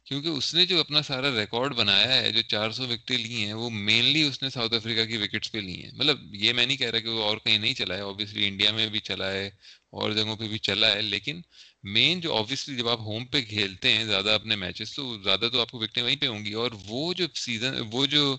کیونکہ 0.08 0.28
اس 0.28 0.54
نے 0.54 0.66
جو 0.66 0.80
اپنا 0.80 1.02
سارا 1.02 1.30
ریکارڈ 1.40 1.74
بنایا 1.76 2.14
ہے، 2.14 2.32
جو 2.32 2.42
چار 2.42 2.72
سو 2.72 2.88
وکٹیں 2.88 3.18
لی 3.18 3.46
ہیں، 3.46 3.54
وہ 3.54 3.70
مینلی 3.70 4.22
اس 4.24 4.44
نے 4.44 4.50
ساؤتھ 4.50 4.74
افریقہ 4.74 5.06
کی 5.06 5.18
وکٹس 5.18 5.52
پہ 5.52 5.58
لی 5.58 5.84
ہیں۔ 5.84 5.92
مطلب 5.94 6.36
یہ 6.36 6.54
میں 6.54 6.66
نہیں 6.66 6.78
کہہ 6.78 6.90
رہا 6.90 7.00
کہ 7.00 7.10
وہ 7.10 7.24
اور 7.24 7.38
کہیں 7.38 7.58
نہیں 7.58 7.74
چلا 7.74 7.96
ہے 7.96 8.02
اوبیسلی 8.02 8.48
انڈیا 8.48 8.72
میں 8.72 8.88
بھی 8.88 9.00
چلا 9.00 9.32
ہے 9.32 9.50
اور 9.90 10.12
جگہوں 10.12 10.36
پہ 10.36 10.48
بھی 10.48 10.58
چلا 10.58 10.94
ہے 10.94 11.02
لیکن 11.02 11.42
مین 11.84 12.20
جو 12.20 12.34
اوبیسلی 12.34 12.76
جب 12.76 12.88
آپ 12.90 13.00
ہوم 13.00 13.26
پہ 13.26 13.42
کھیلتے 13.42 13.94
ہیں 13.94 14.06
زیادہ 14.06 14.30
اپنے 14.32 14.56
میچز 14.56 14.94
تو 14.96 15.18
زیادہ 15.24 15.50
تو 15.52 15.62
آپ 15.62 15.72
کو 15.72 15.80
وکٹیں 15.80 16.04
وہیں 16.04 16.16
پہ 16.16 16.28
ہوں 16.28 16.46
گی 16.46 16.54
اور 16.54 16.72
وہ 16.86 17.14
جو 17.14 17.26
سیزن 17.36 17.76
وہ 17.92 18.06
جو 18.06 18.36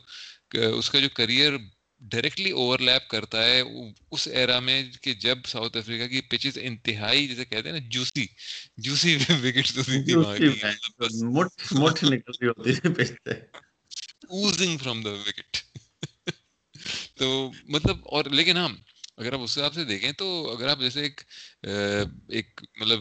اس 0.52 0.90
کا 0.90 0.98
جو 0.98 1.08
کریئر 1.14 1.56
ڈائریکٹلی 2.02 2.50
اوور 2.52 2.78
لیپ 2.78 3.08
کرتا 3.08 3.44
ہے 3.44 3.60
اس 4.10 4.26
ایرا 4.30 4.58
میں 4.60 4.82
کہ 5.02 5.14
جب 5.20 5.38
ساؤتھ 5.46 5.76
افریقہ 5.76 6.06
کی 6.08 6.20
پچز 6.28 6.58
انتہائی 6.62 7.26
جیسے 7.28 7.44
کہتے 7.44 7.68
ہیں 7.68 7.78
نا 7.78 7.86
جوسی 7.90 8.26
جوسی 8.78 9.16
وکٹس 9.16 9.76
ہوتی 9.78 10.02
تھی 10.04 10.14
وہاں 10.14 10.38
کی۔ 10.38 10.60
بس 10.98 11.22
مٹھ 11.32 11.72
مٹھ 11.74 12.04
نکل 12.04 12.32
رہی 12.40 12.48
ہوتی 12.48 12.72
تھی 12.74 12.94
پچ 12.94 13.08
سے۔ 13.24 13.34
اوزنگ 14.30 14.78
فرام 14.78 15.02
دا 15.02 15.10
وکٹ 15.10 15.56
تو 17.16 17.28
مطلب 17.68 17.96
اور 18.08 18.24
لیکن 18.30 18.56
ہاں 18.56 18.68
اگر 19.16 19.32
آپ 19.32 19.40
اس 19.40 19.56
حساب 19.58 19.74
سے 19.74 19.84
دیکھیں 19.84 20.12
تو 20.12 20.26
اگر 20.50 20.68
آپ 20.68 20.80
جیسے 20.80 21.02
ایک 21.02 21.20
ایک 22.28 22.60
مطلب 22.76 23.00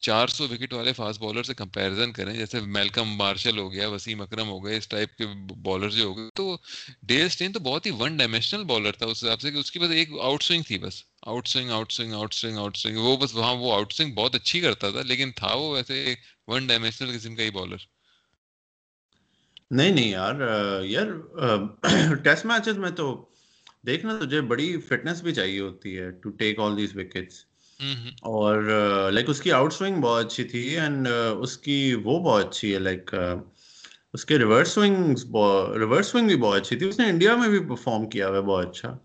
چار 0.00 0.28
سو 0.28 0.44
وکٹ 0.44 0.72
والے 0.72 0.92
فاسٹ 0.92 1.20
بالر 1.20 1.42
سے 1.42 1.54
کمپیریزن 1.54 2.12
کریں، 2.12 2.32
جیسے 2.34 2.60
میلکم 2.60 3.08
مارشل 3.16 3.58
ہو 3.58 3.72
گیا، 3.72 3.88
وسیم 3.88 4.20
اکرم 4.20 4.48
ہو 4.48 4.64
گئے، 4.64 4.76
اس 4.76 4.88
ٹائپ 4.88 5.16
کے 5.16 5.26
بالر 5.62 5.88
جو 5.88 6.04
ہو 6.04 6.16
گئے، 6.16 6.28
تو 6.34 6.56
ڈیل 7.02 7.26
اسٹین 7.26 7.52
تو 7.52 7.60
بہت 7.60 7.86
ہی 7.86 7.90
ون 7.90 8.16
ڈائمینشنل 8.16 8.64
بالر 8.64 8.92
تھا، 8.92 9.06
اس 9.06 9.24
حساب 9.24 9.40
سے 9.40 9.50
کہ 9.50 9.56
اس 9.56 9.72
کی 9.72 9.78
بس 9.78 9.90
ایک 9.90 10.08
آؤٹ 10.20 10.42
سوئنگ 10.42 10.62
تھی 10.62 10.78
بس۔ 10.78 11.02
Out 11.22 11.48
swing 11.48 11.70
out 11.70 11.92
swing 11.92 12.12
out 12.12 12.34
swing 12.34 12.58
out 12.58 12.76
swing, 12.76 12.98
وہ 12.98 13.16
بس 13.16 13.34
وہاں 13.34 13.54
وہ 13.54 13.72
آؤٹ 13.72 13.92
سوئنگ 13.92 14.14
بہت 14.14 14.34
اچھی 14.34 14.60
کرتا 14.60 14.90
تھا، 14.90 15.02
لیکن 15.02 15.32
تھا 15.32 15.54
وہ 15.54 15.70
ویسے 15.70 16.14
ون 16.46 16.66
ڈائمینشنل 16.66 17.18
قسم 17.18 17.34
کا 17.36 17.42
ہی 17.42 17.50
بالر 17.50 17.76
نہیں 19.70 19.90
نہیں 19.90 20.08
یار 20.08 20.34
یار 20.84 21.06
ٹیسٹ 22.24 22.46
میچز 22.46 22.78
میں 22.78 22.90
تو 22.90 23.24
دیکھنا، 23.86 24.18
تجھے 24.18 24.40
بڑی 24.40 24.80
فٹنس 24.80 25.22
بھی 25.22 25.34
چاہیے 25.34 25.60
ہوتی 25.60 25.98
ہے 25.98 26.10
to 26.10 26.30
take 26.30 26.58
all 26.58 26.76
these 26.76 26.96
wickets. 26.96 27.47
اور 27.80 28.62
لائک 29.12 29.28
اس 29.30 29.40
کی 29.40 29.52
آؤٹ 29.52 29.72
سوئنگ 29.72 30.00
بہت 30.00 30.24
اچھی 30.24 30.44
تھی 30.44 30.62
اینڈ 30.78 31.08
اس 31.40 31.56
کی 31.58 31.94
وہ 32.04 32.18
بہت 32.20 32.46
اچھی 32.46 32.72
ہے 32.74 32.78
لائک 32.78 33.14
اس 34.14 34.24
کے 34.24 34.38
ریورس 34.38 34.68
سوئنگ 34.68 35.14
ریورس 35.78 36.06
سوئنگ 36.06 36.26
بھی 36.26 36.36
بہت 36.36 36.60
اچھی 36.60 36.76
تھی. 36.76 36.88
اس 36.88 36.98
نے 36.98 37.08
انڈیا 37.08 37.36
میں 37.36 37.48
بھی 37.48 37.58
پرفارم 37.68 38.08
کیا 38.10 38.28
ہوا 38.28 38.36
ہے 38.36 38.42
بہت 38.42 38.68
اچھا. 38.68 38.96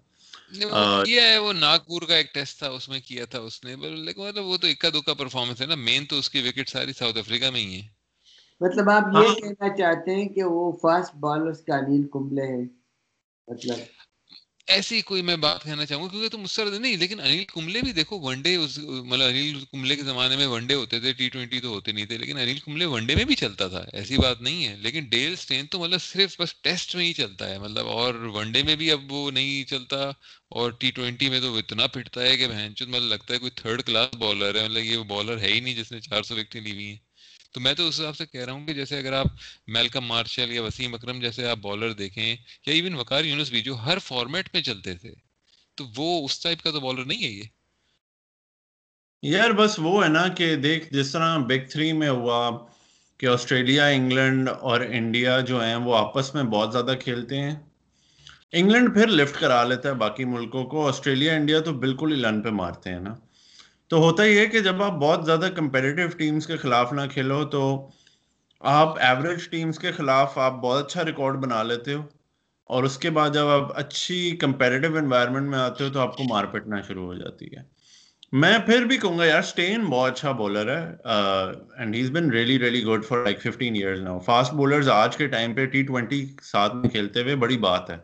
کیا 1.06 1.24
ہے 1.24 1.38
وہ 1.38 1.54
ناگپور 1.54 2.02
کا 2.02 2.16
ایک 2.16 2.34
ٹیسٹ 2.34 2.58
تھا 2.60 2.70
اس 2.70 2.88
میں 2.90 3.00
کیا 3.06 3.26
تھا 3.26 3.40
اس 3.40 3.64
نے 3.64 3.76
مطلب 3.76 4.46
وہ 4.46 4.58
تو 4.58 4.68
اکا 4.68 4.90
دکا 4.90 5.14
پرفارمنس 5.14 5.62
ہے 5.62 5.66
نا. 5.66 5.76
مین 5.78 6.06
تو 6.06 6.18
اس 6.18 6.30
کی 6.30 6.48
وکٹ 6.48 6.70
ساری 6.70 6.94
ساؤتھ 6.94 7.18
افریقہ 7.18 7.50
میں 7.52 7.62
ہی 7.62 7.76
ہے. 7.76 7.88
مطلب 8.62 8.90
آپ 8.90 9.04
یہ 9.16 9.34
کہنا 9.36 9.76
چاہتے 9.78 10.16
ہیں 10.16 10.28
کہ 10.30 10.44
وہ 10.44 10.72
فاسٹ 10.82 11.16
بالرز 11.20 11.62
کا 11.62 11.76
انیل 11.76 12.08
کمبلے 12.14 12.48
ہے 12.48 12.64
مطلب 13.48 13.78
ایسی 14.68 15.00
کوئی 15.02 15.22
میں 15.22 15.36
بات 15.36 15.64
کہنا 15.64 15.86
چاہوں 15.86 16.04
گا، 16.04 16.10
کیونکہ 16.10 16.30
تم 16.30 16.44
اس 16.44 16.52
سے 16.52 16.64
نہیں، 16.66 16.96
لیکن 16.98 17.20
انیل 17.20 17.44
کملے 17.46 17.82
بھی 17.84 17.92
دیکھو 17.94 18.20
ون 18.20 18.42
ڈے 18.42 18.58
مطلب 18.58 19.28
انیل 19.28 19.60
کملے 19.72 19.96
کے 19.96 20.04
زمانے 20.04 20.36
میں 20.38 20.48
ون 20.48 20.68
ڈے 20.68 20.74
ہوتے 20.74 21.00
تھے 21.00 21.14
ٹی 21.14 21.28
ٹوینٹی 21.30 21.60
تو 21.60 21.70
ہوتے 21.70 21.92
نہیں 21.92 22.06
تھے، 22.06 22.18
لیکن 22.18 22.38
انیل 22.38 22.60
کملے 22.60 22.86
ون 22.86 23.06
ڈے 23.08 23.16
میں 23.16 23.26
بھی 23.26 23.36
چلتا 23.36 23.68
تھا، 23.68 23.84
ایسی 23.94 24.18
بات 24.18 24.42
نہیں 24.42 24.66
ہے۔ 24.66 24.76
لیکن 24.86 25.06
ڈیل 25.10 25.34
اسٹین 25.34 25.66
تو 25.72 25.80
مطلب 25.80 26.02
صرف 26.02 26.40
بس 26.42 26.56
ٹیسٹ 26.62 26.96
میں 26.96 27.06
ہی 27.06 27.14
چلتا 27.14 27.50
ہے 27.50 27.58
مطلب 27.60 27.88
اور 27.88 28.14
ون 28.36 28.52
ڈے 28.52 28.64
میں 28.64 28.76
بھی 28.76 28.92
اب 28.92 29.12
وہ 29.12 29.30
نہیں 29.32 29.64
چلتا، 29.70 29.98
اور 30.50 30.72
ٹی 30.80 30.92
ٹوینٹی 30.92 31.30
میں 31.30 31.40
تو 31.40 31.56
اتنا 31.58 31.88
پھٹتا 31.88 32.24
ہے 32.24 32.36
کہ 32.38 32.48
بہن 32.48 32.76
چود 32.76 32.90
مطلب 32.90 33.10
لگتا 33.10 33.34
ہے 33.34 33.40
کوئی 33.40 33.52
تھرڈ 33.56 33.84
کلاس 33.84 34.16
بالر 34.20 34.56
ہے 34.56 34.64
مطلب 34.64 34.84
یہ 34.84 35.04
بالر 35.08 35.38
ہے 35.40 35.52
ہی 35.54 35.60
نہیں 35.60 35.76
جس 35.76 35.92
نے 35.92 36.00
چار 36.02 36.24
سو 36.24 36.36
وکٹیں 36.36 36.62
لی 36.62 36.72
ہوئی 36.72 36.88
ہیں۔ 36.88 36.98
تو 37.54 37.60
میں 37.60 37.74
تو 37.74 37.88
اس 37.88 38.00
حساب 38.00 38.18
سے 38.18 38.26
کہہ 38.26 38.42
رہا 38.42 38.54
ہوں 38.54 38.66
کہ 38.66 38.74
جیسے 38.74 38.98
اگر 38.98 39.14
آپ 39.14 39.26
میلکم 39.68 40.06
مارشل 40.06 40.52
یا 40.52 40.64
وسیم 40.64 40.94
اکرم 40.94 41.20
جیسے 41.20 41.48
آپ 41.48 41.58
بالر 41.58 41.94
دیکھیں 41.94 42.36
یا 42.66 42.74
ایون 42.74 42.94
وقار 42.94 43.24
یونس 43.24 43.50
بھی 43.50 43.62
جو 43.62 43.76
ہر 43.76 43.98
فارمیٹ 44.00 44.50
میں 44.54 44.62
چلتے 44.62 44.94
تھے، 44.94 45.14
تو 45.76 45.86
وہ 45.98 46.26
اس 46.26 46.40
ٹائپ 46.40 46.62
کا 46.62 46.72
تو 46.72 46.80
بالر 46.80 47.06
نہیں 47.06 47.24
ہے 47.24 47.30
یہ۔ 47.30 47.44
یار 49.22 49.50
بس 49.50 49.76
وہ 49.78 50.04
ہے 50.04 50.10
نا 50.10 50.28
کہ 50.28 50.56
دیکھ 50.56 50.94
جس 50.94 51.12
طرح 51.12 51.38
بگ 51.38 51.70
تھری 51.72 51.94
میں 51.94 52.10
ہوا، 52.10 52.66
کہ 53.18 53.26
آسٹریلیا، 53.26 53.86
انگلینڈ 53.86 54.50
اور 54.50 54.82
انڈیا 54.82 55.40
جو 55.40 55.64
ہیں 55.64 55.76
وہ 55.76 55.96
آپس 55.96 56.36
میں 56.36 56.44
بہت 56.44 56.72
زیادہ 56.72 56.96
کھیلتے 57.00 57.40
ہیں۔ 57.40 57.56
انگلینڈ 58.52 58.94
پھر 58.94 59.08
لفٹ 59.08 59.40
کرا 59.40 59.64
لیتا 59.64 59.90
ہے 59.90 59.94
باقی 59.94 60.26
ملکوں 60.26 60.66
کو، 60.66 60.88
آسٹریلیا، 60.88 61.34
انڈیا 61.34 61.60
تو 61.60 61.74
بالکل 61.74 62.12
ہی 62.12 62.18
لن 62.18 62.42
پہ 62.42 62.50
مارتے 62.50 62.90
ہیں 62.90 63.00
نا۔ 63.00 63.16
تو 63.94 64.00
ہوتا 64.00 64.24
ہی 64.24 64.38
ہے 64.38 64.46
کہ 64.46 64.60
جب 64.60 64.84
آپ 64.84 64.92
بہت 64.92 65.26
زیادہ 65.26 65.48
کمپیریٹیو 65.56 66.08
ٹیمز 66.08 66.48
کے 66.48 66.58
خلاف 66.58 66.94
نہ 66.94 67.02
کھیلو 67.12 67.44
تو 67.46 67.90
آپ 68.60 68.98
ایوریج 69.00 69.50
ٹیمز 69.50 69.80
کے 69.80 69.92
خلاف 69.92 70.38
آپ 70.38 70.54
بہت 70.54 70.86
اچھا 70.86 71.06
ریکارڈ 71.06 71.36
بنا 71.36 71.64
لیتے 71.64 71.94
ہو 71.94 72.02
اور 72.70 72.84
اس 72.84 72.98
کے 72.98 73.10
بعد 73.10 73.30
جب 73.30 73.48
آپ 73.48 73.78
اچھی 73.80 74.38
کمپیریٹیو 74.38 74.98
انوائرمنٹ 74.98 75.50
میں 75.50 75.60
آتے 75.60 75.84
ہو 75.84 75.90
تو 75.90 76.00
آپ 76.00 76.18
کو 76.18 76.24
مار 76.24 76.46
پٹنا 76.46 76.82
شروع 76.82 77.06
ہو 77.06 77.14
جاتی 77.14 77.46
ہے۔ 77.46 77.62
میں 78.32 78.58
پھر 78.60 78.86
بھی 78.86 78.98
کہوں 78.98 79.18
گا 79.18 79.26
یار 79.26 79.40
اسٹین 79.40 79.86
بہت 79.86 80.12
اچھا 80.12 80.32
بولر 80.32 80.78
ہے 80.78 81.12
and 81.78 81.96
has 81.96 82.12
been 82.12 82.32
really 82.32 82.60
really 82.60 82.84
good 82.84 83.06
for 83.06 83.24
like 83.24 83.42
fifteen 83.42 83.76
years 83.76 84.02
now 84.02 84.20
fast 84.20 84.54
bowlers 84.54 84.90
آج 84.90 85.18
کے 85.18 85.28
ٹائم 85.28 85.54
پہ 85.54 85.66
ٹی 85.66 85.84
ٹوینٹی 85.84 86.26
ساتھ 86.42 86.76
میں 86.76 86.90
کھیلتے 86.90 87.22
ہوئے 87.22 87.36
بڑی 87.36 87.58
بات 87.58 87.90
ہے۔ 87.90 87.98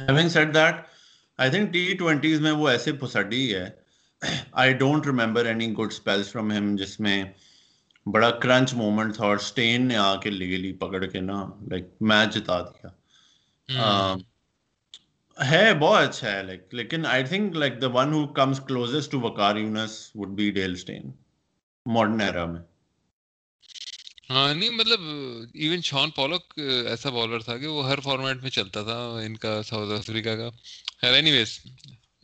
Having 0.00 0.28
said 0.28 0.54
that 0.54 0.74
I 1.38 1.50
think 1.50 1.72
T 1.72 1.92
twenties 1.98 2.40
میں 2.40 2.52
وہ 2.52 2.68
ایسے 2.68 2.92
پھسڈی 2.92 3.54
ہے 3.54 3.85
I 4.52 4.72
don't 4.72 5.06
remember 5.06 5.46
any 5.46 5.72
good 5.72 5.92
spells 5.92 6.30
from 6.32 6.52
him 6.52 6.76
جس 6.76 7.00
میں 7.00 7.24
بڑا 8.06 8.30
کرنچ 8.30 8.74
مومنٹ 8.74 9.14
تھا 9.14 9.24
اور 9.24 9.36
اسٹین 9.36 9.86
نے 9.88 9.96
آ 9.96 10.14
کے 10.20 10.30
لے 10.30 10.56
لی 10.56 10.72
پکڑ 10.72 11.04
کے 11.06 11.20
نا 11.20 11.44
لائک 11.70 11.84
میچ 12.00 12.34
جتا 12.34 12.60
دیا 12.60 12.88
ہے 15.36 15.74
بہت 15.74 16.08
اچھا 16.08 16.32
ہے 16.32 16.42
لائک 16.42 16.74
لیکن 16.74 17.06
I 17.06 17.24
think 17.24 17.56
like 17.56 17.80
the 17.82 17.88
one 17.88 18.12
who 18.12 18.26
comes 18.26 18.60
closest 18.60 19.12
to 19.12 19.20
Waqar 19.20 19.56
Younis 19.56 20.10
would 20.14 20.28
be 20.28 20.50
Dale 20.50 20.72
Steyn 20.72 21.10
modern 21.86 22.20
era 22.20 22.44
میں 22.44 22.60
ہاں 24.30 24.54
نہیں 24.54 24.70
مطلب 24.70 25.00
ایون 25.54 25.80
شان 25.80 26.10
پولک 26.10 26.58
ایسا 26.58 27.10
بالر 27.10 27.38
تھا 27.38 27.56
کہ 27.58 27.66
وہ 27.66 27.88
ہر 27.90 28.00
فارمیٹ 28.00 28.42
میں 28.42 28.50
چلتا 28.50 28.82
تھا 28.82 28.98
ان 29.24 29.36
کا 29.36 29.62
ساؤتھ 29.62 29.92
افریقہ 29.92 30.36
کا 30.36 30.48
خیر 31.00 31.12
اینی 31.12 31.32
ویز 31.32 31.58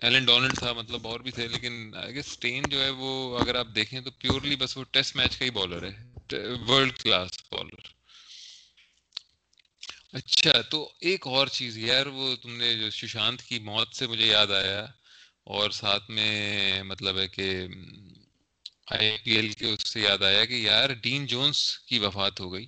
ایلن 0.02 0.24
ڈونلڈ 0.24 0.58
تھا 0.58 0.72
مطلب 0.72 1.06
اور 1.08 1.20
بھی 1.20 1.30
تھے 1.30 1.48
لیکن 1.48 1.92
اسٹین 2.16 2.62
جو 2.68 2.84
ہے 2.84 2.90
وہ 2.90 3.38
اگر 3.38 3.54
آپ 3.54 3.66
دیکھیں 3.74 4.00
تو 4.00 4.10
پیورلی 4.10 4.56
بس 4.56 4.76
وہ 4.76 4.84
ٹیسٹ 4.90 5.16
میچ 5.16 5.36
کا 5.36 5.44
ہی 5.44 5.50
بالر 5.50 5.82
ہے۔ 5.82 5.94
ورلڈ 6.68 6.98
کلاس 6.98 7.30
بالر 7.50 7.90
اچھا 10.12 10.60
تو 10.60 10.92
ایک 11.00 11.26
اور 11.26 11.46
چیز 11.46 11.78
یار 11.78 12.06
وہ 12.06 12.36
تم 12.36 12.56
نے 12.56 12.74
جو 12.74 12.90
سشانت 12.90 13.42
کی 13.42 13.58
موت 13.58 13.94
سے 13.96 14.06
مجھے 14.06 14.26
یاد 14.26 14.50
آیا 14.50 14.80
اور 15.44 15.70
ساتھ 15.70 16.10
میں 16.10 16.82
مطلب 16.82 17.18
ہے 17.18 17.28
کہ 17.28 17.66
آئی 18.90 19.18
پی 19.24 19.30
ایل 19.30 19.52
کے 19.52 19.66
اس 19.66 19.88
سے 19.88 20.00
یاد 20.00 20.22
آیا 20.22 20.44
کہ 20.44 20.54
یار 20.54 20.90
ڈین 21.02 21.26
جونز 21.26 21.78
کی 21.78 21.98
وفات 21.98 22.40
ہو 22.40 22.52
گئی۔ 22.52 22.66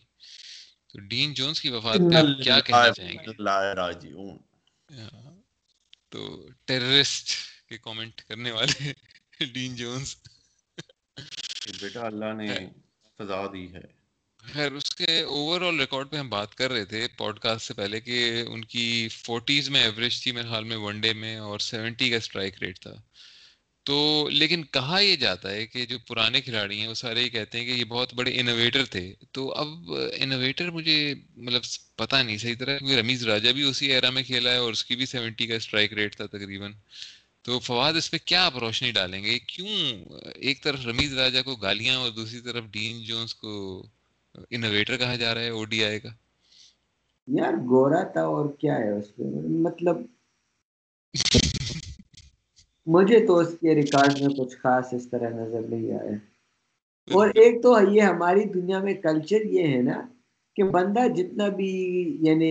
تو 0.88 1.01
ڈین 1.01 1.35
جونز 1.35 1.61
کی 1.61 1.68
وفات 1.68 1.99
پہ 2.11 2.16
آپ 2.16 2.42
کیا 2.42 2.61
کہنا 2.61 2.90
چاہیں 2.90 3.12
گے؟ 3.12 3.33
تو 6.14 6.48
ٹیررسٹ 6.64 7.31
کے 7.68 7.79
کامنٹ 7.79 8.20
کرنے 8.20 8.50
والے 8.50 8.92
ڈین 9.53 9.74
جونز 9.77 10.14
بیٹا 11.83 12.07
اللہ 12.07 12.33
نے 12.33 12.55
سزا 13.18 13.46
دی 13.46 13.74
ہے۔ 13.74 13.81
خیر 14.42 14.72
اس 14.72 14.94
کے 14.94 15.20
اوور 15.20 15.61
آل 15.61 15.81
ریکارڈ 15.81 16.11
پہ 16.11 16.16
ہم 16.16 16.29
بات 16.29 16.55
کر 16.55 16.70
رہے 16.70 16.85
تھے 16.85 17.09
پوڈ 17.16 17.38
کاسٹ 17.38 17.66
سے 17.66 17.74
پہلے 17.74 18.00
کہ 18.00 18.44
ان 18.48 18.64
کی 18.64 19.09
فورٹیز 19.11 19.70
میں 19.70 19.83
ایوریج 19.83 20.22
تھی 20.22 20.33
میرے 20.33 20.48
خیال 20.48 20.64
میں 20.64 20.77
ون 20.77 21.00
ڈے 21.00 21.12
میں 21.12 21.37
اور 21.37 21.59
سیونٹی 21.59 22.11
کا 22.11 22.16
اسٹرائک 22.16 22.62
ریٹ 22.62 22.81
تھا۔ 22.81 22.94
تو 23.85 24.29
لیکن 24.33 24.62
کہا 24.64 24.99
یہ 24.99 25.16
جاتا 25.16 25.51
ہے 25.51 25.66
کہ 25.66 25.87
جو 25.87 25.99
پرانے 26.07 26.40
کھلاڑی 26.40 26.81
ہیں 26.81 26.88
وہ 26.88 26.94
سارے 26.94 27.23
یہ 27.23 27.29
کہتے 27.29 27.59
ہیں 27.59 27.64
کہ 27.64 27.70
یہ 27.70 27.85
بہت 27.85 28.14
بڑے 28.14 28.40
انوویٹر 28.40 28.85
تھے۔ 28.85 29.14
تو 29.33 29.53
اب 29.53 29.68
انوویٹر 30.20 30.70
مجھے 30.70 31.14
مطلب 31.37 31.62
پتہ 31.97 32.16
نہیں 32.16 32.38
صحیح 32.38 32.55
طرح 32.59 32.79
کیونکہ 32.79 32.97
رمیز 32.97 33.27
راجا 33.27 33.53
بھی 33.53 33.62
اسی 33.62 33.87
ایرا 33.87 34.11
میں 34.11 34.23
کھیلا 34.23 34.51
ہے 34.51 34.57
اور 34.57 34.73
اس 34.73 34.85
کی 34.85 34.97
بھی 34.97 35.07
سیونٹی 35.07 35.47
کا 35.47 35.55
اسٹرائک 35.55 35.92
ریٹ 35.92 36.16
تھا 36.16 36.27
تقریباً۔ 36.27 36.73
تو 37.42 37.59
فواد 37.59 37.92
اس 37.92 38.11
پہ 38.11 38.16
کیا 38.25 38.47
آپ 38.47 38.59
روشنی 38.59 38.92
ڈالیں 38.92 39.25
گے؟ 39.25 39.38
کیوں 39.38 39.68
ایک 40.35 40.62
طرف 40.62 40.87
رمیز 40.87 41.18
راجا 41.18 41.42
کو 41.42 41.57
گالیاں 41.57 41.97
اور 41.97 42.11
دوسری 42.11 42.40
طرف 42.40 42.64
ڈین 42.70 43.05
جونز 43.05 43.35
کو 43.35 43.87
انوویٹر 44.51 44.97
کہا 44.97 45.16
جا 45.16 45.35
رہا 45.35 45.40
ہے 45.40 45.49
او 45.49 45.64
ڈی 45.64 45.85
آئی 45.85 46.01
کا؟ 46.01 46.09
یار 47.27 47.53
گورا 47.53 48.03
تھا 48.03 48.20
اور 48.20 48.57
کیا 48.61 48.75
ہے 48.75 48.90
اس 48.90 49.18
میں 49.18 49.61
مطلب 49.61 49.97
مجھے 52.87 53.27
تو 53.27 53.37
اس 53.37 53.55
کے 53.61 53.75
ریکارڈ 53.75 54.20
میں 54.20 54.35
کچھ 54.38 54.57
خاص 54.57 54.92
اس 54.92 55.09
طرح 55.11 55.29
نظر 55.31 55.61
نہیں 55.68 55.92
آیا۔ 55.92 56.16
اور 57.09 57.29
ایک 57.35 57.62
تو 57.62 57.77
یہ 57.90 58.01
ہماری 58.03 58.44
دنیا 58.44 58.79
میں 58.79 58.94
کلچر 59.03 59.44
یہ 59.47 59.66
ہے 59.68 59.83
نا 59.83 60.01
کہ 60.57 60.62
بندہ 60.64 61.07
جتنا 61.14 61.49
بھی 61.49 61.70
یعنی 62.20 62.51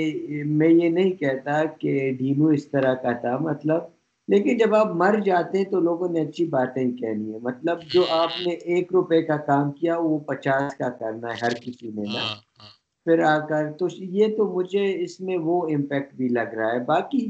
میں 0.52 0.69
یہ 0.69 0.89
نہیں 0.89 1.12
کہتا 1.12 1.63
کہ 1.80 2.12
ڈینو 2.17 2.48
اس 2.48 2.67
طرح 2.67 2.93
کا 2.93 3.12
تھا 3.13 3.38
مطلب 3.38 3.82
لیکن 4.28 4.58
جب 4.58 4.76
آپ 4.76 4.96
مر 4.96 5.19
جاتے 5.19 5.58
ہیں 5.58 5.65
تو 5.65 5.80
لوگوں 5.80 6.10
نے 6.10 6.22
اچھی 6.22 6.46
باتیں 6.46 6.84
ہی 6.84 6.91
کہنی 6.91 7.34
ہے 7.34 7.39
مطلب 7.41 7.78
جو 7.93 8.06
آپ 8.10 8.30
نے 8.46 8.54
ایک 8.54 8.93
روپے 8.93 9.22
کا 9.22 9.38
کام 9.46 9.72
کیا 9.72 9.98
وہ 9.98 10.19
پچاس 10.19 10.76
کا 10.76 10.89
کرنا 10.89 11.28
ہے 11.30 11.46
ہر 11.46 11.54
کسی 11.62 11.91
نے 11.96 12.02
نا۔ 12.02 12.19
ہاں، 12.19 12.36
ہاں۔ 12.60 12.69
پھر 13.06 13.19
آ 13.24 13.38
کر 13.39 13.72
تو 13.72 13.88
یہ 14.00 14.38
تو 14.38 14.46
مجھے 14.54 15.04
اس 15.04 15.19
میں 15.22 15.38
وہ 15.38 15.62
امپیکٹ 15.67 16.13
بھی 16.13 16.28
لگ 16.30 16.54
رہا 16.54 16.72
ہے۔ 16.72 16.80
باقی 16.86 17.30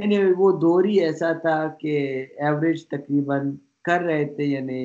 یعنی 0.00 0.18
وہ 0.38 0.50
دور 0.60 0.84
ہی 0.84 1.00
ایسا 1.00 1.32
تھا 1.42 1.56
کہ 1.80 1.94
ایوریج 2.38 2.86
تقریباً 2.88 3.50
کر 3.84 4.00
رہے 4.00 4.24
تھے 4.34 4.44
یعنی 4.44 4.80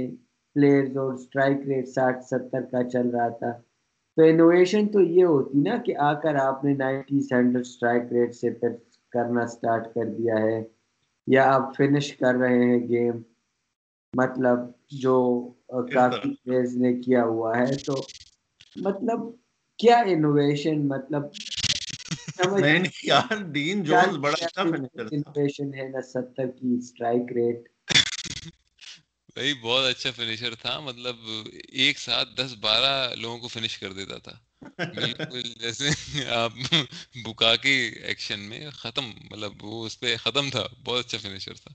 پلیئرز 0.56 0.98
اور 0.98 1.14
اسٹرائک 1.14 1.58
ریٹ 1.68 1.88
ساٹھ، 1.90 2.24
ستر 2.26 2.62
کا 2.72 2.84
چل 2.90 3.10
رہا 3.10 3.28
تھا۔ 3.30 3.52
تو 4.18 4.24
انوویشن 4.24 4.88
تو 4.88 5.02
یہ 5.02 5.26
ہوتی 5.26 5.62
نا 5.62 5.78
کہ 5.86 5.96
آ 6.00 6.14
کر 6.20 6.36
آپ 6.42 6.64
نے 6.66 6.74
نائنٹی 6.74 7.20
ہنڈریڈ 7.32 7.66
اسٹرائک 7.66 8.12
ریٹ 8.12 8.36
سے 8.36 8.50
پھر 8.50 8.70
کرنا 9.14 9.44
اسٹارٹ 9.44 9.94
کر 9.94 10.06
دیا 10.18 10.40
ہے، 10.40 10.62
یا 11.28 11.44
آپ 11.54 11.76
فنش 11.78 12.12
کر 12.18 12.36
رہے 12.36 12.64
ہیں 12.64 12.80
گیم 12.90 13.22
مطلب 14.14 14.60
جو 15.02 15.18
کافی 15.94 16.34
پلیئرز 16.34 16.76
نے 16.78 16.94
کیا 17.02 17.24
ہوا 17.24 17.58
ہے۔ 17.58 17.76
تو 17.86 17.96
مطلب 18.76 19.20
کیا 19.80 19.98
انوویشن 20.08 20.88
مطلب 20.88 21.24
ہے 22.40 22.80
کی 22.90 23.12
ریٹ 27.36 27.70
بھائی 29.34 29.54
بہت 29.54 29.86
اچھا 29.86 30.12
فنیشر 30.12 30.56
تھا۔ 30.56 30.80
مطلب 30.80 31.16
ایک 31.70 32.00
ساتھ 32.00 32.30
دس 32.36 32.54
بارہ 32.60 33.16
لوگوں 33.16 33.40
کو 33.40 33.48
فنش 33.48 33.78
کر 33.78 33.94
دیتا 33.94 34.18
تھا۔ 34.18 34.40
بالکل 34.78 35.54
جیسے 35.60 35.90
آپ 36.26 36.54
بکا 37.16 37.56
کے 37.56 37.88
ایکشن 37.88 38.40
میں 38.40 38.70
ختم 38.70 39.12
مطلب 39.32 39.64
وہ 39.64 39.86
اس 39.86 40.00
پہ 40.00 40.16
ختم 40.18 40.50
تھا۔ 40.50 40.68
بہت 40.84 41.06
اچھا 41.06 41.18
فنیشر 41.18 41.54
تھا۔ 41.54 41.72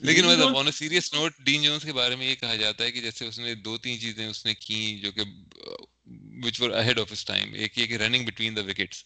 لیکن 0.00 0.24
مطلب 0.26 0.56
on 0.56 0.72
serious 0.72 1.14
note 1.14 1.32
Dean 1.38 1.62
Jones 1.62 1.82
کے 1.82 1.92
بارے 1.92 2.16
میں 2.16 2.26
یہ 2.26 2.34
کہا 2.34 2.56
جاتا 2.56 2.84
ہے 2.84 2.92
کہ 2.92 3.00
جیسے 3.00 3.26
اس 3.26 3.38
نے 3.38 3.54
دو 3.54 3.78
تین 3.78 4.00
چیزیں 4.00 4.28
اس 4.28 4.46
نے 4.46 4.54
کی 4.54 4.98
جو 4.98 5.12
کہ 5.12 5.20
وچ 6.44 6.60
ور 6.60 6.70
اہیڈ 6.70 7.00
آف 7.00 7.12
اس 7.12 7.24
ٹائم 7.24 7.52
ایک 7.54 7.78
یہ 7.78 7.86
کہ 7.86 7.96
رننگ 7.96 8.24
بٹوین 8.24 8.56
دا 8.56 8.62
وکٹس 8.62 9.04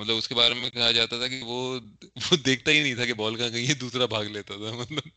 مطلب 0.00 0.16
اس 0.16 0.28
کے 0.28 0.34
بارے 0.34 0.54
میں 0.54 0.70
کہا 0.70 0.90
جاتا 0.92 1.18
تھا 1.18 1.28
کہ 1.28 1.40
وہ 1.42 1.80
وہ 2.32 2.36
دیکھتا 2.36 2.70
ہی 2.70 2.82
نہیں 2.82 2.94
تھا 2.94 3.06
کہ 3.06 3.14
بال 3.14 3.36
کہاں 3.36 3.48
گئی 3.52 3.68
ہے، 3.68 3.74
دوسرا 3.74 4.06
بھاگ 4.06 4.24
لیتا 4.24 4.54
تھا 4.54 4.76
مطلب۔ 4.76 5.08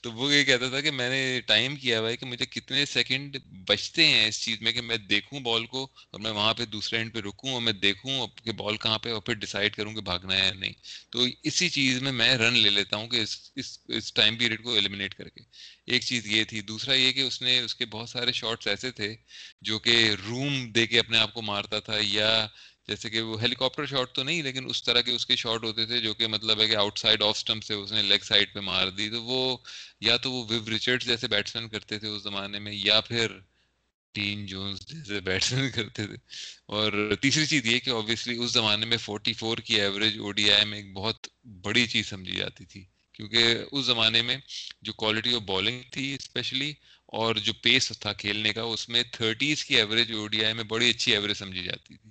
تو 0.00 0.12
وہ 0.12 0.34
یہ 0.34 0.44
کہتا 0.44 0.68
تھا 0.68 0.80
کہ 0.80 0.90
میں 0.90 1.10
نے 1.10 1.40
ٹائم 1.46 1.76
کیا 1.76 2.00
ہوا 2.00 2.10
ہے 2.10 2.16
کہ 2.16 2.26
مجھے 2.26 2.46
کتنے 2.46 2.84
سیکنڈ 2.84 3.36
بچتے 3.66 4.06
ہیں 4.06 4.28
اس 4.28 4.40
چیز 4.42 4.62
میں 4.62 4.72
کہ 4.72 4.80
میں 4.80 4.96
دیکھوں 4.96 5.40
بال 5.40 5.66
کو 5.66 5.84
اور 6.10 6.20
میں 6.20 6.30
وہاں 6.30 6.54
پہ 6.54 6.64
دوسرے 6.64 6.98
اینڈ 6.98 7.14
پہ 7.14 7.18
رکوں 7.18 7.52
اور 7.52 7.62
میں 7.62 7.72
دیکھوں 7.72 8.26
کہ 8.44 8.52
بال 8.52 8.76
کہاں 8.76 8.98
پہ 8.98 9.12
اور 9.12 9.20
پھر 9.20 9.34
ڈیسائڈ 9.34 9.76
کروں 9.76 9.92
کہ 9.92 10.00
بھاگنا 10.00 10.34
ہے 10.34 10.44
یا 10.46 10.52
نہیں۔ 10.52 10.72
تو 11.10 11.26
اسی 11.42 11.68
چیز 11.68 12.02
میں 12.02 12.12
میں 12.12 12.34
رن 12.34 12.54
لے 12.54 12.70
لیتا 12.70 12.96
ہوں 12.96 13.08
کہ 13.08 13.16
اس 13.16 13.38
اس 13.56 13.78
اس 13.88 14.12
ٹائم 14.12 14.36
پیریڈ 14.36 14.62
کو 14.62 14.74
ایلیمنیٹ 14.74 15.14
کر 15.14 15.28
کے۔ 15.28 15.40
ایک 15.86 16.02
چیز 16.02 16.26
یہ 16.26 16.44
تھی۔ 16.44 16.60
دوسرا 16.60 16.94
یہ 16.94 17.12
کہ 17.12 17.20
اس 17.20 17.42
نے، 17.42 17.58
اس 17.58 17.74
کے 17.74 17.86
بہت 17.86 18.08
سارے 18.08 18.32
شاٹس 18.32 18.66
ایسے 18.66 18.90
تھے 18.90 19.16
جو 19.60 19.78
کہ 19.78 20.10
روم 20.28 20.72
دے 20.72 20.86
کے 20.86 20.98
اپنے 20.98 21.18
آپ 21.18 21.34
کو 21.34 21.42
مارتا 21.42 21.80
تھا 21.80 21.98
یا 22.02 22.46
جیسے 22.88 23.10
کہ 23.10 23.20
وہ 23.20 23.40
ہیلی 23.42 23.54
کاپٹر 23.54 23.86
شاٹ 23.86 24.12
تو 24.12 24.22
نہیں، 24.22 24.42
لیکن 24.42 24.64
اس 24.68 24.82
طرح 24.82 25.00
کے 25.00 25.12
اس 25.12 25.26
کے 25.26 25.36
شاٹ 25.36 25.64
ہوتے 25.64 25.86
تھے 25.86 26.00
جو 26.00 26.14
کہ 26.14 26.26
مطلب 26.26 26.60
ہے 26.60 26.66
کہ 26.66 26.76
آؤٹ 26.76 26.98
سائڈ 26.98 27.22
آف 27.22 27.36
اسٹمپ 27.36 27.64
سے 27.64 27.74
اس 27.74 27.92
نے 27.92 28.02
لیگ 28.02 28.18
سائڈ 28.22 28.52
پہ 28.52 28.60
مار 28.60 28.88
دی۔ 28.88 29.08
تو 29.10 29.22
وہ 29.22 29.56
یا 30.00 30.16
تو 30.16 30.32
وہ 30.32 30.44
ویو 30.48 30.70
ریچرڈ 30.70 31.04
جیسے 31.04 31.28
بیٹسمین 31.28 31.68
کرتے 31.68 31.98
تھے 31.98 32.08
اس 32.08 32.22
زمانے 32.22 32.58
میں، 32.58 32.72
یا 32.72 33.00
پھر 33.00 33.38
ٹین 34.14 34.46
جونز 34.46 34.80
جیسے 34.86 35.20
بیٹسمین 35.20 35.70
کرتے 35.74 36.06
تھے۔ 36.06 36.16
اور 36.66 37.14
تیسری 37.20 37.46
چیز 37.46 37.66
یہ 37.66 37.78
کہ 37.78 37.90
آبویسلی 37.90 38.36
اس 38.36 38.50
زمانے 38.52 38.86
میں 38.86 38.96
فورٹی 38.96 39.32
فور 39.32 39.58
کی 39.58 39.80
ایوریج 39.80 40.18
او 40.18 40.32
ڈی 40.32 40.50
آئی 40.50 40.64
میں 40.64 40.78
ایک 40.78 40.92
بہت 40.92 41.26
بڑی 41.62 41.86
چیز 41.86 42.06
سمجھی 42.06 42.36
جاتی 42.36 42.64
تھی۔ 42.64 42.84
کیونکہ 43.14 43.44
اس 43.72 43.84
زمانے 43.84 44.22
میں 44.22 44.36
جو 44.82 44.92
کوالٹی 44.92 45.34
آف 45.34 45.42
بالنگ 45.42 45.82
تھی 45.90 46.14
اسپیشلی 46.14 46.72
اور 47.06 47.34
جو 47.34 47.52
پیس 47.52 47.92
تھا 48.00 48.12
کھیلنے 48.12 48.52
کا، 48.52 48.62
اس 48.62 48.88
میں 48.88 49.02
تھرٹیز 49.12 49.64
کی 49.64 49.76
ایوریج 49.76 50.12
او 50.12 50.26
ڈی 50.28 50.44
آئی 50.44 50.54
میں 50.54 50.64
بڑی 50.64 50.90
اچھی 50.90 51.12
ایوریج 51.12 51.36
سمجھی 51.36 51.62
جاتی 51.62 51.96
تھی۔ 51.96 52.10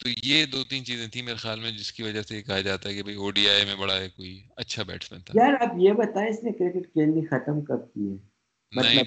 تو 0.00 0.08
یہ 0.22 0.46
دو 0.46 0.64
تین 0.64 0.84
چیزیں 0.84 1.06
تھیں 1.06 1.22
میرے 1.22 1.36
خیال 1.36 1.60
میں 1.60 1.70
جس 1.70 1.92
کی 1.92 2.02
وجہ 2.02 2.22
سے 2.22 2.42
کہا 2.42 2.60
جاتا 2.60 2.88
ہے 2.88 2.94
کہ 2.94 3.02
بھائی 3.02 3.16
او 3.16 3.30
ڈی 3.30 3.48
آئی 3.48 3.64
میں 3.64 3.74
بڑا 3.74 3.96
ہے 3.96 4.08
کوئی 4.08 4.42
اچھا 4.56 4.82
بیٹسمین 4.82 5.20
تھا۔ 5.20 5.32
یار 5.36 5.54
اب 5.60 5.78
یہ 5.78 5.92
بتائیں 5.92 6.28
اس 6.30 6.42
نے 6.44 6.52
کرکٹ 6.52 6.92
کھیلنی 6.92 7.26
ختم 7.26 7.60
کب 7.60 7.94
کی 7.94 8.10
ہے؟ 8.10 8.16
مطلب 8.72 9.06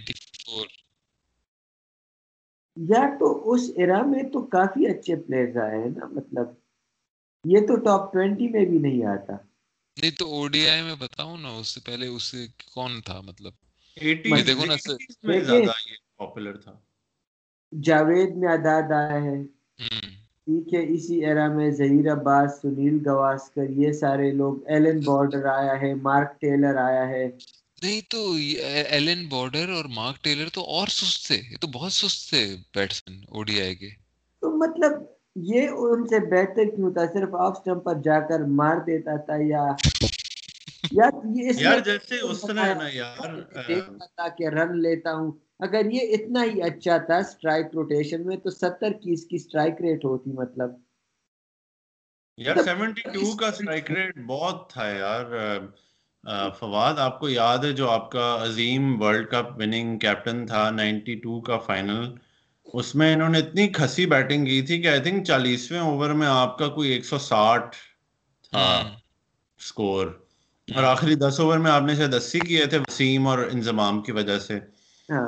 یار 2.77 3.07
تو 3.19 3.53
اس 3.53 3.61
ایرا 3.75 4.01
میں 4.01 4.23
تو 4.23 4.41
کافی 4.47 4.87
اچھے 4.87 5.15
پلیئرز 5.15 5.57
آئے 5.57 5.77
ہیں 5.77 5.89
نا 5.89 6.05
مطلب 6.05 6.47
یہ 7.45 7.59
تو 7.59 7.75
ٹاپ 7.75 8.13
ٹوینٹی 8.13 8.47
میں 8.47 8.65
بھی 8.65 8.77
نہیں 8.77 9.05
آتا۔ 9.05 9.33
نہیں 9.97 10.11
تو 10.11 10.25
او 10.33 10.47
ڈی 10.47 10.67
آئی 10.67 10.81
میں 10.81 10.95
بتاؤں 10.95 11.37
نا 11.37 11.49
اس 11.49 11.67
سے 11.67 11.79
پہلے 11.85 12.07
اس 12.07 12.23
سے 12.23 12.45
کون 12.73 13.01
تھا 13.01 13.21
مطلب؟ 13.21 13.53
دیکھو 14.45 14.65
نا 14.65 14.75
جاوید 17.73 18.35
میں 18.35 18.51
آداد 18.51 18.91
آیا 18.91 19.23
ہے 19.23 19.37
ٹھیک 20.47 20.73
ہے 20.73 20.81
اسی 20.93 21.15
ایرا 21.25 21.47
میں 21.47 21.69
ظہیر 21.71 22.11
عباس 22.11 22.61
سنیل 22.61 22.97
گواسکر 23.05 23.69
یہ 23.75 23.91
سارے 23.93 24.31
لوگ 24.31 24.53
ایلن 24.67 24.99
بارڈر 25.05 25.45
آیا 25.47 25.81
ہے 25.81 25.93
مارک 26.01 26.39
ٹیلر 26.41 26.75
آیا 26.79 27.07
ہے۔ 27.09 27.25
نہیں 27.81 28.01
تو 28.09 28.19
ایلن 28.89 29.27
بارڈر 29.29 29.69
اور 29.69 29.85
مارک 29.93 30.23
ٹیلر 30.23 30.49
تو 30.53 30.61
اور 30.69 30.87
سست 30.87 31.27
تھے 31.27 31.35
یہ 31.51 31.57
تو 31.61 31.67
بہت 31.67 31.93
سست 31.93 32.29
تھے 32.29 32.43
بیٹسمین 32.73 33.23
او 33.27 33.43
ڈی 33.43 33.61
آئی 33.61 33.75
کے۔ 33.75 33.89
تو 34.41 34.49
مطلب 34.57 34.91
یہ 35.43 35.67
ان 35.81 36.07
سے 36.07 36.19
بہتر 36.27 36.75
کیوں 36.75 36.91
تھا؟ 36.93 37.05
صرف 37.13 37.35
آف 37.35 37.57
سٹمپ 37.57 37.83
پر 37.83 38.01
جا 38.03 38.19
کر 38.19 38.39
مار 38.53 38.77
دیتا 38.85 39.15
تھا 39.25 39.35
یا 39.43 39.65
یار 41.57 41.79
جیسے 41.79 42.19
اس 42.21 42.41
طرح 42.41 42.73
نا 42.73 42.87
یار 42.91 43.17
کہ 44.37 44.47
رن 44.49 44.77
لیتا 44.81 45.13
ہوں۔ 45.13 45.31
اگر 45.61 45.85
یہ 45.91 46.13
اتنا 46.15 46.43
ہی 46.43 46.61
اچھا 46.61 46.97
تھا 46.97 47.17
اسٹرائک 47.17 47.65
روٹیشن 47.73 48.25
میں 48.27 48.37
تو 48.37 48.49
ستر 48.49 48.91
کی 48.93 49.11
اس 49.13 49.25
کی 49.25 49.35
اسٹرائک 49.35 49.81
ریٹ 49.81 50.05
ہوتی 50.05 50.31
مطلب۔ 50.31 50.69
یار 52.37 52.55
سیونٹی 52.63 53.01
ٹو 53.13 53.35
کا 53.37 53.47
اسٹرائک 53.47 53.91
ریٹ 53.91 54.17
بہت 54.27 54.69
تھا 54.69 54.87
یار۔ 54.87 55.25
فواد 56.59 56.99
آپ 56.99 57.19
کو 57.19 57.29
یاد 57.29 57.63
ہے 57.63 57.71
جو 57.71 57.89
آپ 57.89 58.11
کا 58.11 58.37
عظیم 58.43 59.01
ورلڈ 59.01 59.29
کپ 59.29 59.47
وننگ 59.57 59.97
کیپٹن 59.99 60.45
تھا 60.45 60.69
نائنٹی 60.69 61.15
ٹو 61.15 61.39
کا 61.41 61.57
فائنل 61.57 62.03
اس 62.73 62.93
میں 62.95 63.13
انہوں 63.13 63.29
نے 63.29 63.37
اتنی 63.39 63.67
کھسی 63.67 64.05
بیٹنگ 64.05 64.45
کی 64.45 64.61
تھی 64.61 64.81
کہ 64.81 64.87
آئی 64.87 64.99
تھنک 64.99 65.25
چالیسویں 65.25 65.79
اوور 65.79 66.09
میں 66.09 66.27
آپ 66.27 66.57
کا 66.57 66.67
کوئی 66.67 66.89
ایک 66.89 67.05
سو 67.05 67.17
ساٹھ 67.19 67.75
تھا 68.43 68.67
اسکور 69.59 70.07
اور 70.67 70.83
آخری 70.83 71.15
دس 71.15 71.39
اوور 71.39 71.57
میں 71.57 71.71
آپ 71.71 71.83
نے 71.83 71.95
شاید 71.95 72.13
اسی 72.13 72.39
کیے 72.39 72.65
تھے 72.65 72.77
وسیم 72.79 73.27
اور 73.27 73.39
انضمام 73.51 74.01
کی 74.01 74.11
وجہ 74.11 74.39
سے۔ 74.39 74.59
ہاں۔ 75.11 75.27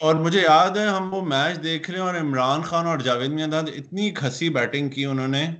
اور 0.00 0.14
مجھے 0.14 0.42
یاد 0.42 0.70
ہے 0.70 0.86
ہم 0.86 1.14
وہ 1.14 1.22
میچ 1.22 1.62
دیکھ 1.62 1.90
رہے 1.90 1.98
ہیں 1.98 2.06
اور 2.06 2.14
عمران 2.14 2.62
خان 2.62 2.86
اور 2.86 2.98
جاوید 2.98 3.30
میاں 3.30 3.48
اتنی 3.52 4.10
کھسی 4.10 4.48
بیٹنگ 4.48 4.88
کی 4.88 5.04
انہوں 5.04 5.28
نے 5.28 5.50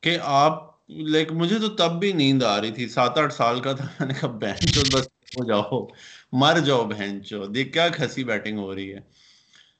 کہ 0.00 0.18
آپ 0.22 0.62
لائک 0.88 1.32
مجھے 1.32 1.58
تو 1.58 1.68
تب 1.68 1.98
بھی 2.00 2.12
نیند 2.12 2.42
آ 2.42 2.60
رہی 2.60 2.70
تھی، 2.70 2.88
سات 2.88 3.18
آٹھ 3.18 3.34
سال 3.34 3.60
کا 3.60 3.72
تھا، 3.72 3.86
میں 4.00 4.06
نے 4.08 4.14
کہا 4.20 4.28
بہن 4.28 4.66
چو 4.66 4.82
بس 4.92 5.06
ہو 5.06 5.44
جاؤ، 5.44 5.86
مر 6.32 6.58
جاؤ 6.58 6.84
بہن 6.84 7.24
چو 7.24 7.46
دیکھ 7.46 7.72
کیا 7.72 7.88
کھسی 7.88 8.24
بیٹنگ 8.24 8.58
ہو 8.58 8.74
رہی 8.74 8.94
ہے۔ 8.94 9.00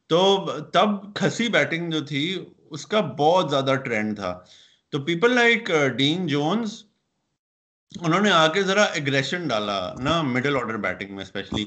تو 0.07 0.47
تب 0.73 1.15
کھسی 1.15 1.49
بیٹنگ 1.49 1.91
جو 1.91 2.01
تھی، 2.01 2.45
اس 2.71 2.87
کا 2.87 3.01
بہت 3.01 3.51
زیادہ 3.51 3.75
ٹرینڈ 3.85 4.17
تھا۔ 4.17 4.41
تو 4.91 4.99
پیپل 4.99 5.35
لائک 5.35 5.71
ڈین 5.97 6.27
جونز 6.27 6.85
انہوں 8.01 8.21
نے 8.21 8.31
آ 8.31 8.47
کے 8.47 8.63
ذرا 8.63 8.83
اگریشن 8.83 9.49
ڈالا 9.49 9.95
نا 9.99 10.23
مڈل 10.23 10.57
آرڈر 10.57 10.77
بیٹنگ 10.77 11.15
میں 11.15 11.23
اسپیشلی 11.23 11.65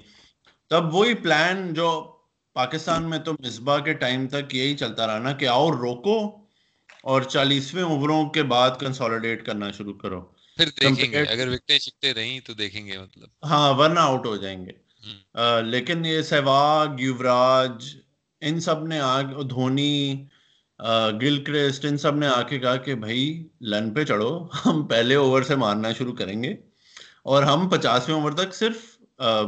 تب 0.72 0.96
وہی 0.96 1.14
پلان 1.14 1.74
جو 1.74 2.12
پاکستان 2.54 3.10
میں 3.10 3.20
تو 3.20 3.34
مصباح 3.34 3.80
کے 3.80 3.94
ٹائم 3.94 4.28
تک 4.28 4.56
یہی 4.56 4.78
چلتا 4.78 5.08
رہا 5.08 5.18
نا 5.18 5.32
کہ 5.32 5.48
آؤ 5.48 5.72
روکو 5.72 6.46
اور 7.04 7.22
چالیسویں 7.22 7.84
اووروں 7.84 8.30
کے 8.30 8.44
بعد 8.44 8.70
کنسولیڈیٹ 8.80 9.46
کرنا 9.46 9.72
شروع 9.72 9.94
کرو۔ 9.94 10.22
پھر 10.58 10.66
دیکھیں 10.82 11.12
گے۔ 11.12 11.18
اگر 11.18 11.48
وکٹیں 11.48 11.80
چھکتے 11.80 12.14
رہیں 12.14 12.40
تو 12.40 12.54
دیکھیں 12.54 12.86
گے 12.88 12.98
مطلب۔ 12.98 13.46
ہاں 13.46 13.74
ورنہ 13.74 14.00
آؤٹ 14.00 14.26
ہو 14.26 14.36
جائیں 14.38 14.66
گے۔ 14.66 14.72
لیکن 15.62 16.06
یہ 16.06 16.22
سہواگ 16.22 17.00
یوراج 17.00 17.98
ان 18.42 18.60
سب 18.60 18.88
نے 18.88 19.00
دھونی 19.50 20.26
گل 21.22 21.44
کرسٹ 21.44 21.86
ان 21.86 21.98
سب 21.98 22.16
نے 22.16 22.28
آ 22.28 22.42
کے 22.42 22.60
کہا 22.60 22.76
کہ 22.76 22.96
بھائی 22.96 23.48
لن 23.62 23.94
پہ 23.94 24.04
چڑھو۔ 24.04 24.48
ہم 24.66 24.88
پہلے 24.88 25.16
اوور 25.16 25.42
سے 25.42 25.56
مارنا 25.56 25.94
شروع 25.94 26.14
کریں 26.16 26.44
گے۔ 26.44 26.54
اور 27.24 27.44
ہم 27.44 27.70
پچاسویں 27.70 28.16
اوور 28.18 28.32
تک 28.32 28.54
صرف 28.54 28.91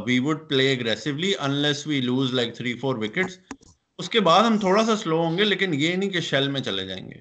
we 0.06 0.18
would 0.18 0.48
play 0.48 0.72
aggressively 0.72 1.32
unless 1.38 1.86
we 1.86 2.00
lose 2.00 2.34
like 2.34 2.54
three 2.56 2.74
four 2.78 2.96
wickets 2.96 3.38
اس 3.98 4.08
کے 4.08 4.20
بعد 4.20 4.42
ہم 4.42 4.58
تھوڑا 4.58 4.84
سا 4.84 4.96
سلو 4.96 5.22
ہوں 5.22 5.38
گے 5.38 5.44
لیکن 5.44 5.74
یہ 5.74 5.94
نہیں 5.96 6.10
کہ 6.10 6.20
شیل 6.20 6.48
میں 6.48 6.60
چلے 6.60 6.86
جائیں 6.86 7.04
گے 7.10 7.20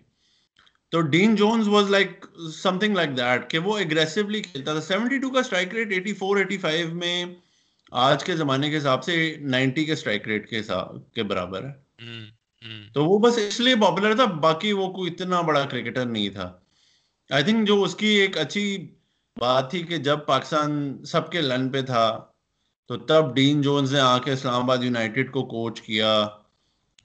تو 0.91 1.01
Dean 1.01 1.35
Jones 1.35 1.67
was 1.67 1.89
like 1.89 2.25
something 2.79 2.95
like 2.95 3.17
that 3.17 3.49
کہ 3.49 3.59
وہ 3.59 3.77
اگریسولی 3.77 4.41
کھیلتا 4.41 4.73
تھا 4.73 4.81
سیونٹی 4.81 5.17
ٹو 5.17 5.29
کا 5.29 5.39
strike 5.39 5.73
rate 5.73 5.91
eighty 5.91 6.13
four 6.13 6.37
eighty 6.37 6.57
five 6.57 6.93
میں 6.93 7.25
آج 7.91 8.23
کے 8.23 8.35
زمانے 8.35 8.69
کے 8.69 8.77
حساب 8.77 9.03
سے 9.03 9.15
نائنٹی 9.41 9.85
کے 9.85 9.93
اسٹرائک 9.93 10.27
ریٹ 10.27 10.49
کے 10.49 10.59
حساب 10.59 11.13
کے 11.13 11.23
برابر 11.23 11.63
ہے 11.63 11.71
تو 12.93 13.05
وہ 13.05 13.17
بس 13.19 13.37
اس 13.37 13.59
لیے 13.59 13.75
پاپولر 13.75 14.15
تھا 14.15 14.25
باقی 14.25 14.71
وہ 14.73 14.91
کوئی 14.93 15.11
اتنا 15.11 15.41
بڑا 15.41 15.65
کرکٹر 15.65 16.05
نہیں 16.05 16.29
تھا 16.29 16.51
آئی 17.29 17.43
تھنک 17.43 17.67
جو 17.67 17.81
اس 17.83 17.95
کی 17.95 18.07
ایک 18.07 18.37
اچھی 18.37 18.65
بات 19.37 19.69
تھی 19.71 19.81
کہ 19.83 19.97
جب 19.97 20.25
پاکستان 20.25 21.03
سب 21.05 21.31
کے 21.31 21.41
لن 21.41 21.69
پہ 21.69 21.81
تھا 21.81 22.05
تو 22.87 22.97
تب 22.97 23.35
ڈین 23.35 23.61
جونز 23.61 23.93
نے 23.93 23.99
آ 23.99 24.17
کے 24.17 24.31
اسلام 24.31 24.63
آباد 24.63 24.77
یونائٹیڈ 24.83 25.31
کو 25.31 25.45
کوچ 25.45 25.81
کیا۔ 25.81 26.21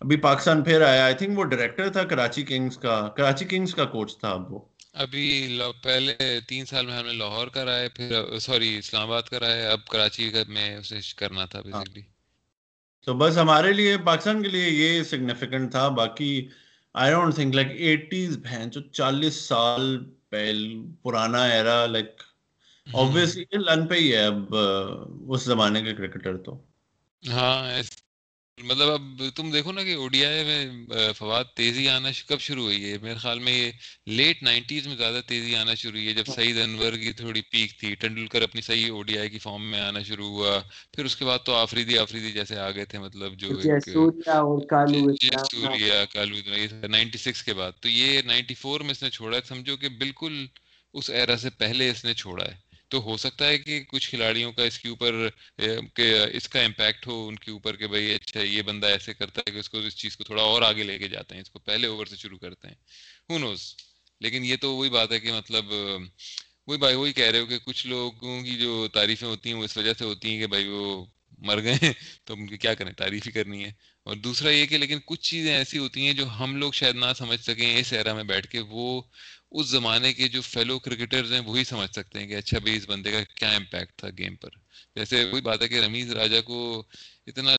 ابھی 0.00 0.16
پاکستان 0.16 0.62
پھر 0.64 0.82
آیا۔ 0.82 1.04
آئی 1.04 1.14
تھنک 1.14 1.38
وہ 1.38 1.44
ڈائریکٹر 1.44 1.88
تھا 1.88 2.04
کراچی 2.04 2.42
کنگز 2.42 2.76
کا۔ 2.78 3.08
کراچی 3.16 3.44
کنگز 3.44 3.74
کا 3.74 3.84
کوچ 3.84 4.18
تھا 4.18 4.30
اب 4.30 4.52
وہ۔ 4.52 4.58
ابھی 4.92 5.58
پہلے 5.82 6.40
تین 6.48 6.64
سال 6.64 6.86
میں 6.86 6.94
ہم 6.94 7.06
نے 7.06 7.12
لاہور 7.12 7.46
کرا 7.46 7.78
ہے 7.78 7.88
پھر 7.88 8.38
سوری 8.38 8.78
اسلام 8.78 9.02
آباد 9.02 9.22
کرا 9.22 9.46
ہے 9.46 9.66
اب 9.66 9.84
کراچی 9.86 10.30
میں 10.48 10.76
اسے 10.76 10.98
کرنا 11.16 11.44
تھا 11.44 11.60
بیسکلی 11.60 12.00
ہاں۔ 12.00 12.08
تو 13.04 13.14
بس 13.14 13.36
ہمارے 13.38 13.72
لیے 13.72 13.96
پاکستان 13.98 14.42
کے 14.42 14.48
لیے 14.48 14.68
یہ 14.70 15.02
سگنیفیکنٹ 15.02 15.70
تھا۔ 15.70 15.88
باقی 15.88 16.48
I 16.94 17.12
don't 17.12 17.34
think 17.34 17.54
like 17.54 17.68
eighties 17.70 18.38
بہن 18.38 18.70
جو 18.70 18.80
چالیس 18.80 19.34
سال 19.34 20.04
پہل 20.30 20.58
پرانا 21.02 21.44
ایرا 21.44 21.86
لائک 21.86 22.22
آبویسلی 22.88 23.58
لن 23.58 23.86
پہ 23.86 23.94
ہی 23.94 24.12
ہے 24.12 24.24
اب 24.26 24.54
اس 25.28 25.42
زمانے 25.42 25.82
کے 25.82 25.94
کرکٹر 25.94 26.36
تو۔ 26.36 26.58
ہاں 27.22 27.82
مطلب 28.58 28.88
اب 28.90 29.02
تم 29.36 29.50
دیکھو 29.50 29.72
نا 29.72 29.82
کہ 29.82 29.94
اوڈی 29.94 30.24
آئی 30.26 30.44
میں 30.44 31.12
فواد 31.16 31.44
تیزی 31.56 31.88
آنا 31.88 32.08
کب 32.26 32.40
شروع 32.40 32.62
ہوئی 32.62 32.90
ہے؟ 32.92 32.96
میرے 33.02 33.18
خیال 33.18 33.38
میں 33.38 33.52
یہ 33.52 33.70
لیٹ 34.06 34.42
نائنٹیز 34.42 34.86
میں 34.86 34.96
زیادہ 34.96 35.20
تیزی 35.26 35.54
آنا 35.56 35.74
شروع 35.74 35.92
ہوئی 35.92 36.08
ہے 36.08 36.14
جب 36.14 36.26
سعید 36.26 36.58
انور 36.58 36.92
کی 36.92 37.12
تھوڑی 37.12 37.40
پیک 37.50 37.78
تھی 37.80 37.94
ٹنڈولکر 37.94 38.42
اپنی 38.42 38.60
صحیح 38.60 38.90
اوڈی 38.90 39.18
آئی 39.18 39.30
کی 39.30 39.38
فارم 39.38 39.70
میں 39.70 39.80
آنا 39.80 40.02
شروع 40.02 40.28
ہوا۔ 40.28 40.58
پھر 40.94 41.04
اس 41.04 41.16
کے 41.16 41.24
بعد 41.24 41.38
تو 41.44 41.54
آفریدی 41.54 41.98
آفریدی 41.98 42.32
جیسے 42.32 42.58
آ 42.58 42.70
گئے 42.70 42.84
تھے 42.84 42.98
مطلب 42.98 43.34
جو 43.38 43.60
سوریا 45.44 46.04
کالو 46.06 46.36
نائنٹی 46.88 47.18
سکس 47.18 47.42
کے 47.42 47.54
بعد۔ 47.54 47.72
تو 47.80 47.88
یہ 47.88 48.20
نائنٹی 48.26 48.54
فور 48.54 48.80
میں 48.80 48.90
اس 48.90 49.02
نے 49.02 49.10
چھوڑا 49.10 49.36
ہے 49.36 49.42
سمجھو 49.48 49.76
کہ 49.76 49.88
بالکل 49.98 50.46
اس 50.94 51.10
ایرا 51.10 51.36
سے 51.36 51.50
پہلے 51.58 51.90
اس 51.90 52.04
نے 52.04 52.14
چھوڑا 52.14 52.44
ہے۔ 52.44 52.56
تو 52.88 53.02
ہو 53.02 53.16
سکتا 53.16 53.46
ہے 53.46 53.58
کہ 53.58 53.84
کچھ 53.88 54.10
کھلاڑیوں 54.10 54.52
کا 54.52 54.62
اس 54.62 54.78
کے 54.78 54.88
اوپر 54.88 55.28
کہ 55.94 56.18
اس 56.32 56.48
کا 56.48 56.60
امپیکٹ 56.60 57.06
ہو 57.06 57.28
ان 57.28 57.36
کے 57.36 57.50
اوپر 57.50 57.76
کہ 57.76 57.86
بھائی 57.86 58.14
اچھا 58.14 58.40
یہ 58.40 58.62
بندہ 58.62 58.86
ایسے 58.86 59.14
کرتا 59.14 59.40
ہے 59.46 59.52
کہ 59.52 59.58
اس 59.58 59.68
کو 59.68 59.78
اس 59.78 59.96
چیز 59.96 60.16
کو 60.16 60.24
تھوڑا 60.24 60.42
اور 60.42 60.62
آگے 60.62 60.82
لے 60.82 60.98
کے 60.98 61.08
جاتے 61.08 61.34
ہیں، 61.34 61.42
اس 61.42 61.50
کو 61.50 61.58
پہلے 61.58 61.86
اوور 61.86 62.06
سے 62.06 62.16
شروع 62.16 62.38
کرتے 62.38 62.68
ہیں۔ 62.68 62.74
ہو 63.30 63.38
نوز 63.38 63.74
لیکن 64.20 64.44
یہ 64.44 64.56
تو 64.60 64.74
وہی 64.74 64.90
بات 64.90 65.12
ہے 65.12 65.20
کہ 65.20 65.32
مطلب 65.32 65.64
وہی 66.66 66.78
بھائی، 66.78 66.94
وہی 66.94 67.12
کہہ 67.12 67.30
رہے 67.30 67.38
ہو 67.38 67.46
کہ 67.46 67.58
کچھ 67.58 67.86
لوگوں 67.86 68.42
کی 68.42 68.56
جو 68.56 68.88
تعریفیں 68.88 69.28
ہوتی 69.28 69.48
ہیں 69.48 69.56
وہ 69.56 69.64
اس 69.64 69.76
وجہ 69.76 69.92
سے 69.98 70.04
ہوتی 70.04 70.30
ہیں 70.30 70.40
کہ 70.40 70.46
بھائی 70.46 70.66
وہ 70.68 71.04
مر 71.38 71.62
گئے 71.62 71.74
ہیں، 71.74 71.92
تو 72.24 72.34
ان 72.34 72.46
کی 72.46 72.56
کیا 72.56 72.74
کریں؟ 72.74 72.92
تعریف 72.92 73.26
ہی 73.26 73.32
کرنی 73.32 73.64
ہے۔ 73.64 73.72
اور 74.04 74.16
دوسرا 74.16 74.50
یہ 74.50 74.66
کہ 74.66 74.78
لیکن 74.78 74.98
کچھ 75.04 75.20
چیزیں 75.20 75.54
ایسی 75.54 75.78
ہوتی 75.78 76.06
ہیں 76.06 76.12
جو 76.12 76.28
ہم 76.28 76.56
لوگ 76.56 76.72
شاید 76.72 76.94
نہ 76.94 77.12
سمجھ 77.18 77.40
سکیں 77.40 77.78
اس 77.78 77.92
ایرا 77.92 78.14
میں 78.14 78.24
بیٹھ 78.24 78.46
کے، 78.46 78.60
وہ 78.60 79.02
اس 79.52 79.66
زمانے 79.66 80.12
کے 80.12 80.28
جو 80.28 80.40
فیلو 80.42 80.78
کرکٹرز 80.78 81.32
ہیں 81.32 81.40
وہی 81.40 81.64
سمجھ 81.64 81.90
سکتے 81.90 82.18
ہیں 82.18 82.26
کہ 82.26 82.36
اچھا 82.36 82.58
بھائی 82.58 82.76
اس 82.76 82.88
بندے 82.88 83.12
کا 83.12 83.22
کیا 83.34 83.50
امپیکٹ 83.50 83.96
تھا 83.96 84.08
گیم 84.18 84.36
پر۔ 84.36 84.48
جیسے 84.96 85.24
وہی 85.24 85.40
بات 85.40 85.62
ہے 85.62 85.68
کہ 85.68 85.80
رمیز 85.80 86.10
راجا 86.10 86.40
کو 86.40 86.82
اتنا 87.26 87.56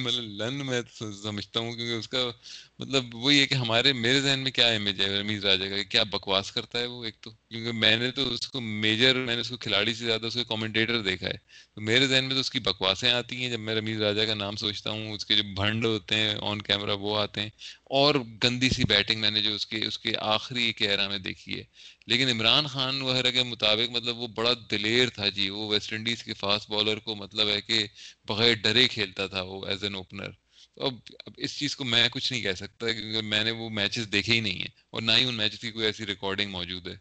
مطلب 0.00 0.24
لن 0.24 0.66
میں 0.66 0.80
سمجھتا 1.22 1.60
ہوں 1.60 1.72
کیونکہ 1.72 1.92
اس 1.92 2.08
کا 2.08 2.30
مطلب 2.78 3.14
وہی 3.14 3.40
ہے 3.40 3.46
کہ 3.46 3.54
ہمارے 3.54 3.92
میرے 3.92 4.20
ذہن 4.20 4.40
میں 4.40 4.50
کیا 4.50 4.66
امیج 4.68 5.00
ہے؟ 5.00 5.06
رمیز 5.20 5.44
راجا 5.44 5.68
کا 5.68 5.82
کیا 5.82 6.02
بکواس 6.02 6.52
کرتا 6.52 6.78
ہے 6.78 6.86
وہ 6.86 7.04
ایک 7.04 7.14
تو؟ 7.20 7.30
کیونکہ 7.30 7.72
میں 7.72 7.96
نے 7.96 8.10
تو 8.10 8.32
اس 8.32 8.48
کو 8.48 8.60
میجر 8.60 9.14
میں 9.14 9.34
نے 9.34 9.40
اس 9.40 9.48
کو 9.48 9.56
کھلاڑی 9.56 9.94
سے 9.94 10.04
زیادہ 10.04 10.26
اس 10.26 10.34
کو 10.34 10.44
کامنٹیٹر 10.44 11.00
دیکھا 11.02 11.26
ہے۔ 11.26 11.36
تو 11.74 11.80
میرے 11.80 12.06
ذہن 12.06 12.24
میں 12.24 12.34
تو 12.34 12.40
اس 12.40 12.50
کی 12.50 12.58
بکواسیں 12.60 13.10
آتی 13.12 13.36
ہیں۔ 13.36 13.50
جب 13.50 13.60
میں 13.60 13.74
رمیز 13.74 14.00
راجا 14.02 14.24
کا 14.24 14.34
نام 14.34 14.56
سوچتا 14.56 14.90
ہوں، 14.90 15.12
اس 15.12 15.24
کے 15.26 15.34
جو 15.34 15.42
بھنڈ 15.56 15.84
ہوتے 15.84 16.14
ہیں 16.14 16.34
آن 16.40 16.62
کیمرہ 16.62 16.96
وہ 16.96 17.18
آتے 17.18 17.40
ہیں۔ 17.40 17.48
اور 17.84 18.14
گندی 18.44 18.68
سی 18.68 18.84
بیٹنگ 18.88 19.20
میں 19.20 19.30
نے 19.30 19.40
جو 19.42 19.54
اس 19.54 19.66
کے 19.66 19.84
اس 19.86 19.98
کے 19.98 20.12
آخری 20.20 20.64
ایک 20.64 20.82
ایرا 20.82 21.08
میں 21.08 21.18
دیکھی 21.18 21.58
ہے۔ 21.58 21.64
لیکن 22.06 22.28
عمران 22.28 22.66
خان 22.66 23.02
وغیرہ 23.02 23.30
کے 23.30 23.42
مطابق 23.42 23.90
مطلب 23.90 24.18
وہ 24.18 24.26
بڑا 24.26 24.52
دلیر 24.70 25.08
تھا 25.08 25.28
جی۔ 25.28 25.50
وہ 25.50 25.68
ویسٹ 25.68 25.92
انڈیز 25.92 26.22
کے 26.22 26.34
فاسٹ 26.34 26.70
بالر 26.70 26.98
کو 26.98 27.14
مطلب 27.14 27.48
ہے 27.48 27.60
کہ 27.60 27.86
بغیر 28.28 28.54
ڈرے 28.54 28.88
کھیلتا 28.88 29.26
تھا 29.26 29.42
وہ 29.42 29.66
ایز 29.66 29.84
این 29.84 29.94
اوپنر 29.94 30.47
اب 30.78 30.94
اب 31.26 31.32
اس 31.36 31.58
چیز 31.58 31.76
کو 31.76 31.84
میں 31.84 32.08
کچھ 32.08 32.32
نہیں 32.32 32.42
کہہ 32.42 32.52
سکتا 32.52 32.92
کیونکہ 32.92 33.22
میں 33.22 33.44
نے 33.44 33.50
وہ 33.50 33.70
میچز 33.70 34.12
دیکھے 34.12 34.32
ہی 34.34 34.40
نہیں 34.40 34.58
ہیں 34.58 34.68
اور 34.90 35.02
نہ 35.02 35.12
ہی 35.12 35.24
ان 35.24 35.34
میچز 35.34 35.58
کی 35.58 35.70
کوئی 35.70 35.86
ایسی 35.86 36.06
ریکارڈنگ 36.06 36.50
موجود 36.50 36.88
ہے۔ 36.88 36.94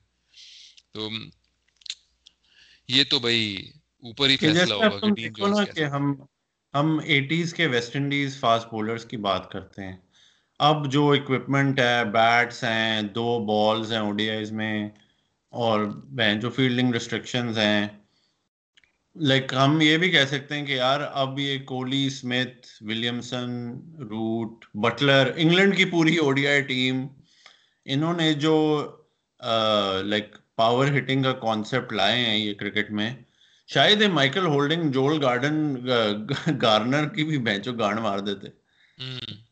تو 0.93 1.09
یہ 2.88 3.03
تو 3.03 3.19
بھائی 3.19 3.71
اوپر 4.03 4.30
ہی 4.30 4.38
فیصلہ 4.38 4.73
ہوگا 4.73 5.65
کہ 5.65 5.84
ہم 5.84 6.13
ہم 6.73 6.99
ایٹیز 7.05 7.53
کے 7.53 7.67
ویسٹ 7.67 7.95
انڈیز 7.95 8.39
فاسٹ 8.39 8.67
بولرز 8.71 9.05
کی 9.05 9.17
بات 9.17 9.51
کرتے 9.51 9.84
ہیں۔ 9.84 9.95
اب 10.59 10.91
جو 10.91 11.11
اکوپمنٹ 11.11 11.80
ہے 11.80 12.05
بیٹس 12.05 12.63
ہیں 12.63 13.01
دو 13.01 13.45
بالز 13.45 13.91
ہیں 13.91 13.99
اوڈی 13.99 14.30
آئیز 14.30 14.51
میں 14.51 14.89
اور 15.53 15.86
جو 16.41 16.49
فیلڈنگ 16.49 16.93
ریسٹرکشنز 16.93 17.57
ہیں۔ 17.57 17.88
لائک 19.20 19.53
ہم 19.53 19.82
یہ 19.82 19.97
بھی 19.97 20.09
کہہ 20.11 20.26
سکتے 20.26 20.55
ہیں 20.55 20.65
کہ 20.65 20.72
یار 20.72 21.01
اب 21.11 21.39
یہ 21.39 21.59
Kohli 21.65 22.07
Smith 22.07 22.68
Williamson 22.82 23.49
Root 23.99 24.65
Buttler 24.74 25.32
England 25.36 25.78
کی 25.78 25.86
پوری 25.86 26.18
اوڈی 26.18 26.47
آئی 26.47 26.61
ٹیم 26.61 27.07
انہوں 27.86 28.13
نے 28.13 28.34
جو 28.34 28.55
لائک 30.05 30.36
پاور 30.55 30.88
ہٹنگ 30.88 31.24
کا 31.24 31.34
کانسیپٹ 31.34 31.93
لائے 31.93 32.20
ہیں 32.26 32.38
یہ 32.38 32.53
کرکٹ 32.53 32.91
میں 32.91 33.15
شاید 33.68 34.01
Michael 34.01 34.45
Holding 34.45 34.91
Joel 34.91 35.24
Gordon 35.26 35.76
Garner 36.61 37.07
کی 37.09 37.24
بھی 37.24 37.38
بینچوں 37.38 37.78
گارڈ 37.80 37.99
مار 37.99 38.20
دیتے۔ 38.20 38.47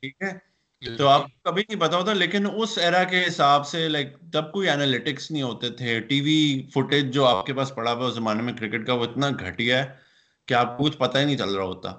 ٹھیک 0.02 0.22
ہے؟ 0.22 0.55
تو 0.98 1.08
آپ 1.08 1.22
کبھی 1.44 1.64
نہیں 1.70 1.80
پتا 1.80 1.98
ہوتا 1.98 2.14
لیکن 2.14 2.48
اس 2.56 2.78
ایرا 2.78 3.04
کے 3.04 3.26
حساب 3.28 3.68
سے 3.68 3.90
لائک 3.90 4.08
تب 4.34 4.52
کوئی 4.52 4.70
اینالیٹکس 4.70 5.32
نہیں 5.32 5.44
ہوتے 5.44 5.70
تھے 5.70 6.00
ٹی 6.00 6.22
وی 6.22 6.68
فوٹیج 6.74 7.14
جو 7.14 7.26
آپ 7.26 7.46
کے 7.46 7.54
پاس 7.54 7.76
پڑا 7.76 7.94
ہوا 7.94 8.08
اس 8.08 8.16
زمانے 8.16 8.44
میں 8.44 8.54
کرکٹ 8.54 8.88
کا 8.88 8.94
وہ 8.94 9.04
اتنا 9.04 9.30
گھٹیا 9.30 9.84
ہے 9.84 9.96
کہ 10.46 10.54
آپ 10.54 10.78
کو 10.78 10.84
کچھ 10.84 10.98
پتہ 10.98 11.18
ہی 11.18 11.26
نہیں 11.26 11.38
چل 11.38 11.50
رہا 11.50 11.64
ہوتا۔ 11.64 11.94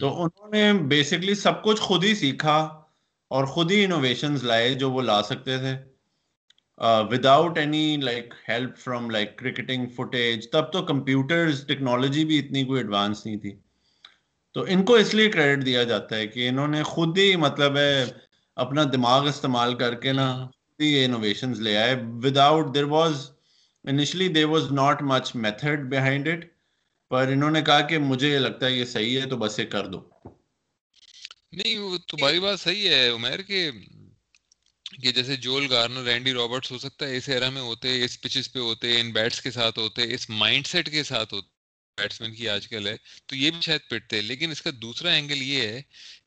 تو 0.00 0.22
انہوں 0.22 0.48
نے 0.48 0.72
بیسکلی 0.72 1.34
سب 1.34 1.62
کچھ 1.62 1.80
خود 1.80 2.04
ہی 2.04 2.14
سیکھا 2.14 2.84
اور 3.28 3.44
خود 3.44 3.70
ہی 3.70 3.84
انوویشنز 3.84 4.44
لائے 4.44 4.74
جو 4.74 4.90
وہ 4.90 5.02
لا 5.02 5.22
سکتے 5.22 5.58
تھے۔ 5.58 5.76
Without 7.10 7.58
any 7.58 7.96
like 7.96 8.34
help 8.48 8.78
from 8.78 9.10
like 9.10 9.38
cricketing 9.38 9.86
footage 9.86 10.50
تب 10.50 10.72
تو 10.72 10.82
کمپیوٹرز 10.82 11.66
ٹیکنالوجی 11.66 12.24
بھی 12.24 12.38
اتنی 12.38 12.64
کوئی 12.64 12.80
ایڈوانس 12.80 13.26
نہیں 13.26 13.36
تھی۔ 13.36 13.56
تو 14.56 14.64
ان 14.68 14.84
کو 14.84 14.94
اس 14.94 15.12
لیے 15.14 15.30
کریڈٹ 15.30 15.66
دیا 15.66 15.82
جاتا 15.84 16.16
ہے 16.16 16.26
کہ 16.26 16.48
انہوں 16.48 16.68
نے 16.68 16.82
خود 16.82 17.18
ہی 17.18 17.36
مطلب 17.36 17.76
ہے 17.76 18.04
اپنا 18.56 18.82
دماغ 18.92 19.26
استعمال 19.28 19.74
کر 19.74 19.94
کے 19.94 20.12
نا 20.12 20.48
یہ 20.78 21.04
انوویشنز 21.04 21.60
لے 21.60 21.76
آئے. 21.76 21.94
Without 22.24 22.74
there 22.74 22.84
was 22.84 23.30
initially 23.84 24.28
there 24.28 24.44
was 24.44 24.72
not 24.72 25.02
much 25.02 25.34
method 25.34 25.80
behind 25.90 26.28
it 26.28 26.44
پر 27.10 27.28
انہوں 27.28 27.50
نے 27.50 27.62
کہا 27.62 27.80
کہ 27.80 27.98
مجھے 27.98 28.28
یہ 28.28 28.38
لگتا 28.38 28.66
ہے 28.66 28.72
یہ 28.72 28.84
صحیح 28.84 29.20
ہے 29.20 29.26
تو 29.26 29.36
بس 29.36 29.58
یہ 29.58 29.64
کر 29.64 29.86
دو. 29.86 30.00
نہیں، 31.52 31.78
وہ 31.78 31.98
تمہاری 31.98 32.40
بات 32.40 32.60
صحیح 32.60 32.88
ہے 32.88 33.08
عمیر، 33.08 33.42
کہ 33.42 33.70
کہ 35.02 35.12
جیسے 35.12 35.36
جول 35.36 35.66
گارنر، 35.70 36.02
رینڈی 36.02 36.32
رابرٹس 36.32 36.72
ہو 36.72 36.78
سکتا 36.78 37.06
ہے 37.06 37.16
اس 37.16 37.28
ایرا 37.28 37.50
میں 37.50 37.62
ہوتے، 37.62 38.04
اس 38.04 38.20
پچز 38.20 38.52
پہ 38.52 38.58
ہوتے، 38.58 39.00
ان 39.00 39.12
بیٹس 39.12 39.40
کے 39.40 39.50
ساتھ 39.50 39.78
ہوتے، 39.78 40.14
اس 40.14 40.30
مائنڈ 40.30 40.66
سیٹ 40.66 40.90
کے 40.90 41.02
ساتھ 41.02 41.34
ہوتے 41.34 41.55
بیٹسمین 41.98 42.34
کی 42.34 42.48
آج 42.48 42.66
کل 42.68 42.86
ہے، 42.86 42.96
تو 43.26 43.36
یہ 43.36 43.50
بھی 43.50 43.60
شاید 43.60 43.88
پٹتے 43.90 44.20
لیکن 44.22 44.50
اس 44.50 44.62
کا 44.62 44.70
دوسرا 44.82 45.10
اینگل 45.10 45.42
یہ 45.42 45.62
ہے 45.62 45.80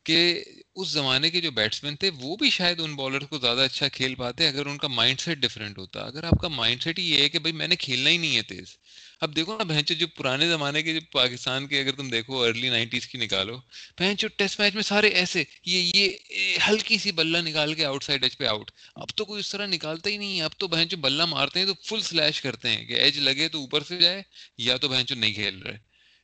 کہ 0.04 0.44
اس 0.76 0.88
زمانے 0.90 1.30
کے 1.30 1.42
جو 1.42 1.52
بیٹسمین 1.52 1.96
تھے، 1.96 2.10
وہ 2.16 2.36
بھی 2.38 2.50
شاید 2.50 2.80
ان 2.80 2.96
بالر 2.96 3.26
کو 3.26 3.40
زیادہ 3.40 3.62
اچھا 3.62 3.88
کھیل 3.88 4.16
پاتے، 4.16 4.48
اگر 4.48 4.66
ان 4.66 4.78
کا 4.78 4.88
مائنڈ 4.88 5.20
سیٹ 5.20 5.38
ڈفرینٹ 5.38 5.78
ہوتا۔ 5.78 6.02
اگر 6.02 6.24
آپ 6.24 6.42
کا 6.42 6.48
مائنڈ 6.48 6.84
سیٹ 6.84 7.00
ہی 7.00 7.04
یہ 7.12 7.22
ہے 7.22 7.30
کہ 7.30 7.40
بھائی 7.40 7.54
میں 7.54 7.68
نے 7.68 7.76
کھیلنا 7.76 8.10
ہی 8.10 8.18
نہیں 8.18 8.36
ہے 8.36 8.42
تیز 8.44 8.78
اب 9.22 9.36
دیکھو 9.36 9.58
نا 9.58 9.64
بہنچو 9.64 9.94
جو 9.94 10.08
پرانے 10.08 10.48
زمانے 10.48 10.82
کے 10.84 10.94
جو 10.94 11.00
پاکستان 11.12 11.68
کے 11.68 11.80
اگر 11.80 11.96
تم 11.96 12.10
دیکھو 12.10 12.42
ارلی 12.44 12.70
نائنٹیز 12.70 13.08
کی 13.08 13.18
نکالو 13.18 13.58
بہنچو 13.98 14.28
ٹیسٹ 14.28 14.60
میچ 14.60 14.76
میں 14.76 14.84
سارے 14.84 15.08
ایسے 15.08 15.44
یہ 15.66 15.92
یہ 15.96 16.58
ہلکی 16.70 16.98
سی 16.98 17.12
بلہ 17.12 17.38
نکال 17.38 17.74
کے 17.74 17.86
آؤٹ 17.86 18.04
سائڈ 18.04 18.24
ایج 18.24 18.38
پہ 18.38 18.46
آؤٹ 18.46 18.72
اب 18.96 19.10
تو 19.16 19.26
کوئی 19.26 19.40
اس 19.40 19.50
طرح 19.50 19.66
نکالتا 19.66 20.10
ہی 20.10 20.18
نہیں 20.18 20.40
ہے۔ 20.40 20.44
اب 20.44 20.52
تو 20.58 20.68
بہنچو 20.68 20.98
بلہ 20.98 21.26
مارتے 21.26 21.60
ہیں 21.60 21.68
تو 21.68 21.74
فل 21.84 22.02
سلیش 22.02 22.42
کرتے 22.42 22.70
ہیں 22.70 22.86
کہ 22.86 22.94
ایج 22.94 23.20
لگے 23.20 23.48
تو 23.48 23.60
اوپر 23.60 23.84
سے 23.84 23.98
جائے 23.98 24.22
یا 24.58 24.78
تو 24.78 24.90
بہنچو 24.90 25.16
نہیں 25.16 25.34
کھیل 25.34 25.62
رہے۔ 25.62 25.78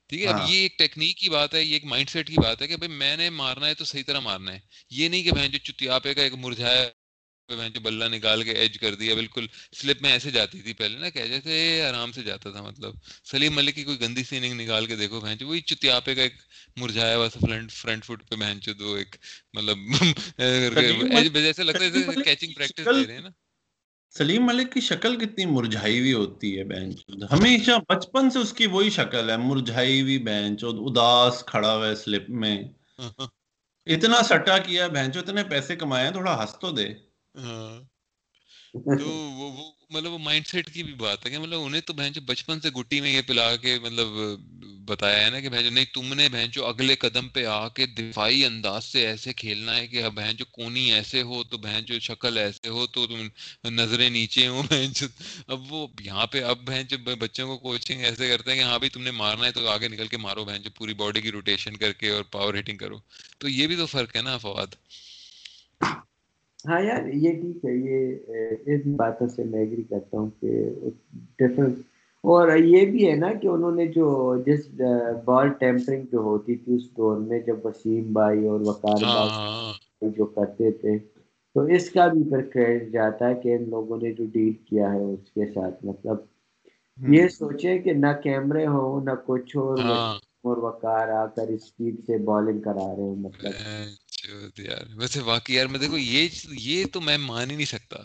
ٹھیک 0.10 0.22
ہے 0.22 0.28
اب 0.28 0.40
ہاں۔ 0.40 0.50
یہ 0.50 0.58
ایک 0.58 0.78
ٹیکنیک 0.78 1.18
کی 1.18 1.30
بات 1.30 1.54
ہے 1.54 1.64
یہ 1.64 1.74
ایک 1.74 1.86
مائنڈ 1.86 2.10
سیٹ 2.10 2.28
کی 2.28 2.36
بات 2.44 2.62
ہے 2.62 2.68
کہ 2.68 2.76
بھائی 2.76 2.92
میں 2.92 3.18
نے 3.18 3.30
مارنا 3.30 3.68
ہے 3.68 3.74
تو 3.74 3.86
صحیح 3.86 4.04
طرح 4.08 4.20
مارنا 4.20 4.54
ہے۔ 4.54 4.60
یہ 4.90 5.10
نہیں 5.10 5.24
کہ 5.24 5.32
بہن 5.32 5.52
جو 5.52 5.58
چتیاپے 5.58 6.14
کا 6.14 6.22
ایک 6.22 6.34
مرجھایا 6.34 6.86
بلہ 7.50 8.04
نکال 8.06 8.44
کے 8.44 8.52
ایج 8.52 8.78
کر 8.80 8.96
دیا 8.96 9.16
بالکل 9.16 9.46
سلپ 9.74 10.02
میں 10.02 10.12
ایسے 10.12 10.32
جاتی 10.32 10.62
تھی 10.62 10.74
پہلے 10.74 10.98
نا 11.00 11.10
کہ 11.10 11.26
جیسے 11.28 11.58
آرام 11.90 12.12
سے 12.12 12.24
جاتا 12.24 12.52
تھا 12.52 12.62
مطلب 12.62 12.94
سلیم 13.24 13.56
ملک 13.56 13.76
کی 13.76 13.84
کوئی 13.84 14.00
گندی 14.02 14.24
سی 14.24 14.38
اننگ 14.38 14.60
نکال 14.62 14.86
کے 14.86 14.96
دیکھو 14.96 15.20
بہن 15.20 15.44
وہی 15.44 15.62
چتیاپے 15.62 16.16
کا 16.16 16.22
ایک 16.22 16.34
مرجھایا 16.78 17.18
ہوا 17.18 17.28
فرنٹ 17.30 17.72
فرنٹ 17.72 18.06
فٹ 18.06 18.30
پہ 18.30 18.36
بہن 18.36 18.60
دو 18.80 18.94
ایک 18.94 19.16
مطلب 19.54 19.78
جیسے 21.36 21.64
لگتا 21.64 21.86
ہے 21.86 22.16
کیچنگ 22.24 22.54
پریکٹس 22.54 22.86
دے 22.86 23.08
رہے 23.08 23.14
ہیں 23.14 23.22
نا۔ 23.22 23.30
سلیم 24.16 24.46
ملک 24.46 24.72
کی 24.74 24.82
شکل 24.82 25.16
کتنی 25.20 25.46
مرجھائی 25.46 26.00
ہوئی 26.00 26.14
ہوتی 26.14 26.58
ہے 26.60 26.64
بینچ 26.64 27.04
ہمیشہ 27.32 27.72
بچپن 27.90 28.30
سے 28.30 28.40
اس 28.40 28.54
کی 28.54 28.68
وہی 28.68 28.90
شکل 28.90 29.30
ہے 29.30 29.38
مرجھائی 29.38 30.02
ہوئی 30.02 30.18
بینچ 30.18 30.64
اداس 30.64 31.44
کھڑا 31.48 31.76
ہوا 31.76 31.88
ہے 31.88 31.96
سلپ 31.96 32.30
میں۔ 32.42 32.58
اتنا 33.88 34.22
سٹا 34.24 34.58
کیا 34.58 34.88
بینچ 34.88 35.18
اتنے 35.18 35.44
پیسے 35.44 35.76
کمائے 35.76 36.12
تھوڑا 36.12 36.42
ہنس 36.42 36.56
تو 36.60 36.72
دے۔ 36.72 36.88
ہاں۔ 36.88 37.15
تو 38.98 39.06
وہ 39.06 39.50
مطلب 39.90 40.12
وہ 40.12 40.18
مائنڈ 40.18 40.48
سیٹ 40.48 40.74
کی 40.74 40.84
بھی 40.84 40.94
بات 40.94 41.26
ہے 41.26 41.32
کہ 41.32 41.38
مطلب 41.38 41.62
انہیں 41.62 41.82
تو 41.82 41.94
بچپن 42.26 42.60
سے 42.62 42.70
گٹی 42.70 43.00
میں 43.02 43.12
یہ 43.12 43.22
پلا 43.28 43.56
کے 43.56 43.78
مطلب 43.80 44.08
بتایا 44.88 45.26
ہے 45.26 45.30
نا 45.30 45.40
کہ 45.40 45.70
نہیں 45.70 45.86
تم 45.94 46.14
نے 46.14 46.28
اگلے 46.66 46.96
قدم 46.96 47.30
پہ 47.30 47.46
آ 47.46 47.68
کے 47.70 47.86
دفاعی 47.88 48.44
انداز 48.46 48.86
سے 48.86 49.06
ایسے 49.08 49.34
کھیلنا 49.34 49.76
ہے 49.76 49.88
کہ 49.88 50.10
بہن 50.10 50.44
کونی 50.52 50.92
ایسے 50.92 51.22
ہو 51.22 51.44
تو 51.44 51.58
بہن 51.58 52.00
شکل 52.02 52.38
ایسے 52.38 52.70
ہو 52.70 52.86
تو 52.88 53.06
تم 53.08 53.28
نظریں 53.72 54.10
نیچے 54.10 54.48
ہو 54.48 54.62
بہن 54.72 54.92
اب 55.48 55.72
وہ 55.74 55.88
یہاں 56.02 56.26
پہ 56.28 56.44
اب 56.44 56.66
بہن 56.66 56.86
بچوں 57.20 57.48
کو 57.48 57.58
کوچنگ 57.60 58.02
ایسے 58.02 58.30
کرتے 58.30 58.52
ہیں 58.52 58.58
کہ 58.58 58.64
ہاں 58.64 58.80
بھائی 58.80 58.90
تم 58.90 59.02
نے 59.02 59.12
مارنا 59.14 59.46
ہے 59.46 59.52
تو 59.52 59.68
آگے 59.68 59.88
نکل 59.88 60.08
کے 60.08 60.18
مارو 60.18 60.46
بہن 60.46 60.70
پوری 60.76 60.94
باڈی 60.94 61.22
کی 61.22 61.32
روٹیشن 61.32 61.78
کر 61.78 61.94
کے 61.94 62.10
اور 62.10 62.24
پاور 62.32 62.54
ہیٹنگ 62.54 62.78
کرو۔ 62.78 63.00
تو 63.40 63.48
یہ 63.50 63.68
بھی 63.68 63.76
تو 63.76 63.86
فرق 63.86 64.16
ہے 64.16 64.22
نا 64.22 64.38
فواد۔ 64.38 64.76
ہاں 66.68 66.82
یار 66.82 67.08
یہ 67.14 67.42
ٹھیک 67.42 67.66
ہے 67.66 67.74
یہ 67.76 68.16
اس 68.66 68.86
باتوں 68.96 69.28
سے 69.28 69.44
میں 69.44 69.60
ایگری 69.60 69.84
کرتا 69.84 70.18
ہوں 70.18 70.30
کہ 70.42 70.70
ڈفرنس 71.40 71.78
اور 72.24 72.56
یہ 72.56 72.86
بھی 72.86 73.10
ہے 73.10 73.16
نا 73.16 73.34
کہ 73.34 73.48
انہوں 73.48 73.72
نے 73.72 73.86
جو 73.88 74.36
جس 74.46 74.68
بال 75.26 75.50
ٹیمپرنگ 75.50 76.04
جو 76.12 76.20
ہوتی 76.20 76.56
تھی 76.56 76.76
اس 76.76 76.98
دور 76.98 77.18
میں 77.18 77.40
جب 77.40 77.66
وسیم 77.66 78.14
بھائی 78.14 78.48
اور 78.48 78.60
وقار 78.66 79.04
ہاں، 79.04 79.28
ہاں، 79.30 79.74
بھائی 79.74 80.12
جو 80.14 80.26
کرتے 80.26 80.72
تھے 80.72 80.98
تو 81.56 81.62
اس 81.62 81.90
کا 81.90 82.08
بھی 82.08 82.24
پھر 82.24 82.42
کریڈٹ 82.42 82.92
جاتا 82.92 83.30
ہے 83.30 83.36
کہ 83.36 83.56
ان 83.56 83.70
لوگوں 83.70 83.98
نے 83.98 84.12
جو 84.14 84.26
ڈیل 84.34 84.54
کیا 84.66 84.94
ہے 84.94 85.04
اس 85.04 85.32
کے 85.32 85.46
ساتھ۔ 85.46 85.86
مطلب 85.86 86.18
یہ 86.98 87.28
سوچے 87.28 87.78
کہ 87.80 87.94
نہ 87.94 88.12
کیمرے 88.24 88.68
ہو 88.68 89.00
نہ 89.00 89.12
کچھ 89.26 89.58
ہاں۔ 89.58 90.16
اور 90.42 90.58
وقار 90.58 91.10
آ 91.10 91.26
کر 91.26 91.48
اسپیڈ 91.48 91.96
سے 92.06 92.18
بالنگ 92.18 92.60
کرا 92.60 92.96
رہے 92.96 93.04
ہیں 93.04 93.16
مطلب۔ 93.16 93.52
یار۔ 94.58 94.86
ویسے 94.96 95.20
واقعی 95.20 95.56
یار، 95.56 95.66
میں 95.66 95.80
دیکھو، 95.80 95.98
یہ 95.98 96.28
یہ 96.50 96.86
تو 96.86 97.02
میں 97.02 97.18
مان 97.18 97.52
ہی 97.52 97.56
نہیں 97.56 97.66
سکتا۔ 97.66 97.98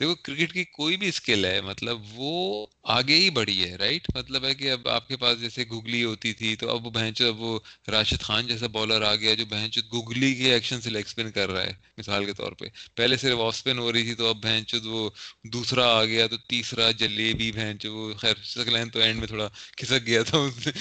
دیکھو، 0.00 0.14
کرکٹ 0.14 0.52
کی 0.52 0.64
کوئی 0.64 0.96
بھی 0.96 1.08
اسکل 1.08 1.44
ہے 1.44 1.60
مطلب 1.60 1.98
وہ 2.12 2.66
آگے 2.82 3.14
ہی 3.14 3.30
بڑھی 3.30 3.64
ہے 3.64 3.76
رائٹ 3.76 4.16
مطلب 4.16 4.44
ہے 4.44 4.54
کہ 4.54 4.70
اب 4.70 4.88
آپ 4.88 5.08
کے 5.08 5.16
پاس 5.16 5.40
جیسے 5.40 5.64
گگلی 5.64 6.04
ہوتی 6.04 6.32
تھی، 6.32 6.56
تو 6.56 6.70
اب 6.70 6.82
بہنچ 6.82 7.22
اب 7.22 7.40
وہ 7.40 7.60
راشد 7.90 8.22
خان 8.22 8.46
جیسا 8.46 8.66
بالر 8.66 9.02
آ 9.02 9.14
گیا 9.14 9.34
جو 9.34 9.46
بہنچ 9.46 9.78
گگلی 9.94 10.34
کے 10.34 10.52
ایکشن 10.52 10.80
سے 10.80 10.90
لیگ 10.90 11.02
اسپن 11.06 11.30
کر 11.30 11.50
رہا 11.50 11.62
ہے، 11.62 11.72
مثال 11.98 12.24
کے 12.24 12.32
طور 12.32 12.52
پہ۔ 12.52 12.66
پہلے 12.94 13.16
صرف 13.16 13.38
آف 13.38 13.54
اسپن 13.54 13.78
ہو 13.78 13.92
رہی 13.92 14.02
تھی، 14.02 14.14
تو 14.14 14.26
اب 14.26 14.36
بہنچ 14.36 14.74
وہ 14.84 15.10
دوسرا 15.44 15.86
آ 15.86 16.04
گیا، 16.04 16.26
تو 16.26 16.36
تیسرا 16.36 16.90
جلیبی 16.90 17.52
بہنچ 17.52 17.86
وہ۔ 17.86 18.14
خیر 18.14 18.34
سکلین 18.44 18.90
تو 18.90 18.98
اینڈ 19.00 19.18
میں 19.18 19.26
تھوڑا 19.26 19.48
کھسک 19.76 20.06
گیا 20.06 20.22
تھا، 20.22 20.38
اس 20.38 20.66
نے 20.66 20.72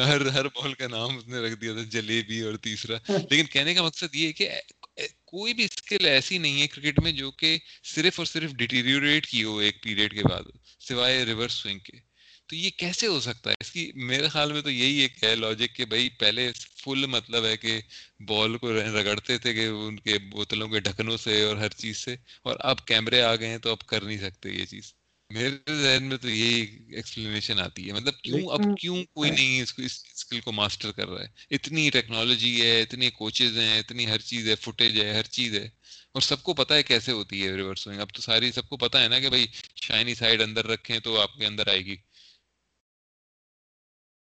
ہر 0.00 0.26
ہر 0.26 0.44
بال 0.44 0.74
کا 0.74 0.88
نام 0.88 1.16
اس 1.16 1.26
نے 1.26 1.38
رکھ 1.38 1.60
دیا 1.60 1.72
تھا، 1.72 1.82
جلیبی 1.82 2.40
اور 2.40 2.56
تیسرا۔ 2.56 2.96
لیکن 3.30 3.44
کہنے 3.44 3.74
کا 3.74 3.82
مقصد 3.82 4.14
یہ 4.14 4.29
یہ 4.30 4.34
کہ 4.34 5.06
کوئی 5.24 5.54
بھی 5.54 5.64
اسکل 5.64 6.06
ایسی 6.06 6.38
نہیں 6.38 6.60
ہے 6.62 6.66
کرکٹ 6.66 7.00
میں 7.00 7.12
جو 7.12 7.30
کہ 7.30 7.58
صرف 7.84 8.18
اور 8.18 8.26
صرف 8.26 8.52
ڈیٹیریوریٹ 8.52 9.26
کی 9.26 9.44
ہو 9.44 9.58
ایک 9.58 9.82
پیریڈ 9.82 10.14
کے 10.14 10.22
بعد، 10.28 10.42
سوائے 10.80 11.24
ریورس 11.24 11.52
سوئنگ 11.52 11.78
کے۔ 11.78 11.98
تو 12.46 12.56
یہ 12.56 12.70
کیسے 12.76 13.06
ہو 13.06 13.20
سکتا 13.20 13.50
ہے؟ 13.50 13.54
اس 13.60 13.70
کی 13.72 13.92
میرے 13.94 14.28
خیال 14.28 14.52
میں 14.52 14.62
تو 14.62 14.70
یہی 14.70 14.98
ایک 14.98 15.24
ہے 15.24 15.34
لاجک 15.36 15.76
کہ 15.76 15.84
بھائی 15.84 16.08
پہلے 16.08 16.50
فل 16.84 17.06
مطلب 17.06 17.44
ہے 17.44 17.56
کہ 17.56 17.80
بال 18.20 18.58
کو 18.58 18.72
رگڑتے 18.72 19.38
تھے 19.38 19.54
کہ 19.54 19.66
ان 19.66 19.98
کے 20.00 20.18
بوتلوں 20.18 20.68
کے 20.68 20.80
ڈھکنوں 20.80 21.16
سے 21.16 21.42
اور 21.42 21.56
ہر 21.56 21.68
چیز 21.68 21.96
سے، 21.96 22.16
اور 22.42 22.56
اب 22.60 22.86
کیمرے 22.86 23.22
آ 23.22 23.36
گئے 23.36 23.48
ہیں 23.48 23.58
تو 23.58 23.70
اب 23.70 23.86
کر 23.86 24.00
نہیں 24.00 24.18
سکتے 24.18 24.50
یہ 24.50 24.64
چیز۔ 24.64 24.94
میرے 25.30 25.72
ذہن 25.82 26.02
میں 26.02 26.16
تو 26.16 26.28
یہی 26.30 26.60
ایکسپلینیشن 26.94 27.58
آتی 27.60 27.88
ہے۔ 27.88 27.92
مطلب 27.92 28.14
کیوں 28.18 28.40
اب 28.50 28.60
کیوں 28.80 29.04
کوئی 29.04 29.30
نہیں 29.30 29.62
اس 29.62 29.72
کو 29.72 29.82
اس 29.82 30.04
اسکل 30.14 30.40
کو 30.40 30.52
ماسٹر 30.52 30.92
کر 30.92 31.08
رہا 31.08 31.22
ہے؟ 31.22 31.54
اتنی 31.54 31.90
ٹیکنالوجی 31.90 32.62
ہے 32.62 32.82
اتنے 32.82 33.10
کوچز 33.10 33.58
ہیں 33.58 33.78
اتنی 33.78 34.06
ہر 34.06 34.18
چیز 34.18 34.48
ہے 34.48 34.54
فوٹیج 34.54 35.00
ہے 35.00 35.14
ہر 35.14 35.22
چیز 35.22 35.54
ہے۔ 35.54 35.68
اور 36.12 36.20
سب 36.20 36.42
کو 36.42 36.54
ہے 36.74 36.82
کیسے 36.82 37.12
ہوتی 37.12 37.46
ہے 37.46 37.56
ریورس 37.56 37.80
سوئنگ 37.80 38.00
اب 38.00 38.12
تو 38.14 38.22
ساری 38.22 38.52
سب 38.52 38.68
کو 38.68 38.76
ہے 39.02 39.08
نا 39.08 39.20
کہ 39.20 39.28
بھائی 39.28 39.46
شائنی 39.76 40.14
اندر 40.40 40.66
رکھیں 40.66 40.98
تو 40.98 41.20
آپ 41.20 41.34
کے 41.34 41.46
اندر 41.46 41.68
آئے 41.68 41.84
گی۔ 41.84 41.96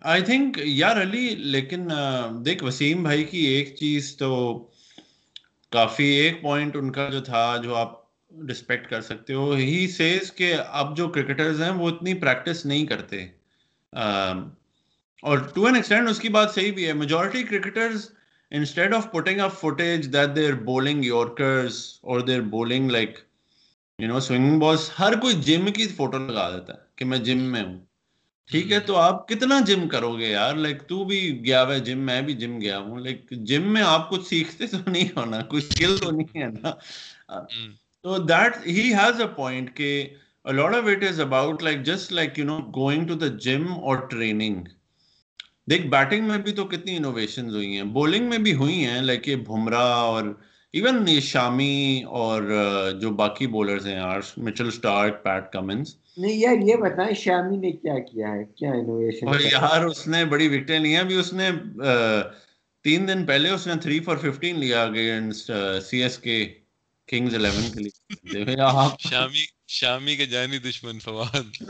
آئی 0.02 0.22
تھنک 0.22 0.58
یار 0.64 1.02
علی 1.02 1.36
لیکن 1.36 1.88
دیکھ 2.46 2.64
وسیم 2.64 3.04
بھائی 3.04 3.24
کی 3.24 3.38
ایک 3.38 3.76
چیز 3.76 4.18
تو 4.18 4.32
کافی 5.72 6.04
ایک 6.04 6.42
پوائنٹ 6.42 6.76
ان 6.76 6.92
کا 6.92 7.10
جو 7.10 7.22
تھا 7.22 7.58
جو 7.64 7.76
آپ 7.76 8.03
رسپیکٹ 8.34 8.90
کر 8.90 9.02
سکتے 9.02 9.34
ہو۔ 9.34 9.52
ہی 9.54 9.88
سیز 9.88 10.32
کہ 10.34 10.54
اب 10.68 10.96
جو 10.98 11.08
کرکٹرز 11.08 11.62
ہیں 11.62 11.72
وہ 11.72 11.90
اتنی 11.90 12.14
پریکٹس 12.14 12.66
نہیں 12.66 12.86
کرتے۔ 12.86 13.26
اور 15.24 15.38
ٹو 15.54 15.66
این 15.66 15.76
ایکسٹینڈ 15.76 16.10
اس 16.10 16.20
کی 16.20 16.30
بات 16.30 16.54
صحیح 16.56 16.72
بھی 16.74 16.88
ہے۔ 16.88 16.94
Majority 16.94 17.44
cricketers 17.44 18.10
instead 18.52 18.94
of 18.94 19.12
putting 19.12 19.40
up 19.40 19.60
footage 19.60 20.14
that 20.14 20.36
they're 20.36 20.54
bowling 20.54 21.06
yorkers 21.06 21.78
اور 22.02 22.20
they're 22.20 22.42
bowling 22.42 22.92
like 22.92 23.20
you 24.00 24.08
know 24.08 24.20
swing 24.20 24.60
balls 24.60 24.92
ہر 25.00 25.14
کوئی 25.22 25.34
جم 25.42 25.72
کی 25.72 25.88
فوٹو 25.88 26.18
لگا 26.18 26.50
دیتا 26.52 26.74
ہے 26.74 26.80
کہ 26.96 27.06
میں 27.06 27.18
جم 27.18 27.38
میں 27.38 27.64
ہوں۔ 27.64 27.80
ٹھیک 28.52 28.72
ہے، 28.72 28.80
تو 28.80 28.96
آپ 28.96 29.28
کتنا 29.28 29.60
جم 29.60 29.88
کرو 29.88 30.18
گے 30.18 30.30
یار؟ 30.32 30.56
لائک 30.56 30.82
تو 30.88 31.04
بھی 31.04 31.20
گیا 31.46 31.64
ہوا 31.64 31.74
ہے 31.76 31.80
جم 31.80 32.00
میں 32.00 32.22
بھی 32.22 32.34
جم 32.34 32.60
گیا 32.62 32.78
ہوں۔ 32.78 33.00
لائک 33.00 33.32
جم 33.32 33.74
میں 33.74 33.82
آپ 33.82 34.10
کچھ 34.10 34.28
سیکھتے 34.28 34.68
تو 34.68 34.78
نہیں 34.88 35.10
ہونا 35.16 35.42
کچھ 35.48 35.66
اسکل 35.66 35.98
تو 35.98 36.12
نہیں 36.12 36.42
ہے 36.42 36.48
نا۔ 36.62 36.72
So 38.06 38.20
that 38.20 38.64
he 38.66 38.92
has 38.92 39.20
a 39.20 39.28
point 39.30 39.76
کہ 39.76 39.92
a 40.46 40.54
lot 40.54 40.74
of 40.76 40.88
it 40.88 41.04
is 41.04 41.20
about 41.20 41.62
like 41.62 41.84
just 41.84 42.12
like 42.12 42.38
you 42.38 42.46
know 42.46 42.62
going 42.78 43.06
to 43.08 43.16
the 43.16 43.30
gym 43.46 43.68
or 43.80 43.98
training. 44.08 44.64
دیکھ 45.70 45.86
بیٹنگ 45.88 46.28
میں 46.28 46.38
بھی 46.38 46.52
تو 46.54 46.64
کتنی 46.68 46.96
انوویشن 46.98 47.50
ہوئی 47.50 47.76
ہیں 47.76 47.84
بولنگ 47.92 48.30
میں 48.30 48.38
بھی 48.38 48.54
ہوئی 48.54 48.74
ہیں 48.86 49.02
لائک 49.02 49.28
یہ 49.28 49.36
بھمرا 49.46 49.84
اور 50.00 50.24
ایون 50.74 51.08
یہ 51.08 51.20
شامی 51.20 52.04
اور 52.22 52.52
جو 53.02 53.12
باقی 53.16 53.48
بولرز 53.48 53.88
ہیں 53.88 53.98
آرش 54.00 54.34
مچل 54.38 54.72
سٹارک 54.72 55.24
پیٹ 55.24 55.52
کمنز 55.54 55.94
نہیں 56.18 56.34
یار 56.34 56.68
یہ 56.68 56.76
بتائیں 56.82 57.14
شامی 57.16 57.58
نے 57.58 57.72
کیا 57.72 57.98
کیا 58.02 58.34
ہے 58.34 58.44
کیا 58.56 58.72
انوویشن 58.72 59.28
اور 59.28 59.40
یار 59.42 59.86
اس 59.86 60.08
نے 60.08 60.24
بڑی 60.26 60.48
وکٹیں 60.48 60.78
لی 60.80 60.94
ہیں 60.94 61.02
ابھی 61.02 61.20
اس 61.20 61.32
نے 61.34 61.50
تین 62.86 63.08
دن 63.08 63.26
پہلے 63.26 63.50
اس 63.50 63.68
نے 63.68 63.80
تھری 63.82 64.00
فور 64.00 64.18
ففٹین 64.18 64.60
لیا 64.60 64.84
against 64.84 65.52
C 65.84 66.02
S 66.04 66.18
K 66.18 66.44
Kings 67.08 67.36
Eleven 67.36 67.72
کے 67.72 67.80
لیے۔ 67.80 68.46
شامی 69.10 69.46
شامی 69.68 70.16
کے 70.16 70.26
جانی 70.26 70.58
دشمن 70.58 71.00
فواد۔ 71.00 71.64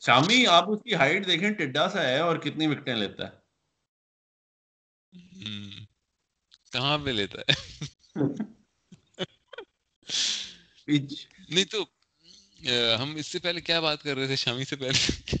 شامی 0.00 0.46
آپ 0.46 0.70
اس 0.70 0.78
کی 0.84 0.94
ہائٹ 0.94 1.26
دیکھیں 1.26 1.50
ٹڈا 1.50 1.88
سا 1.88 2.02
ہے 2.02 2.18
اور 2.18 2.36
کتنی 2.36 2.66
وکٹیں 2.66 2.94
لیتا 2.94 3.26
ہے۔ 3.26 3.40
کہاں 6.72 6.98
پہ 7.04 7.10
لیتا 7.10 7.38
ہے؟ 7.40 7.84
نہیں 11.48 11.64
تو 11.64 11.84
ہم 13.02 13.14
اس 13.16 13.26
سے 13.26 13.38
پہلے 13.38 13.60
کیا 13.60 13.80
بات 13.80 14.02
کر 14.02 14.16
رہے 14.16 14.26
تھے؟ 14.26 14.36
شامی 14.36 14.64
سے 14.64 14.76
پہلے۔ 14.76 15.36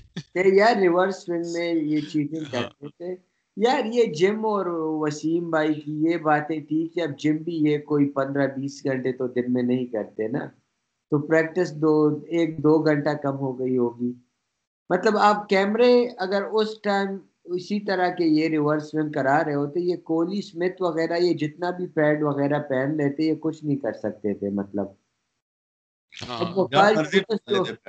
یار 0.58 0.76
ریورس 0.76 1.26
سوئنگ 1.26 1.52
میں 1.52 1.74
یہ 1.74 2.00
چیزیں 2.00 2.52
کرتے 2.52 2.88
تھے۔ 2.88 3.29
یار 3.60 3.84
یہ 3.84 4.04
جم 4.04 4.46
اور 4.46 4.66
وسیم 5.00 5.50
بھائی 5.50 5.74
کی 5.74 6.04
یہ 6.04 6.16
باتیں 6.16 6.60
تھی 6.60 6.88
کہ 6.88 7.00
اب 7.00 7.18
جم 7.18 7.36
بھی 7.36 7.52
یہ 7.52 7.78
کوئی 7.78 8.08
پندرہ 8.08 8.46
بیس 8.46 8.84
گھنٹے 8.84 9.12
تو 9.12 9.26
دن 9.26 9.52
میں 9.52 9.62
نہیں 9.62 9.86
کرتے 9.86 10.28
نا۔ 10.28 10.46
تو 11.10 11.26
پریکٹس 11.26 11.74
دو 11.74 12.20
ایک 12.28 12.58
دو 12.58 12.78
گھنٹہ 12.78 13.10
کم 13.22 13.36
ہو 13.36 13.58
گئی 13.58 13.78
ہوگی۔ 13.78 14.12
مطلب 14.90 15.18
آپ 15.18 15.48
کیمرے 15.48 16.08
اگر 16.18 16.42
اس 16.42 16.80
ٹائم 16.82 17.08
اسی 17.44 17.80
طرح 17.80 18.08
کے 18.08 18.24
یہ 18.24 18.48
ریورس 18.48 18.90
سوئنگ 18.90 19.12
کرا 19.12 19.44
رہے 19.44 19.54
ہوتے 19.54 19.80
یہ 19.80 19.96
کوہلی 19.96 20.38
اسمتھ 20.38 20.82
وغیرہ 20.82 21.16
یہ 21.16 21.34
جتنا 21.34 21.70
بھی 21.70 21.86
پیڈ 21.86 22.22
وغیرہ 22.22 22.58
پہن 22.58 22.96
لیتے 22.96 23.22
یہ 23.22 23.34
کچھ 23.40 23.64
نہیں 23.64 23.76
کر 23.76 23.92
سکتے 23.92 24.34
تھے 24.34 24.50
مطلب۔ 24.50 24.86
ہاں، 26.28 26.54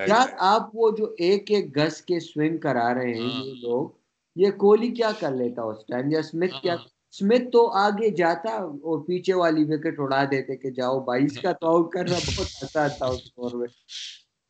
یار 0.07 0.27
آپ 0.37 0.69
وہ 0.73 0.91
جو 0.97 1.15
ایک 1.17 1.51
ایک 1.51 1.77
گز 1.77 2.01
کے 2.01 2.19
سوئنگ 2.19 2.57
کرا 2.57 2.93
رہے 2.93 3.13
ہیں 3.13 3.29
ہاں۔ 3.29 3.45
یہ 3.45 3.53
لوگ۔ 3.61 4.00
یہ 4.35 4.51
کوہلی 4.57 4.89
کیا 4.91 5.11
کر 5.19 5.31
لیتا 5.31 5.63
اس 5.63 5.85
ٹائم 5.87 6.11
یا 6.11 6.19
اسمتھ 6.19 6.61
کیا 6.61 6.73
اسمتھ 6.73 7.41
ہاں۔ 7.41 7.51
تو 7.51 7.67
آگے 7.77 8.09
جاتا 8.09 8.49
اور 8.51 9.05
پیچھے 9.05 9.33
والی 9.33 9.63
وکٹ 9.63 9.99
اڑا 9.99 10.23
دیتے 10.31 10.57
کہ 10.57 10.69
جاؤ 10.71 10.99
بائیس 10.99 11.39
کا 11.41 11.51
تو 11.51 11.67
آؤٹ 11.67 11.91
کرنا 11.91 12.15
بہت 12.27 12.63
آسان 12.63 12.89
تھا 12.97 13.07
اس 13.07 13.53
میں 13.53 13.67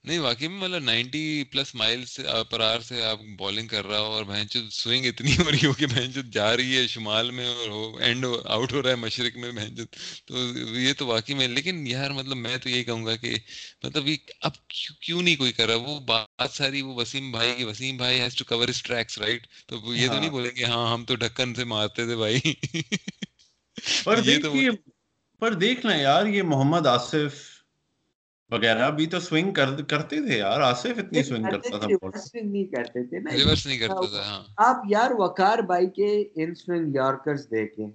نہیں 0.03 0.19
واقعی 0.19 0.47
میں 0.47 0.57
مطلب 0.59 0.83
نائنٹی 0.83 1.43
پلس 1.51 1.73
مائل 1.75 2.03
سے 2.05 2.23
پر 2.49 2.59
آر 2.61 2.79
سے 2.79 3.01
آپ 3.03 3.19
بالنگ 3.37 3.67
کر 3.67 3.85
رہا 3.85 3.99
ہو 3.99 4.11
اور 4.11 4.23
بہنچ 4.25 4.55
سوئنگ 4.71 5.05
اتنی 5.05 5.35
ہو 5.37 5.51
رہی 5.51 5.65
ہو 5.65 5.73
کہ 5.73 5.85
بہنچ 5.85 6.17
جا 6.33 6.55
رہی 6.57 6.77
ہے 6.77 6.85
شمال 6.87 7.29
میں 7.31 7.45
اور 7.47 8.01
اینڈ 8.01 8.25
آؤٹ 8.45 8.73
ہو 8.73 8.81
رہا 8.81 8.89
ہے 8.89 8.95
مشرق 8.95 9.37
میں 9.37 9.51
بہنچ 9.51 9.79
تو 10.27 10.37
یہ 10.77 10.93
تو 10.93 11.07
واقعی 11.07 11.35
میں 11.35 11.47
لیکن 11.47 11.85
یار 11.87 12.11
مطلب 12.11 12.37
میں 12.37 12.57
تو 12.57 12.69
یہی 12.69 12.83
کہوں 12.83 13.05
گا 13.05 13.15
کہ 13.15 13.35
مطلب 13.83 14.07
یہ 14.07 14.17
اب 14.41 14.57
کیوں 14.67 15.21
نہیں 15.21 15.35
کوئی 15.35 15.51
کر 15.51 15.67
رہا؟ 15.67 15.75
وہ 15.77 15.99
بات 16.07 16.51
ساری 16.51 16.81
وہ 16.81 16.95
وسیم 16.95 17.31
بھائی 17.31 17.53
کی 17.55 17.63
وسیم 17.63 17.97
بھائی 17.97 18.19
has 18.21 18.35
to 18.35 18.45
cover 18.45 18.67
his 18.67 18.81
tracks 18.83 19.19
right 19.19 19.47
تو 19.67 19.93
یہ 19.93 20.07
تو 20.07 20.13
نہیں 20.13 20.23
ہاں۔ 20.23 20.29
بولیں 20.29 20.51
گے 20.55 20.65
ہاں 20.65 20.91
ہم 20.93 21.05
تو 21.05 21.15
ڈھکن 21.17 21.53
سے 21.55 21.63
مارتے 21.67 22.05
تھے 22.05 22.15
بھائی۔ 22.15 22.53
پر 25.39 25.53
دیکھ 25.59 25.85
لیں 25.85 25.97
یار 25.97 26.25
یہ 26.27 26.43
محمد 26.45 26.87
آصف 26.87 27.39
وغیرہ 28.51 28.89
بھی 28.91 29.05
تو 29.05 29.19
سوئنگ 29.19 29.51
کرتے 29.87 30.21
تھے 30.27 30.37
یار 30.37 30.61
آصف 30.61 30.97
اتنی 30.97 31.23
سوئنگ 31.23 31.45
کرتا 31.45 31.77
تھا 31.77 31.87
نہیں 32.35 32.65
کرتے 32.65 33.03
تھے 33.03 33.19
نا 33.19 33.35
ریورس 33.37 33.65
نہیں 33.65 33.77
کرتا 33.79 34.05
تھا 34.07 34.23
ہاں۔ 34.25 34.43
آپ 34.65 34.81
یار 34.89 35.11
وقار 35.17 35.57
بھائی 35.67 35.87
کے 35.89 36.09
ان 36.35 36.53
سوئنگ 36.55 36.95
یارکرز 36.95 37.45
دیکھیں۔ 37.51 37.87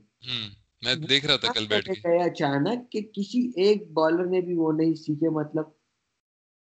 میں 0.82 0.94
دیکھ 1.08 1.26
رہا 1.26 1.36
تھا 1.36 1.52
کل 1.52 1.66
بیٹھ 1.66 1.90
کے۔ 1.90 2.22
اچانک 2.22 2.90
کہ 2.92 3.00
کسی 3.12 3.50
ایک 3.56 3.90
بالر 3.92 4.24
نے 4.26 4.40
بھی 4.40 4.54
وہ 4.54 4.72
نہیں 4.72 4.94
سیکھے 4.94 5.28
مطلب 5.30 5.64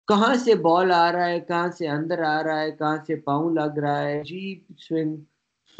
کہاں 0.07 0.35
سے 0.35 0.55
بال 0.55 0.91
آ 0.91 1.11
رہا 1.11 1.25
ہے 1.25 1.39
کہاں 1.39 1.67
سے 1.77 1.87
اندر 1.87 2.21
آ 2.23 2.41
رہا 2.43 2.59
ہے 2.61 2.71
کہاں 2.71 2.97
سے 3.07 3.15
پاؤں 3.21 3.53
لگ 3.55 3.79
رہا 3.79 4.01
ہے 4.01 4.21
جی 4.23 4.43
سوئنگ۔ 4.79 5.15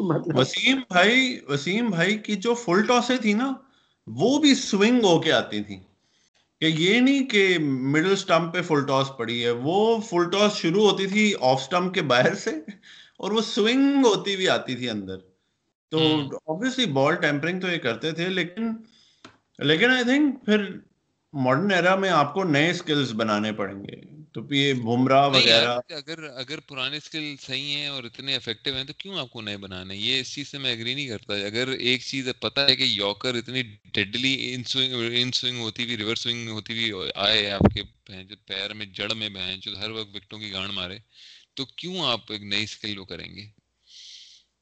مطلب 0.00 0.38
وسیم 0.38 0.80
بھائی 0.88 1.38
وسیم 1.48 1.90
بھائی 1.90 2.16
کی 2.18 2.36
جو 2.36 2.54
فل 2.54 2.86
ٹاسیں 2.86 3.16
تھی 3.16 3.32
نا 3.34 3.52
وہ 4.06 4.38
بھی 4.38 4.54
سوئنگ 4.54 5.04
ہو 5.04 5.20
کے 5.20 5.32
آتی 5.32 5.62
تھی 5.62 5.78
کہ 6.60 6.64
یہ 6.64 7.00
نہیں 7.00 7.26
کہ 7.26 7.58
مڈل 7.58 8.16
سٹمپ 8.16 8.54
پہ 8.54 8.62
فل 8.62 8.86
ٹاس 8.86 9.10
پڑی 9.16 9.44
ہے 9.44 9.50
وہ 9.50 10.00
فل 10.00 10.30
ٹاس 10.30 10.56
شروع 10.56 10.90
ہوتی 10.90 11.06
تھی 11.06 11.32
آف 11.40 11.62
سٹمپ 11.62 11.94
کے 11.94 12.02
باہر 12.02 12.34
سے 12.34 12.50
اور 13.16 13.30
وہ 13.30 13.40
سوئنگ 13.40 14.04
ہوتی 14.06 14.34
ہوئی 14.34 14.48
آتی 14.48 14.74
تھی 14.74 14.90
اندر۔ 14.90 15.18
تو 15.92 15.98
آبویسلی 16.46 16.86
بال 16.86 17.14
ٹیمپرنگ 17.14 17.60
تو 17.60 17.68
یہ 17.68 17.78
کرتے 17.78 18.12
تھے 18.12 18.28
لیکن 18.28 18.72
لیکن 19.58 19.90
آئی 19.90 20.04
تھنک 20.04 20.44
پھر 20.44 20.64
ماڈرن 21.32 21.72
ایرا 21.72 21.94
میں 21.94 22.10
آپ 22.10 22.34
کو 22.34 22.44
نئے 22.44 22.70
اسکلز 22.70 23.12
بنانے 23.12 23.52
پڑیں 23.52 23.82
گے۔ 23.84 24.15
تو 24.36 24.54
یہ 24.54 24.72
بمراہ 24.74 25.28
وغیرہ۔ 25.28 25.78
اگر 25.96 26.22
اگر 26.36 26.60
پرانے 26.60 26.96
اسکل 26.96 27.34
صحیح 27.40 27.76
ہیں 27.76 27.86
اور 27.86 28.04
اتنے 28.04 28.34
افیکٹو 28.36 28.74
ہیں 28.74 28.84
تو 28.84 28.92
کیوں 28.92 29.18
آپ 29.18 29.30
کو 29.30 29.40
نئے 29.40 29.56
بنانے 29.56 29.96
یہ 29.96 30.20
اس 30.20 30.32
چیز 30.34 30.48
سے 30.48 30.58
میں 30.58 30.72
اگری 30.72 30.94
نہیں 30.94 31.08
کرتا۔ 31.08 31.34
اگر 31.46 31.68
ایک 31.68 32.02
چیز 32.02 32.28
پتا 32.40 32.66
ہے 32.66 32.76
کہ 32.76 32.82
یوکر 32.82 33.34
اتنی 33.34 33.62
ڈیڈلی 33.92 34.54
ان 34.54 34.62
سوئنگ 34.64 35.60
ہوتی 35.60 35.84
ہوئی 35.84 35.96
ریورس 35.96 36.20
سوئنگ 36.20 36.48
ہوتی 36.48 36.72
ہوئی 36.72 37.10
آئے 37.14 37.50
آپ 37.50 37.74
کے 37.74 37.82
پیر 38.44 38.74
میں 38.74 38.86
جڑ 38.86 39.14
میں 39.14 39.28
بہن 39.28 39.60
جو 39.60 39.78
ہر 39.78 39.90
وقت 39.90 40.16
وکٹوں 40.16 40.38
کی 40.38 40.52
گانڈ 40.52 40.72
مارے 40.72 40.98
تو 41.54 41.64
کیوں 41.64 42.00
آپ 42.06 42.32
ایک 42.32 42.42
نئی 42.42 42.62
اسکل 42.62 42.98
وہ 42.98 43.04
کریں 43.04 43.36
گے؟ 43.36 43.46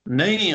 نہیں 0.06 0.52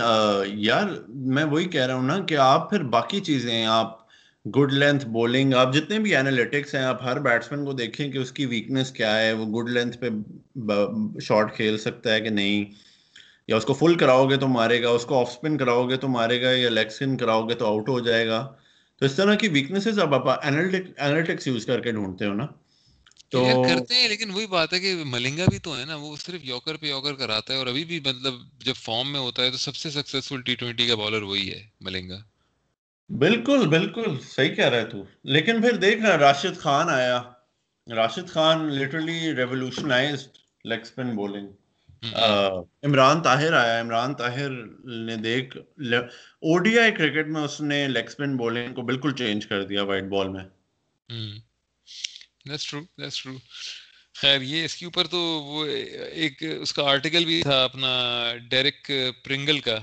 یار 0.54 0.86
میں 1.08 1.44
وہی 1.44 1.66
کہہ 1.66 1.86
رہا 1.86 1.96
ہوں 1.96 2.08
نا 2.08 2.20
کہ 2.26 2.38
آپ 2.38 2.70
پھر 2.70 2.84
باقی 2.84 3.20
چیزیں 3.20 3.66
آپ 3.66 4.09
گڈ 4.46 4.74
لینتھ 4.74 5.06
بولنگ 5.06 5.54
آپ 5.54 5.74
جتنے 5.74 6.00
بھی 6.00 6.16
اینالیٹکس 6.16 6.76
ہیں، 6.76 6.82
آپ 6.82 7.04
ہر 7.04 7.20
بیٹسمین 7.20 7.66
کو 7.66 7.74
دیکھیں 7.74 8.12
کہ 8.12 8.18
اس 8.18 8.32
کی 8.32 8.46
ویکنیس 8.46 8.92
کیا 8.92 9.20
ہے۔ 9.20 9.34
وہ 9.34 9.46
گڈ 9.46 9.70
لینتھ 9.70 9.98
پہ 9.98 10.08
شاٹ 11.20 11.56
کھیل 11.56 11.78
سکتا 11.78 12.14
ہے 12.14 12.22
کہ 12.22 12.30
نہیں؟ 12.30 12.66
یا 13.48 13.56
اس 13.56 13.66
کو 13.66 13.74
فل 13.74 13.96
کراؤ 13.96 14.30
گے 14.30 14.38
تو 14.38 14.48
مارے 14.48 14.84
گا۔ 14.84 14.90
اس 14.90 15.06
کو 15.06 15.20
آف 15.20 15.30
اسپن 15.30 15.58
کراؤ 15.58 15.90
گے 15.90 15.98
تو 15.98 16.08
مارے 16.08 16.42
گا 16.42 16.52
یا 16.52 16.70
لیگ 16.70 16.86
اسپن 16.86 17.18
کراؤ 17.18 17.50
گے 17.50 17.56
تو 17.56 17.66
آؤٹ 17.66 17.90
ہو 17.90 18.00
جائے 18.00 18.28
گا۔ 18.28 18.54
تو 19.00 19.06
اس 19.06 19.16
طرح 19.16 19.36
کی 19.36 19.48
ویکنیسز 19.48 20.00
اب 20.00 20.16
آپ 20.16 20.46
اینالیٹکس 20.46 21.48
یوز 21.48 21.66
کر 21.66 21.80
کے 21.80 21.92
ڈھونڈتے 21.92 22.26
ہو 22.26 22.34
نا۔ 22.34 22.46
تو 23.30 23.64
کرتے 23.70 23.96
ہیں، 23.96 24.08
لیکن 24.10 24.30
وہی 24.30 24.48
بات 24.48 24.74
ہے 24.74 24.80
کہ 24.80 24.96
ملنگا 25.06 25.46
بھی 25.50 25.60
تو 25.60 25.78
ہے 25.80 25.86
نا۔ 25.86 25.96
وہ 25.96 26.16
صرف 26.18 26.40
یوکر 26.44 26.76
پہ 26.76 26.86
یوکر 26.86 27.14
کراتا 27.14 27.54
ہے 27.54 27.58
اور 27.58 27.68
ابھی 27.68 27.86
بھی 27.86 28.00
مطلب 28.00 28.34
جب 28.66 28.74
فارم 28.76 29.12
میں 29.12 29.20
ہوتا 29.20 29.44
ہے 29.44 29.52
تو 29.52 29.58
سب 29.58 29.76
سے 29.76 29.90
سکسیسفل 29.90 30.42
ٹی 30.42 30.56
ٹوینٹی 30.56 30.88
کا 30.88 30.96
بالر 30.96 31.22
وہی 31.22 31.52
ہے 31.52 31.68
ملنگا۔ 31.82 32.20
بالکل 33.10 33.68
بالکل 33.68 34.20
صحیح 34.30 34.56
کہہ 34.56 34.66
رہے 34.66 34.86
تو۔ 34.86 35.04
لیکن 35.24 35.62
پھر 35.62 35.76
دیکھ 35.76 36.02
رہا 36.02 36.18
راشد 36.18 36.58
خان 36.58 36.90
آیا۔ 36.90 37.22
Rashid 37.96 38.30
Khan 38.30 38.74
literally 38.74 39.36
revolutionized 39.36 40.38
leg 40.64 40.80
spin 40.82 41.16
bowling 41.16 41.48
Imran 42.84 43.22
Tahir 43.22 43.54
آیا۔ 43.54 43.82
عمران 43.82 44.14
طاہر 44.14 44.50
نے 44.86 45.16
دیکھ 45.16 45.58
او 46.42 46.58
ڈی 46.58 46.80
آئی 46.80 46.92
کرکٹ 46.92 47.28
میں 47.28 47.42
اس 47.42 47.62
نے 47.62 47.88
لیگ 47.88 48.04
اسپن 48.04 48.38
بولنگ 48.38 48.74
کو 48.74 48.82
بالکل 48.82 49.12
چینج 49.18 49.48
کر 49.48 49.64
دیا 49.64 49.84
وائٹ 49.84 50.04
بال 50.04 50.28
میں۔ 50.28 50.44
خیر 54.14 54.42
یہ 54.42 54.66
اس 54.66 54.76
کے 54.76 54.86
اوپر 54.86 55.08
تو 55.08 55.18
وہ 55.44 55.66
ایک 56.12 56.44
اس 56.62 56.74
کا 56.74 56.84
آرٹیکل 56.84 57.26
بھی 57.26 57.42
تھا 57.42 57.64
اپنا 57.64 57.92
ڈیرک 58.50 58.92
پرنگل 59.24 59.60
کا۔ 59.60 59.78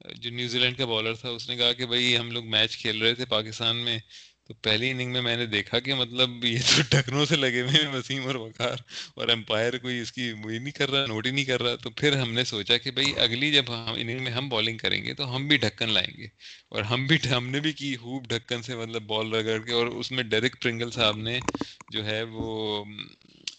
جو 0.00 0.30
نیوزی 0.30 0.58
لینڈ 0.58 0.78
کا 0.78 0.84
بالر 0.84 1.14
تھا، 1.14 1.28
اس 1.28 1.48
نے 1.48 1.56
کہا 1.56 1.72
کہ 1.72 1.86
بھائی 1.86 2.16
ہم 2.18 2.30
لوگ 2.30 2.46
میچ 2.46 2.76
کھیل 2.76 3.02
رہے 3.02 3.14
تھے 3.14 3.24
پاکستان 3.24 3.76
میں، 3.76 3.98
تو 4.44 4.54
پہلی 4.54 4.90
اننگ 4.90 5.12
میں 5.12 5.22
میں 5.22 5.36
نے 5.36 5.46
دیکھا 5.46 5.80
کہ 5.80 5.94
مطلب 5.94 6.44
یہ 6.44 6.58
تو 6.76 6.82
ٹکنوں 6.88 7.26
سے 7.26 7.36
لگے 7.36 7.60
ہوئے 7.60 7.82
ہیں، 7.82 7.88
وسیم 7.88 8.26
اور 8.26 8.34
وقار 8.34 8.76
اور 9.14 9.28
امپائر 9.28 9.78
کوئی 9.78 10.00
اس 10.00 10.12
کی 10.12 10.32
وہی 10.44 10.58
نہیں 10.58 10.72
کر 10.72 10.90
رہا، 10.90 11.06
نوٹ 11.06 11.26
ہی 11.26 11.30
نہیں 11.30 11.44
کر 11.44 11.62
رہا۔ 11.62 11.76
تو 11.76 11.90
پھر 11.90 12.16
ہم 12.16 12.32
نے 12.32 12.44
سوچا 12.44 12.78
کہ 12.78 12.90
بھائی 12.90 13.18
اگلی 13.18 13.52
جب 13.52 13.64
ہم 13.68 13.94
اننگ 13.96 14.22
میں 14.22 14.32
ہم 14.32 14.48
بالنگ 14.48 14.78
کریں 14.78 15.02
گے 15.04 15.14
تو 15.14 15.36
ہم 15.36 15.48
بھی 15.48 15.56
ڈھکن 15.56 15.88
لائیں 15.88 16.16
گے۔ 16.18 16.26
اور 16.68 16.82
ہم 16.82 17.06
بھی، 17.06 17.16
ہم 17.36 17.48
نے 17.48 17.60
بھی 17.60 17.72
کی 17.72 17.96
خوب 17.96 18.26
ڈھکن 18.28 18.62
سے 18.62 18.76
مطلب 18.76 19.02
بال 19.02 19.34
رگڑ 19.34 19.58
کے۔ 19.58 19.72
اور 19.72 19.86
اس 19.86 20.12
میں 20.12 20.22
ڈیرک 20.22 20.56
ٹرنگل 20.60 20.90
صاحب 20.90 21.16
نے 21.16 21.40
جو 21.88 22.06
ہے 22.06 22.22
وہ 22.22 22.84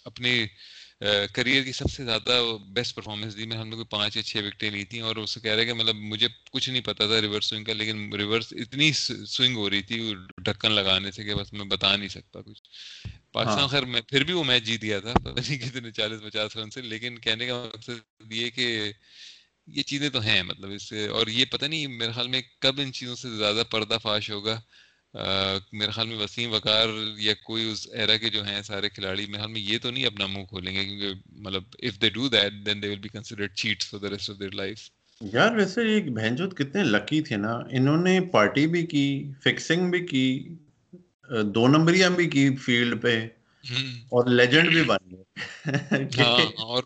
اپنی 0.05 0.45
کریئر 1.33 1.63
کی 1.63 1.71
سب 1.71 1.89
سے 1.89 2.03
زیادہ 2.03 2.39
بیسٹ 2.69 2.95
پرفارمنس 2.95 3.37
دی 3.37 3.45
میں 3.45 3.57
ہم 3.57 3.67
نے 3.67 3.83
پانچ 3.89 4.17
یا 4.17 4.23
چھ 4.23 4.43
وکٹیں 4.45 4.69
لی 4.71 4.83
تھیں 4.83 5.01
اور 5.01 5.15
اس 5.15 5.37
کہہ 5.43 5.51
رہے 5.51 5.65
کہ 5.65 5.73
مطلب 5.73 5.95
مجھے 5.95 6.27
کچھ 6.51 6.69
نہیں 6.69 6.81
پتا 6.81 7.07
تھا 7.07 7.21
ریورس 7.21 7.45
سوئنگ 7.45 7.63
کا 7.63 7.73
لیکن 7.73 8.13
ریورس 8.13 8.53
اتنی 8.55 8.91
سوئنگ 8.93 9.55
ہو 9.55 9.69
رہی 9.69 9.81
تھی 9.83 10.13
ڈھکن 10.39 10.71
لگانے 10.71 11.11
سے 11.11 11.23
کہ 11.23 11.35
بس 11.35 11.53
میں 11.53 11.65
بتا 11.67 11.95
نہیں 11.95 12.09
سکتا 12.09 12.41
کچھ 12.41 12.61
پاکستان 13.31 13.59
ہاں۔ 13.59 13.67
خیر 13.67 13.85
میں 13.85 14.01
پھر 14.01 14.23
بھی 14.23 14.33
وہ 14.33 14.43
میچ 14.43 14.63
جیت 14.63 14.81
گیا 14.81 14.99
تھا 14.99 15.13
پتہ 15.15 15.39
نہیں 15.39 15.57
کتنے 15.59 15.91
چالیس 15.91 16.21
پچاس 16.23 16.55
رن 16.57 16.69
سے 16.69 16.81
لیکن 16.83 17.17
کہنے 17.19 17.47
کا 17.47 17.63
مقصد 17.65 18.31
یہ 18.31 18.49
کہ 18.49 18.91
یہ 19.67 19.83
چیزیں 19.83 20.09
تو 20.09 20.21
ہیں 20.21 20.41
مطلب 20.43 20.71
اس 20.71 20.87
سے 20.89 21.07
اور 21.09 21.27
یہ 21.29 21.45
پتہ 21.51 21.65
نہیں 21.65 21.87
میرے 21.89 22.11
خیال 22.11 22.27
میں 22.27 22.41
کب 22.59 22.79
ان 22.79 22.93
چیزوں 22.93 23.15
سے 23.15 23.29
زیادہ 23.29 23.63
پردہ 23.69 23.97
فاش 24.01 24.29
ہوگا 24.31 24.59
میرے 25.13 25.91
خیال 25.91 26.07
میں 26.07 26.17
وسیم 26.17 26.53
وقار 26.53 26.87
یا 27.17 27.33
کوئی 27.43 27.71
اس 27.71 27.87
ایرا 27.91 28.17
کے 28.17 28.29
جو 28.29 28.45
ہیں 28.45 28.61
سارے 28.61 28.89
کھلاڑی 28.89 29.25
میرے 29.25 29.37
خیال 29.37 29.51
میں 29.51 29.61
یہ 29.61 29.77
تو 29.81 29.91
نہیں 29.91 30.05
اپنا 30.05 30.25
منہ 30.25 30.43
کھولیں 30.43 30.73
گے 30.73 30.85
کیونکہ 30.85 31.13
مطلب 31.31 31.63
if 31.79 32.01
they 32.01 32.09
do 32.09 32.27
that 32.29 32.53
then 32.65 32.81
they 32.81 32.89
will 32.89 32.99
be 32.99 33.09
considered 33.09 33.53
cheats 33.53 33.89
for 33.89 33.99
the 33.99 34.09
rest 34.09 34.29
of 34.29 34.39
their 34.39 34.51
life 34.51 34.89
یار 35.21 35.55
ویسے 35.55 35.81
یہ 35.83 36.09
بہنجوت 36.09 36.57
کتنے 36.57 36.83
لکی 36.83 37.21
تھے 37.21 37.37
نا۔ 37.37 37.59
انہوں 37.71 37.97
نے 37.97 38.19
پارٹی 38.21 38.67
بھی 38.67 38.85
کی 38.85 39.31
فکسنگ 39.43 39.91
بھی 39.91 40.05
کی 40.07 40.55
دو 41.45 41.67
نمبریاں 41.67 42.09
بھی 42.09 42.29
کی 42.29 42.55
فیلڈ 42.55 43.01
پہ۔ 43.01 43.27
اور 44.09 44.29
لیجنڈ 44.29 44.69
بھی 44.69 44.83
بن 44.83 45.11
گئے۔ 45.11 45.23
ہاں 46.19 46.61
اور 46.61 46.83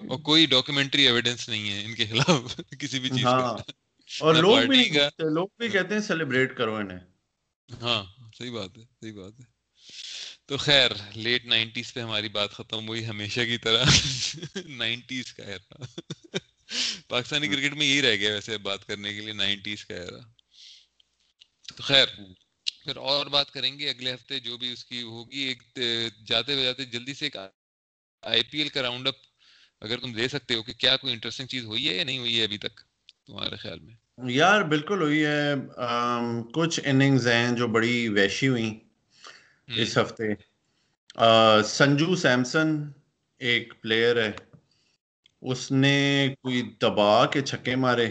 اور 0.00 0.18
کوئی 0.18 0.46
ڈاکیومنٹری 0.46 1.06
ایویڈنس 1.06 1.48
نہیں 1.48 1.70
ہے 1.70 1.84
ان 1.84 1.94
کے 1.94 2.06
خلاف 2.06 2.60
کسی 2.78 2.98
بھی 2.98 3.08
چیز 3.08 3.24
کا 3.24 3.56
اور 4.20 4.34
لوگ 4.34 4.58
بھی 4.68 4.90
لوگ 5.18 5.48
بھی 5.58 5.68
کہتے 5.68 5.94
ہیں 5.94 6.00
سیلیبریٹ 6.00 6.56
کرو 6.56 6.74
انہیں۔ 6.74 6.98
ہاں 7.68 8.02
صحیح 8.38 8.50
بات 8.50 8.78
ہے 8.78 8.84
صحیح 9.00 9.12
بات 9.12 9.40
ہے۔ 9.40 9.44
تو 10.46 10.56
خیر 10.56 10.90
لیٹ 11.14 11.44
نائنٹیز 11.46 11.92
پہ 11.94 12.00
ہماری 12.00 12.28
بات 12.28 12.50
ختم 12.50 12.88
ہوئی 12.88 13.06
ہمیشہ 13.06 13.40
کی 13.40 13.58
طرح۔ 13.58 13.84
نائنٹیز 14.66 15.32
کا 15.32 15.44
ایرا 15.44 15.84
پاکستانی 17.08 17.48
کرکٹ 17.48 17.74
میں 17.74 17.86
یہی 17.86 18.02
رہ 18.02 18.16
گیا 18.16 18.32
ویسے 18.34 18.58
بات 18.58 18.86
کرنے 18.86 19.14
کے 19.14 19.20
لیے 19.20 19.32
نائنٹیز 19.32 19.84
کا 19.84 19.94
ایرا 19.94 20.18
تو 21.68 21.82
خیر 21.82 22.06
پھر 22.84 22.96
اور 22.96 23.26
بات 23.26 23.50
کریں 23.50 23.78
گے 23.78 23.88
اگلے 23.90 24.14
ہفتے 24.14 24.40
جو 24.40 24.56
بھی 24.58 24.72
اس 24.72 24.84
کی 24.84 25.02
ہوگی۔ 25.02 25.38
ایک 25.38 25.62
جاتے 26.26 26.52
ہوئے 26.52 26.64
جاتے 26.64 26.84
جلدی 26.84 27.14
سے 27.14 27.26
ایک 27.26 27.36
آئی 28.22 28.42
پی 28.42 28.58
ایل 28.58 28.68
کا 28.68 28.82
راؤنڈ 28.82 29.08
اپ 29.08 29.16
اگر 29.82 29.98
تم 29.98 30.12
دے 30.12 30.28
سکتے 30.28 30.54
ہو 30.54 30.62
کہ 30.62 30.72
کیا 30.72 30.96
کوئی 30.96 31.12
انٹرسٹنگ 31.12 31.46
چیز 31.46 31.64
ہوئی 31.64 31.88
ہے 31.88 31.94
یا 31.94 32.04
نہیں 32.04 32.18
ہوئی 32.18 32.38
ہے 32.38 32.44
ابھی 32.44 32.58
تک؟ 32.58 32.80
تمہارے 33.28 33.56
خیال 33.56 33.80
میں؟ 33.80 33.94
یار 34.30 34.62
بالکل 34.62 35.02
ہوئی 35.02 35.24
ہے۔ 35.24 35.54
کچھ 36.54 36.80
اننگز 36.84 37.26
ہیں 37.28 37.50
جو 37.56 37.66
بڑی 37.68 38.08
ویشی 38.08 38.48
ہوئی 38.48 38.78
اس 39.76 39.98
ہفتے۔ 39.98 40.24
سنجو 41.64 42.16
سیمسن 42.16 42.88
ایک 43.38 43.82
پلیئر 43.82 44.16
ہے۔ 44.16 44.32
اس 45.40 45.72
نے 45.72 46.34
کوئی 46.42 46.62
دبا 46.82 47.26
کے 47.26 47.40
چھکے 47.40 47.76
مارے 47.76 48.08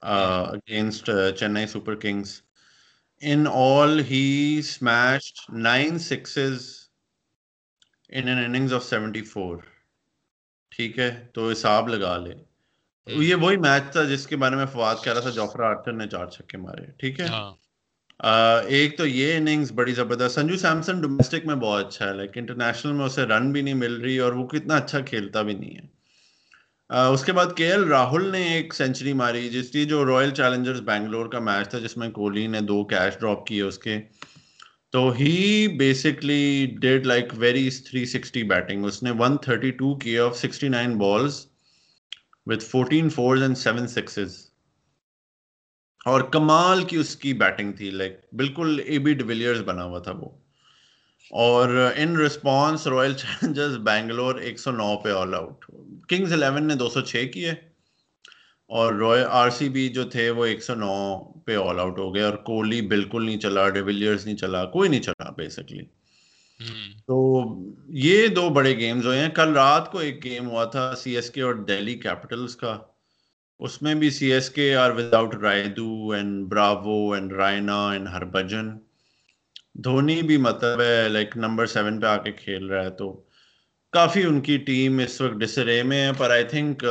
against 0.00 1.10
Chennai 1.38 1.66
super 1.66 1.94
Kings. 1.94 2.40
In 3.20 3.46
all 3.52 4.00
he 4.00 4.56
smashed 4.58 5.54
nine 5.58 5.98
sixes 5.98 6.70
in 8.08 8.28
innings 8.28 8.72
of 8.72 8.84
seventy 8.84 9.22
four 9.22 9.56
ٹھیک 10.68 10.98
ہے 10.98 11.26
تو 11.34 11.50
حساب 11.50 11.88
لگا 11.88 12.16
لے۔ 12.18 12.34
یہ 13.06 13.34
وہی 13.34 13.56
میچ 13.56 13.92
تھا 13.92 14.04
جس 14.04 14.26
کے 14.26 14.36
بارے 14.36 14.56
میں 14.56 14.66
فواد 14.66 14.96
کہہ 15.04 15.12
رہا 15.12 15.20
تھا 15.20 15.30
جوفرا 15.30 15.66
آرچر 15.66 15.92
نے 15.92 16.06
چار 16.06 16.26
چھکے 16.26 16.58
مارے 16.58 16.90
ٹھیک 16.98 17.20
ہے؟ 17.20 17.26
ہاں۔ 17.26 17.52
ایک 18.66 18.96
تو 18.98 19.06
یہ 19.06 19.36
اننگز 19.36 19.72
بڑی 19.72 19.92
زبردست 19.92 20.34
سنجو 20.34 20.56
سیمسن 20.56 21.00
ڈومیسٹک 21.00 21.46
میں 21.46 21.54
بہت 21.54 21.86
اچھا 21.86 22.08
ہے 22.08 22.14
لیکن 22.14 22.40
انٹرنیشنل 22.40 22.92
میں 22.92 23.04
اسے 23.04 23.22
رن 23.22 23.52
بھی 23.52 23.62
نہیں 23.62 23.74
مل 23.74 24.00
رہی 24.00 24.18
اور 24.18 24.32
وہ 24.32 24.46
کتنا 24.46 24.76
اچھا 24.76 25.00
کھیلتا 25.00 25.42
بھی 25.42 25.54
نہیں 25.54 25.74
ہے۔ 25.74 25.86
اس 27.12 27.24
کے 27.24 27.32
بعد 27.32 27.46
کے 27.56 27.66
ایل 27.66 27.84
راہل 27.84 28.26
نے 28.32 28.42
ایک 28.42 28.74
سینچری 28.74 29.12
ماری 29.12 29.48
جس 29.48 29.70
کی 29.70 29.84
جو 29.84 30.04
رائل 30.04 30.30
چیلنجرز 30.30 30.80
بینگلور 30.80 31.26
کا 31.26 31.38
میچ 31.38 31.68
تھا 31.68 31.78
جس 31.78 31.96
میں 31.96 32.10
کوہلی 32.10 32.46
نے 32.46 32.60
دو 32.60 32.84
کیش 32.84 33.18
ڈراپ 33.20 33.46
کیے 33.46 33.62
اس 33.62 33.78
کے۔ 33.78 34.00
تو 34.92 35.10
he 35.10 35.68
basically 35.68 36.66
did 36.80 37.06
like 37.06 37.24
very 37.32 37.70
three 37.70 38.04
sixty 38.04 38.42
batting 38.42 38.84
اس 38.84 39.02
نے 39.02 39.10
ون 39.10 39.36
تھرٹی 39.36 39.70
ٹو 39.70 39.94
کی 39.94 40.18
off 40.18 40.38
sixty 40.38 40.68
nine 40.68 40.98
balls 40.98 41.46
with 42.46 42.64
fourteen 42.64 43.08
fours 43.08 43.42
and 43.42 43.58
seven 43.58 43.86
sixes 43.88 44.36
اور 46.06 46.20
کمال 46.32 46.82
کی 46.84 46.96
اس 46.96 47.14
کی 47.16 47.32
بیٹنگ 47.34 47.72
تھی 47.72 47.90
لائک 47.90 48.20
بالکل 48.32 48.80
اے 48.84 48.98
بی 48.98 49.12
ڈویلیئرز 49.14 49.62
بنا 49.64 49.84
ہوا 49.84 49.98
تھا 49.98 50.12
وہ. 50.12 50.28
اور 51.30 51.68
in 51.96 52.16
response 52.16 52.86
Royal 52.86 53.14
Challengers 53.14 53.76
Bangalore 53.84 54.34
ایک 54.34 54.58
سو 54.60 54.70
نو 54.70 54.96
پہ 54.96 55.12
آل 55.12 55.34
آؤٹ 55.34 55.64
کنگز 56.08 56.32
الیون 56.32 56.66
نے 56.68 56.74
دو 56.74 56.88
سو 56.88 57.00
چھ 57.00 57.26
کیے. 57.32 57.50
اور 58.70 58.92
رائل 58.94 59.24
آر 59.30 59.50
سی 59.50 59.68
بی 59.68 59.88
جو 59.88 60.04
تھے 60.10 60.30
وہ 60.30 60.44
ایک 60.44 60.62
سو 60.64 60.74
نو 60.74 60.94
پہ 61.46 61.56
آل 61.56 61.80
آؤٹ 61.80 61.98
ہو 61.98 62.14
گئے. 62.14 62.22
اور 62.22 62.36
کوہلی 62.44 62.80
بالکل 62.88 63.24
نہیں 63.24 63.40
چلا 63.40 63.68
ڈیویلیئرز 63.68 64.24
نہیں 64.26 64.36
چلا، 64.36 64.64
کوئی 64.66 64.88
نہیں 64.88 65.02
چلا 65.02 65.30
بیسکلی 65.30 65.84
تو 67.06 67.16
یہ 67.88 68.26
دو 68.26 68.48
بڑے 68.48 68.76
گیمز 68.78 69.06
ہوئے 69.06 69.18
ہیں۔ 69.18 69.28
کل 69.28 69.52
رات 69.52 69.92
کو 69.92 69.98
ایک 69.98 70.24
گیم 70.24 70.48
ہوا 70.48 70.64
تھا 70.64 70.94
سی 70.96 71.14
ایس 71.16 71.30
کے 71.30 71.42
اور 71.42 71.54
دہلی 71.54 71.94
کیپٹلس 71.94 72.56
کا۔ 72.56 72.78
اس 73.58 73.82
میں 73.82 73.94
بھی 73.94 74.10
C 74.10 74.32
S 74.32 74.50
K 74.50 74.76
R 74.76 74.90
without 74.90 75.34
Rayudu 75.34 76.10
and 76.10 76.48
Bravo 76.48 77.12
and 77.12 77.32
Raina 77.32 77.90
and 77.90 78.08
Harbhajan 78.08 78.70
Dhoni 79.74 80.22
بھی 80.22 80.36
مطلب 80.36 80.80
ہے 80.80 81.08
لائک 81.08 81.36
نمبر 81.36 81.66
سیون 81.66 82.00
پہ 82.00 82.06
آ 82.06 82.16
کے 82.16 82.32
کھیل 82.32 82.66
رہا 82.66 82.84
ہے۔ 82.84 82.90
تو 82.90 83.22
کافی 83.92 84.22
ان 84.22 84.40
کی 84.40 84.56
ٹیم 84.58 84.98
اس 84.98 85.20
وقت 85.20 85.34
ڈسرے 85.34 85.82
میں 85.82 86.06
ہے 86.06 86.12
پر 86.18 86.30
آئی 86.30 86.44
تھنک 86.44 86.84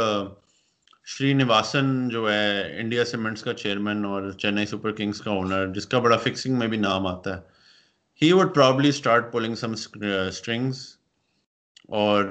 شری 1.05 1.34
نواسن 1.34 2.09
جو 2.09 2.32
ہے 2.32 2.80
انڈیا 2.80 3.05
سیمنٹس 3.05 3.43
کا 3.43 3.53
چیئرمین 3.53 4.05
اور 4.05 4.32
چینئی 4.32 4.66
سپر 4.66 4.91
کنگز 4.91 5.22
کا 5.22 5.32
اونر 5.32 5.68
جس 5.68 5.86
کا 5.86 5.99
بڑا 5.99 6.18
فکسنگ 6.18 6.59
میں 6.59 6.68
بھی 6.68 6.78
نام 6.78 7.07
آتا 7.07 7.36
ہے۔ 7.38 7.52
He 8.28 8.32
would 8.32 8.55
probably 8.55 8.89
start 8.89 9.32
pulling 9.32 9.55
some 9.55 9.71
strings 9.71 10.97
اور 11.88 12.24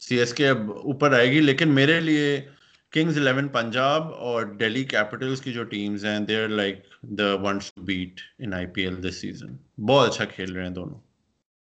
سی 0.00 0.18
ایس 0.18 0.34
کے 0.34 0.48
اب 0.48 0.72
اوپر 0.72 1.12
آئے 1.12 1.30
گی 1.30 1.40
لیکن 1.40 1.68
میرے 1.68 2.00
لیے 2.00 2.40
کنگز 2.90 3.18
الیون 3.18 3.48
پنجاب 3.48 4.14
اور 4.14 4.42
ڈیلی 4.42 4.84
کیپٹلس 4.84 5.40
کی 5.40 5.52
جو 5.52 5.64
ٹیمز 5.64 6.04
ہیں 6.04 6.20
they 6.20 6.42
are 6.42 6.48
like 6.48 6.78
the 7.02 7.34
ones 7.34 7.72
to 7.72 7.82
beat 7.82 8.20
in 8.38 8.54
I 8.54 8.66
P 8.66 8.82
L 8.82 9.08
this 9.08 9.20
season 9.20 9.56
بہت 9.80 10.12
اچھا 10.12 10.24
کھیل 10.24 10.52
رہے 10.52 10.62
ہیں 10.62 10.74
دونوں۔ 10.74 11.00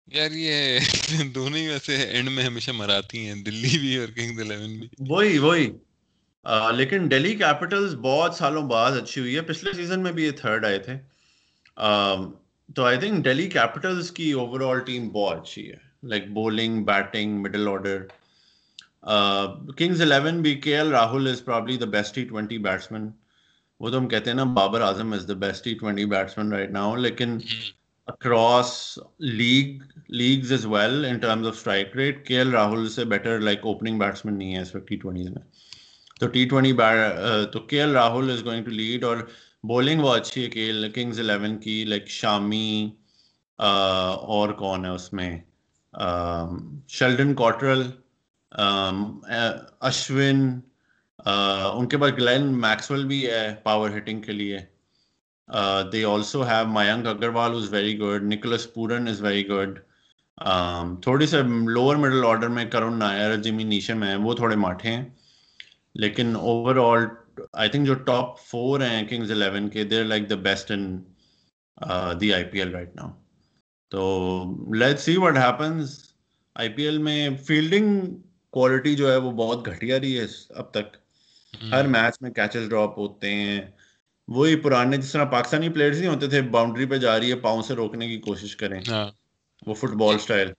یار 0.07 0.31
یہ 0.31 0.79
دونوں 1.35 1.57
ہی 1.57 1.67
ویسے 1.67 1.95
اینڈ 1.95 2.29
میں 2.29 2.43
ہمیشہ 2.43 2.71
مراتی 2.71 3.25
ہیں 3.25 3.35
دلی 3.35 3.77
بھی 3.77 3.97
اور 3.97 4.07
کنگز 4.07 4.39
الیون 4.39 4.79
بھی۔ 4.79 4.87
وہی 4.99 5.37
وہی۔ 5.37 5.71
لیکن 6.77 7.07
ڈیلی 7.07 7.35
کیپٹلس 7.35 7.93
بہت 7.93 8.35
سالوں 8.35 8.61
بعد 8.61 8.91
اچھی 8.91 9.21
ہوئی 9.21 9.35
ہے۔ 9.35 9.41
پچھلے 9.41 9.73
سیزن 9.73 10.03
میں 10.03 10.11
بھی 10.11 10.23
یہ 10.23 10.31
تھرڈ 10.31 10.65
آئے 10.65 10.79
تھے۔ 10.79 10.97
تو 12.69 12.83
آئی 12.85 12.97
تھنک 12.97 13.23
ڈیلی 13.23 13.47
کیپٹلس 13.49 14.11
کی 14.11 14.31
اوور 14.31 14.61
آل 14.61 14.79
ٹیم 14.85 15.09
بہت 15.09 15.41
اچھی 15.41 15.69
ہے۔ 15.71 15.77
Like 16.03 16.27
bowling 16.33 16.83
batting 16.85 17.41
middle 17.41 17.67
order 17.67 18.05
Kings 19.77 20.01
eleven 20.01 20.41
بھی 20.41 20.55
K 20.61 20.75
L 20.77 20.87
Rahul 20.91 21.27
is 21.27 21.43
probably 21.45 21.77
the 21.77 21.85
best 21.85 22.15
T 22.15 22.23
twenty 22.25 22.57
batsman 22.57 23.09
وہ 23.81 23.89
تو 23.89 23.97
ہم 23.97 24.07
کہتے 24.07 24.29
ہیں 24.29 24.35
نا 24.37 24.43
Babar 24.53 24.81
Azam 24.81 25.13
is 25.13 25.27
the 25.27 25.33
best 25.33 25.63
T 25.63 25.73
twenty 25.73 26.05
batsman 26.05 26.51
right 26.53 26.71
now 26.71 26.95
لیکن 26.95 27.37
across 28.07 28.99
league 29.19 29.81
leagues 30.09 30.51
is 30.53 30.65
well 30.65 31.05
in 31.05 31.17
terms 31.17 31.47
of 31.47 31.55
strike 31.57 31.95
rate 31.95 32.25
K 32.27 32.37
L 32.37 32.49
Rahul 32.49 32.87
سے 32.89 33.05
better 33.05 33.39
like 33.39 33.65
opening 33.65 33.99
batsman 33.99 34.37
نہیں 34.37 34.55
ہے 34.55 34.61
اس 34.61 34.75
وقت 34.75 34.87
ٹی 34.87 34.95
ٹوینٹیز 34.95 35.29
میں۔ 35.29 35.43
تو 36.19 36.27
ٹی 36.27 36.47
ٹوینٹی 36.49 36.73
تو 37.53 37.59
K 37.59 37.79
L 37.79 37.91
Rahul 37.91 38.29
is 38.31 38.45
going 38.45 38.63
to 38.65 38.71
lead 38.71 39.03
اور 39.03 39.17
bowling 39.67 40.01
وہ 40.01 40.13
اچھی 40.15 40.43
ہے 40.43 40.49
کہ 40.49 40.71
کنگز 40.95 41.19
الیون 41.19 41.57
کی 41.59 41.83
لائک 41.83 42.07
شامی 42.07 42.91
اور 43.57 44.49
کون 44.53 44.85
ہے 44.85 44.89
اس 44.89 45.13
میں؟ 45.13 45.37
شیلڈن 46.87 47.33
کوٹرل 47.33 47.83
اشون 49.81 50.59
ان 51.73 51.87
کے 51.87 51.97
پاس 51.97 52.11
گلین 52.17 52.45
میکسویل 52.61 53.05
بھی 53.05 53.25
ہے 53.27 53.55
پاور 53.63 53.97
ہٹنگ 53.97 54.21
کے 54.21 54.31
لیے۔ 54.31 54.59
They 55.91 56.03
also 56.03 56.47
have 56.47 56.67
Mayank 56.67 57.07
Agarwal 57.07 57.55
is 57.55 57.73
very 57.73 57.99
good 57.99 58.23
Nicholas 58.23 58.73
Pooran 58.73 59.07
is 59.07 59.21
very 59.21 59.47
good 59.47 59.79
تھوڑی 61.01 61.27
سے 61.27 61.41
لوور 61.73 61.95
مڈل 61.95 62.25
آرڈر 62.25 62.49
میں 62.49 62.65
کرون 62.65 62.99
نائر 62.99 63.35
جمی 63.35 63.63
نیشم 63.63 64.03
ہیں، 64.03 64.15
وہ 64.15 64.33
تھوڑے 64.33 64.55
ماٹھے 64.55 64.89
ہیں۔ 64.89 65.05
لیکن 65.95 66.35
اوور 66.35 66.75
آل 66.75 67.05
آئی 67.53 67.69
تھنک 67.69 67.87
جو 67.87 67.93
ٹاپ 67.93 68.39
فور 68.39 68.79
ہیں 68.79 69.07
کنگز 69.07 69.31
الیون 69.31 69.69
کے 69.69 69.83
they're 69.83 70.03
like 70.03 70.29
the 70.29 70.35
best 70.35 70.71
in 70.71 70.97
the 72.21 72.33
I 72.33 72.43
P 72.43 72.59
L 72.59 72.71
right 72.71 72.95
now 72.95 73.09
تو 73.91 74.03
let 74.73 74.99
see 74.99 75.17
happens 75.17 76.13
I 76.55 76.69
P 76.69 76.83
L 76.83 76.97
میں 76.97 77.29
فیلڈنگ 77.47 77.99
کوالٹی 78.53 78.95
جو 78.95 79.11
ہے 79.11 79.17
وہ 79.17 79.31
بہت 79.31 79.65
گھٹیا 79.65 79.99
رہی 79.99 80.19
ہے 80.19 80.25
اب 80.49 80.71
تک. 80.71 80.95
ہر 81.53 81.87
میچ 81.87 82.21
میں 82.21 82.29
کیچز 82.31 82.69
ڈراپ 82.69 82.97
ہوتے 82.97 83.33
ہیں. 83.33 83.61
وہی 84.27 84.55
پرانے 84.55 84.97
جس 84.97 85.11
طرح 85.11 85.25
پاکستانی 85.25 85.69
پلیئرز 85.69 85.99
نہیں 85.99 86.09
ہوتے 86.09 86.27
تھے 86.27 86.41
باؤنڈری 86.41 86.85
پہ 86.85 86.97
جا 86.97 87.19
رہی 87.19 87.29
ہے 87.29 87.39
پاؤں 87.39 87.61
سے 87.61 87.73
روکنے 87.73 88.07
کی 88.07 88.17
کوشش 88.17 88.55
کریں. 88.55 88.79
ہاں۔ 88.87 89.09
وہ 89.67 89.73
فٹ 89.73 89.89
بال 89.89 90.15
اسٹائل 90.15 90.51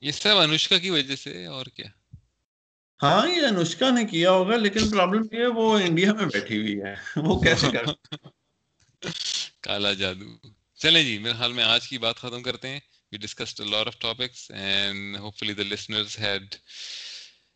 یہ 0.00 0.12
سب 0.12 0.36
انوشکا 0.36 0.78
کی 0.78 0.90
وجہ 0.90 1.16
سے 1.16 1.46
اور 1.46 1.66
کیا؟ 1.66 1.86
ہاں 3.02 3.28
یہ 3.28 3.46
انوشکا 3.46 3.90
نے 3.90 4.04
کیا 4.04 4.30
ہوگا 4.30 4.56
لیکن 4.56 4.90
پرابلم 4.90 5.22
یہ 5.32 5.38
ہے 5.38 5.46
وہ 5.46 5.78
انڈیا 5.78 6.12
میں 6.12 6.26
بیٹھی 6.26 6.58
ہوئی 6.58 6.80
ہے۔ 6.82 6.94
وہ 7.16 7.40
کیسے 7.40 7.66
کر 7.72 7.84
کالا 9.60 9.92
جادو۔ 9.92 10.48
چلیں 10.78 11.04
جی 11.04 11.18
میرے 11.18 11.34
خیال 11.38 11.52
میں 11.52 11.64
آج 11.64 11.88
کی 11.88 11.98
بات 11.98 12.16
ختم 12.16 12.42
کرتے 12.42 12.68
ہیں۔ 12.68 12.80
We 13.12 13.18
discussed 13.18 13.66
a 13.66 13.74
lot 13.74 13.86
of 13.86 13.96
topics 14.08 14.40
and 14.50 15.16
hopefully 15.20 15.54
the 15.54 15.66
listeners 15.72 16.16
had 16.26 16.56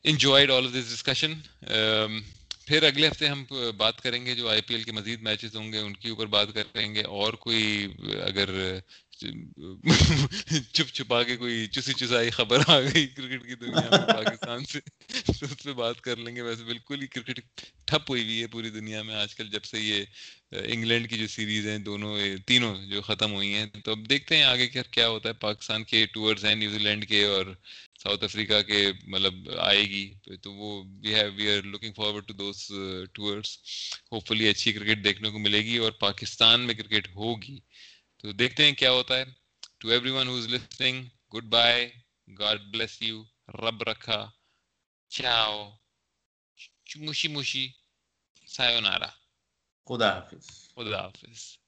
enjoyed 0.05 0.51
all 0.51 0.67
of 0.67 0.75
this 0.75 0.89
discussion. 0.95 1.33
Um, 1.63 2.21
پھر 2.67 2.83
اگلے 2.83 3.09
ہفتے 3.09 3.29
ہم 3.29 3.45
بات 3.77 4.01
کریں 4.01 4.27
گے 4.27 4.35
جو 4.35 4.49
آئی 4.49 4.61
پی 4.61 4.75
ایل 4.75 4.83
کے 4.83 4.93
مزید 4.93 5.23
میچز 5.23 5.57
ہوں 5.57 5.73
گے 5.73 5.79
ان 5.79 5.95
کے 5.95 6.11
اوپر 6.11 6.27
بات 6.27 6.49
کریں 6.55 6.95
گے۔ 6.95 7.03
اور 7.03 7.33
کوئی 7.33 7.89
اگر 8.25 8.79
چپ 10.73 10.89
چھپا 10.93 11.23
کے 11.23 11.37
کوئی 11.37 11.67
چسی 11.67 11.93
چسائی 11.93 12.31
خبر 12.31 12.59
آ 12.67 12.81
گئی 12.81 13.07
کرکٹ 13.07 13.47
کی 13.47 13.55
دنیا 13.55 13.89
میں، 13.91 14.15
پاکستان 14.15 14.65
سے۔ 14.65 14.81
تو 15.27 15.33
اس 15.43 15.63
پہ 15.63 15.73
بات 15.73 16.01
کر 16.01 16.17
لیں 16.17 16.37
گے۔ 16.37 16.43
ویسے 16.43 16.65
بالکل 16.65 17.03
ہی 17.03 17.07
کرکٹ 17.07 17.41
ٹھپ 17.85 18.11
ہوئی 18.11 18.23
ہوئی 18.23 18.43
ہے 18.43 18.47
پوری 18.47 18.71
دنیا 18.71 19.03
میں۔ 19.03 19.15
آج 19.15 19.35
کل 19.35 19.49
جب 19.49 19.65
سے 19.65 19.81
یہ 19.81 20.05
انگلینڈ 20.53 21.11
کی 21.11 21.19
جو 21.19 21.27
سیریز 21.27 21.67
ہیں، 21.67 21.79
دونوں 21.79 22.17
تینوں 22.47 22.87
جو 22.87 23.03
ختم 23.03 23.33
ہوئی 23.33 23.55
ہیں، 23.55 23.67
تو 23.85 23.91
اب 23.91 24.09
دیکھتے 24.11 24.37
ہیں 24.37 24.45
آگے 24.45 24.69
کیا 24.69 24.83
کیا 24.91 25.09
ہوتا 25.09 25.29
ہے۔ 25.29 25.35
پاکستان 25.35 25.85
کے 25.85 26.07
ٹورز 26.07 26.45
ہیں، 26.45 26.55
نیوزی 26.55 26.79
لینڈ 26.79 27.09
کے 27.09 27.25
اور 27.25 27.47
ساؤتھ 28.03 28.25
افریقہ 28.25 28.63
کے 28.63 28.87
مطلب 29.07 29.35
آئے 29.59 29.83
گی۔ 29.83 30.15
تو 30.43 30.53
وہ 30.53 30.85
we 31.03 31.15
have 31.15 31.33
we 31.37 31.51
are 31.51 31.63
looking 31.63 31.93
forward 31.93 32.27
to 32.27 32.35
those 32.35 32.67
tours 33.13 33.59
hopefully 34.29 34.49
اچھی 34.49 34.73
کرکٹ 34.73 35.05
دیکھنے 35.05 35.31
کو 35.31 35.39
ملے 35.39 35.65
گی 35.65 35.77
اور 35.77 35.93
پاکستان 35.93 36.61
میں 36.61 36.75
کرکٹ 36.75 37.09
ہوگی۔ 37.09 37.59
دیکھتے 38.33 38.65
ہیں 38.65 38.73
کیا 38.73 38.91
ہوتا 38.91 39.19
ہے۔ 39.19 39.25
ٹو 39.79 39.89
ایوری 39.89 40.11
ون 40.11 40.29
ہوگ 40.29 41.41
بائی 41.49 41.93
گاڈ 42.39 42.61
بلیس 42.61 43.03
یو 43.03 43.23
رب 43.49 43.83
رکھا 43.83 44.31
چاؤ 45.09 45.71
مشی 46.97 47.29
مشی 47.29 47.69
سا 48.47 48.65
را 48.99 49.11
خدا 49.87 50.09
حافظ۔ 50.15 50.47
خدا 50.75 51.01
حافظ۔ 51.01 51.66